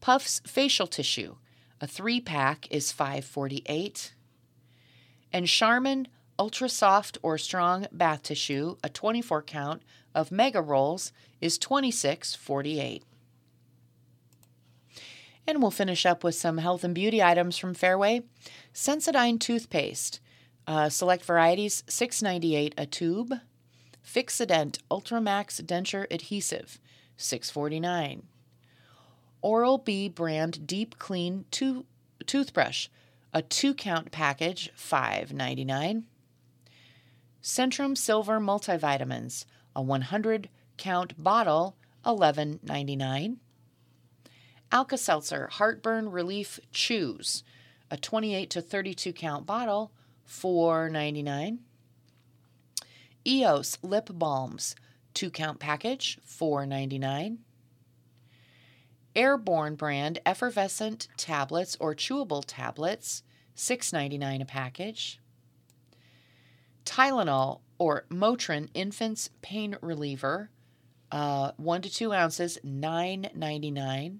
Puffs 0.00 0.40
Facial 0.46 0.86
Tissue, 0.86 1.36
a 1.80 1.86
3 1.86 2.20
pack 2.20 2.68
is 2.70 2.92
548. 2.92 4.14
And 5.32 5.46
Charmin 5.46 6.08
Ultra 6.38 6.68
Soft 6.68 7.18
or 7.22 7.38
Strong 7.38 7.86
Bath 7.92 8.22
Tissue, 8.22 8.76
a 8.84 8.88
24 8.88 9.42
count 9.42 9.82
of 10.14 10.30
Mega 10.30 10.60
Rolls, 10.60 11.12
is 11.40 11.58
2648. 11.58 13.02
And 15.46 15.62
we'll 15.62 15.70
finish 15.70 16.04
up 16.04 16.24
with 16.24 16.34
some 16.34 16.58
health 16.58 16.82
and 16.84 16.94
beauty 16.94 17.22
items 17.22 17.56
from 17.56 17.74
Fareway. 17.74 18.24
Sensodyne 18.74 19.38
toothpaste, 19.38 20.20
uh, 20.66 20.88
select 20.88 21.24
varieties, 21.24 21.84
six 21.86 22.20
ninety 22.20 22.56
eight 22.56 22.74
a 22.76 22.84
tube. 22.84 23.32
Fixodent 24.04 24.80
Ultramax 24.90 25.62
denture 25.62 26.06
adhesive, 26.10 26.80
six 27.16 27.48
forty 27.48 27.78
nine. 27.78 28.24
Oral 29.42 29.78
B 29.78 30.08
brand 30.08 30.66
deep 30.66 30.98
clean 30.98 31.44
to- 31.52 31.86
toothbrush, 32.26 32.88
a 33.32 33.42
two 33.42 33.74
count 33.74 34.10
package, 34.10 34.70
five 34.74 35.32
ninety 35.32 35.64
nine. 35.64 36.04
Centrum 37.42 37.96
Silver 37.96 38.40
multivitamins, 38.40 39.44
a 39.74 39.82
100 39.82 40.48
count 40.76 41.22
bottle, 41.22 41.76
eleven 42.04 42.58
ninety 42.62 42.96
nine. 42.96 43.38
Alka 44.72 44.98
Seltzer 44.98 45.48
Heartburn 45.52 46.10
Relief 46.10 46.58
Chews, 46.72 47.44
a 47.90 47.96
28 47.96 48.50
to 48.50 48.60
32 48.60 49.12
count 49.12 49.46
bottle, 49.46 49.92
$4.99. 50.28 51.58
EOS 53.24 53.78
Lip 53.82 54.08
Balms, 54.12 54.74
2 55.14 55.30
count 55.30 55.60
package, 55.60 56.18
$4.99. 56.28 57.38
Airborne 59.16 59.74
brand 59.74 60.20
effervescent 60.26 61.08
tablets 61.16 61.76
or 61.80 61.94
chewable 61.94 62.44
tablets, 62.46 63.22
$6.99 63.56 64.42
a 64.42 64.44
package. 64.44 65.20
Tylenol 66.84 67.60
or 67.78 68.04
Motrin 68.10 68.68
Infants 68.74 69.30
Pain 69.42 69.76
Reliever, 69.80 70.50
uh, 71.10 71.52
1 71.56 71.82
to 71.82 71.90
2 71.90 72.12
ounces, 72.12 72.58
$9.99. 72.64 74.18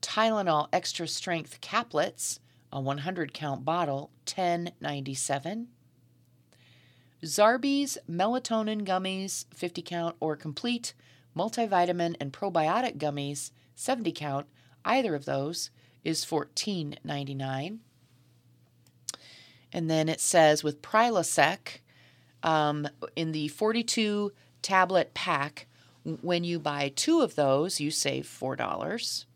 Tylenol 0.00 0.68
Extra 0.72 1.08
Strength 1.08 1.60
Caplets, 1.60 2.38
a 2.72 2.80
100 2.80 3.32
count 3.32 3.64
bottle, 3.64 4.10
10.97. 4.26 5.66
Zarbee's 7.24 7.98
Melatonin 8.08 8.86
Gummies, 8.86 9.46
50 9.52 9.82
count 9.82 10.16
or 10.20 10.36
complete, 10.36 10.94
multivitamin 11.38 12.16
and 12.20 12.32
probiotic 12.32 12.98
gummies, 12.98 13.50
70 13.74 14.12
count, 14.12 14.46
either 14.84 15.14
of 15.14 15.24
those 15.24 15.70
is 16.04 16.24
14.99. 16.24 17.78
And 19.72 19.90
then 19.90 20.08
it 20.08 20.20
says 20.20 20.64
with 20.64 20.82
Prilosec 20.82 21.80
um, 22.42 22.88
in 23.14 23.32
the 23.32 23.48
42 23.48 24.32
tablet 24.62 25.14
pack, 25.14 25.66
when 26.22 26.42
you 26.42 26.58
buy 26.58 26.92
two 26.94 27.20
of 27.20 27.34
those, 27.34 27.80
you 27.80 27.90
save 27.90 28.24
$4 28.24 29.26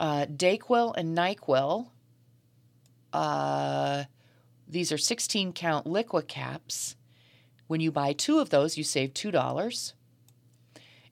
uh, 0.00 0.26
Dayquil 0.26 0.94
and 0.96 1.16
NyQuil. 1.16 1.88
Uh, 3.12 4.04
these 4.68 4.92
are 4.92 4.98
16 4.98 5.52
count 5.52 5.86
liquid 5.86 6.28
caps. 6.28 6.96
When 7.66 7.80
you 7.80 7.90
buy 7.90 8.12
two 8.12 8.38
of 8.38 8.50
those, 8.50 8.78
you 8.78 8.84
save 8.84 9.14
$2. 9.14 9.92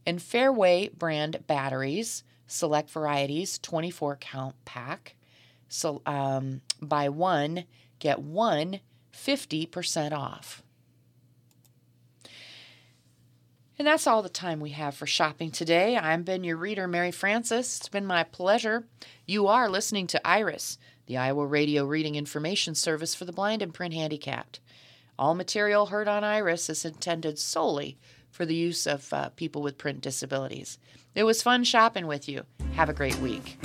And 0.07 0.21
Fareway 0.21 0.93
brand 0.97 1.47
batteries, 1.47 2.23
select 2.47 2.91
varieties, 2.91 3.59
24 3.59 4.17
count 4.17 4.55
pack. 4.65 5.17
So 5.69 6.01
um, 6.07 6.61
buy 6.81 7.09
one, 7.09 7.65
get 7.99 8.21
one 8.21 8.81
50% 9.13 10.13
off. 10.13 10.63
And 13.79 13.87
that's 13.87 14.07
all 14.07 14.23
the 14.23 14.31
time 14.31 14.61
we 14.61 14.71
have 14.71 14.95
for 14.95 15.07
shopping 15.07 15.51
today. 15.51 15.99
I've 15.99 16.25
been 16.25 16.45
your 16.45 16.57
reader, 16.57 16.89
Mary 16.89 17.11
Frances. 17.11 17.77
It's 17.79 17.89
been 17.89 18.07
my 18.07 18.23
pleasure. 18.25 18.87
You 19.27 19.49
are 19.49 19.69
listening 19.69 20.07
to 20.09 20.27
IRIS, 20.27 20.79
the 21.07 21.19
Iowa 21.19 21.47
Radio 21.47 21.85
Reading 21.85 22.15
Information 22.15 22.75
Service 22.75 23.15
for 23.15 23.27
the 23.27 23.33
Blind 23.33 23.61
and 23.61 23.75
Print 23.75 23.93
Handicapped. 23.93 24.61
All 25.19 25.35
material 25.35 25.87
heard 25.87 26.09
on 26.09 26.25
IRIS 26.25 26.71
is 26.71 26.87
intended 26.87 27.39
solely 27.39 27.99
for 28.37 28.47
the 28.47 28.55
use 28.55 28.87
of 28.87 29.13
uh, 29.13 29.31
people 29.31 29.63
with 29.63 29.79
print 29.79 30.03
disabilities. 30.03 30.79
It 31.15 31.25
was 31.25 31.43
fun 31.43 31.65
shopping 31.65 32.07
with 32.07 32.29
you. 32.29 32.45
Have 32.75 32.91
a 32.91 32.93
great 32.93 33.19
week. 33.19 33.57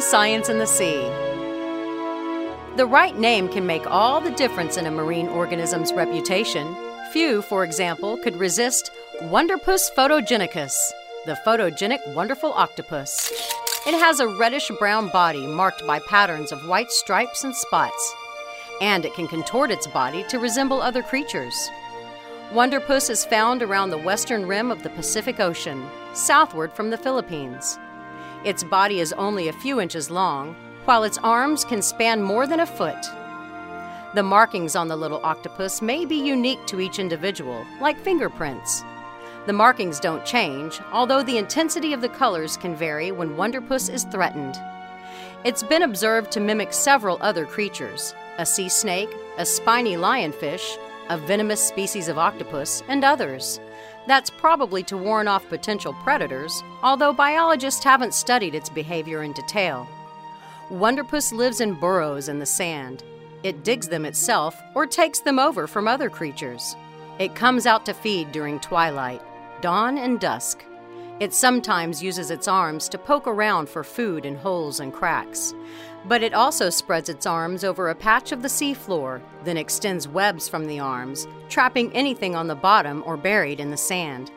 Science 0.00 0.48
in 0.48 0.58
the 0.58 0.66
Sea. 0.66 1.00
The 2.76 2.86
right 2.86 3.18
name 3.18 3.48
can 3.48 3.66
make 3.66 3.86
all 3.90 4.20
the 4.20 4.30
difference 4.30 4.76
in 4.76 4.86
a 4.86 4.90
marine 4.90 5.28
organism's 5.28 5.92
reputation. 5.92 6.76
Few, 7.12 7.42
for 7.42 7.64
example, 7.64 8.16
could 8.18 8.36
resist 8.36 8.92
Wonderpus 9.22 9.92
photogenicus, 9.96 10.92
the 11.26 11.36
photogenic 11.44 12.14
wonderful 12.14 12.52
octopus. 12.52 13.32
It 13.86 13.98
has 13.98 14.20
a 14.20 14.28
reddish 14.28 14.70
brown 14.78 15.08
body 15.08 15.46
marked 15.46 15.84
by 15.86 15.98
patterns 16.00 16.52
of 16.52 16.68
white 16.68 16.90
stripes 16.92 17.42
and 17.42 17.54
spots, 17.54 18.14
and 18.80 19.04
it 19.04 19.14
can 19.14 19.26
contort 19.26 19.72
its 19.72 19.88
body 19.88 20.24
to 20.28 20.38
resemble 20.38 20.80
other 20.80 21.02
creatures. 21.02 21.70
Wonderpus 22.52 23.10
is 23.10 23.24
found 23.24 23.62
around 23.62 23.90
the 23.90 23.98
western 23.98 24.46
rim 24.46 24.70
of 24.70 24.82
the 24.82 24.90
Pacific 24.90 25.40
Ocean, 25.40 25.84
southward 26.12 26.72
from 26.72 26.90
the 26.90 26.96
Philippines. 26.96 27.78
Its 28.44 28.62
body 28.62 29.00
is 29.00 29.12
only 29.14 29.48
a 29.48 29.52
few 29.52 29.80
inches 29.80 30.10
long, 30.10 30.54
while 30.84 31.04
its 31.04 31.18
arms 31.18 31.64
can 31.64 31.82
span 31.82 32.22
more 32.22 32.46
than 32.46 32.60
a 32.60 32.66
foot. 32.66 33.06
The 34.14 34.22
markings 34.22 34.74
on 34.74 34.88
the 34.88 34.96
little 34.96 35.20
octopus 35.22 35.82
may 35.82 36.04
be 36.04 36.16
unique 36.16 36.64
to 36.66 36.80
each 36.80 36.98
individual, 36.98 37.66
like 37.80 37.98
fingerprints. 37.98 38.82
The 39.46 39.52
markings 39.52 40.00
don't 40.00 40.24
change, 40.24 40.80
although 40.92 41.22
the 41.22 41.38
intensity 41.38 41.92
of 41.92 42.00
the 42.00 42.08
colors 42.08 42.56
can 42.56 42.74
vary 42.74 43.12
when 43.12 43.36
Wonderpus 43.36 43.92
is 43.92 44.04
threatened. 44.04 44.56
It's 45.44 45.62
been 45.62 45.82
observed 45.82 46.30
to 46.32 46.40
mimic 46.40 46.72
several 46.72 47.18
other 47.20 47.46
creatures 47.46 48.14
a 48.38 48.46
sea 48.46 48.68
snake, 48.68 49.10
a 49.36 49.44
spiny 49.44 49.96
lionfish, 49.96 50.76
a 51.10 51.18
venomous 51.18 51.62
species 51.62 52.08
of 52.08 52.18
octopus, 52.18 52.82
and 52.88 53.04
others. 53.04 53.58
That's 54.08 54.30
probably 54.30 54.82
to 54.84 54.96
warn 54.96 55.28
off 55.28 55.46
potential 55.50 55.92
predators, 56.02 56.64
although 56.82 57.12
biologists 57.12 57.84
haven't 57.84 58.14
studied 58.14 58.54
its 58.54 58.70
behavior 58.70 59.22
in 59.22 59.34
detail. 59.34 59.86
Wonderpus 60.70 61.30
lives 61.30 61.60
in 61.60 61.74
burrows 61.74 62.30
in 62.30 62.38
the 62.38 62.46
sand. 62.46 63.04
It 63.42 63.64
digs 63.64 63.86
them 63.86 64.06
itself 64.06 64.58
or 64.74 64.86
takes 64.86 65.20
them 65.20 65.38
over 65.38 65.66
from 65.66 65.86
other 65.86 66.08
creatures. 66.08 66.74
It 67.18 67.34
comes 67.34 67.66
out 67.66 67.84
to 67.84 67.92
feed 67.92 68.32
during 68.32 68.60
twilight, 68.60 69.20
dawn, 69.60 69.98
and 69.98 70.18
dusk. 70.18 70.64
It 71.20 71.34
sometimes 71.34 72.02
uses 72.02 72.30
its 72.30 72.48
arms 72.48 72.88
to 72.88 72.96
poke 72.96 73.26
around 73.26 73.68
for 73.68 73.84
food 73.84 74.24
in 74.24 74.36
holes 74.36 74.80
and 74.80 74.90
cracks. 74.90 75.52
But 76.06 76.22
it 76.22 76.32
also 76.32 76.70
spreads 76.70 77.08
its 77.08 77.26
arms 77.26 77.64
over 77.64 77.88
a 77.88 77.94
patch 77.94 78.32
of 78.32 78.42
the 78.42 78.48
seafloor, 78.48 79.20
then 79.44 79.56
extends 79.56 80.08
webs 80.08 80.48
from 80.48 80.66
the 80.66 80.80
arms, 80.80 81.26
trapping 81.48 81.92
anything 81.92 82.34
on 82.34 82.46
the 82.46 82.54
bottom 82.54 83.02
or 83.06 83.16
buried 83.16 83.60
in 83.60 83.70
the 83.70 83.76
sand. 83.76 84.30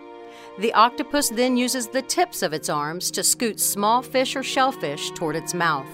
The 0.59 0.74
octopus 0.74 1.30
then 1.30 1.55
uses 1.55 1.88
the 1.88 2.01
tips 2.01 2.41
of 2.41 2.53
its 2.53 2.68
arms 2.68 3.09
to 3.12 3.24
scoot 3.24 3.59
small 3.59 4.01
fish 4.01 4.36
or 4.36 4.43
shellfish 4.43 5.12
toward 5.12 5.36
its 5.36 5.53
mouth. 5.53 5.88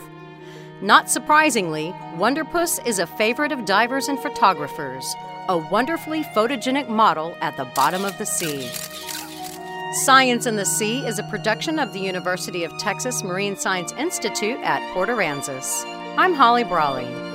Not 0.81 1.09
surprisingly, 1.09 1.93
Wonderpus 2.15 2.85
is 2.85 2.99
a 2.99 3.07
favorite 3.07 3.51
of 3.51 3.65
divers 3.65 4.09
and 4.09 4.19
photographers, 4.19 5.15
a 5.49 5.57
wonderfully 5.57 6.23
photogenic 6.23 6.89
model 6.89 7.35
at 7.41 7.55
the 7.57 7.65
bottom 7.75 8.05
of 8.05 8.17
the 8.17 8.25
sea. 8.25 8.69
Science 9.93 10.45
in 10.45 10.57
the 10.57 10.65
Sea 10.65 11.07
is 11.07 11.17
a 11.17 11.23
production 11.23 11.79
of 11.79 11.93
the 11.93 11.99
University 11.99 12.65
of 12.65 12.77
Texas 12.77 13.23
Marine 13.23 13.55
Science 13.55 13.93
Institute 13.93 14.59
at 14.61 14.81
Port 14.93 15.07
Aransas. 15.07 15.85
I'm 16.17 16.33
Holly 16.33 16.65
Brawley. 16.65 17.26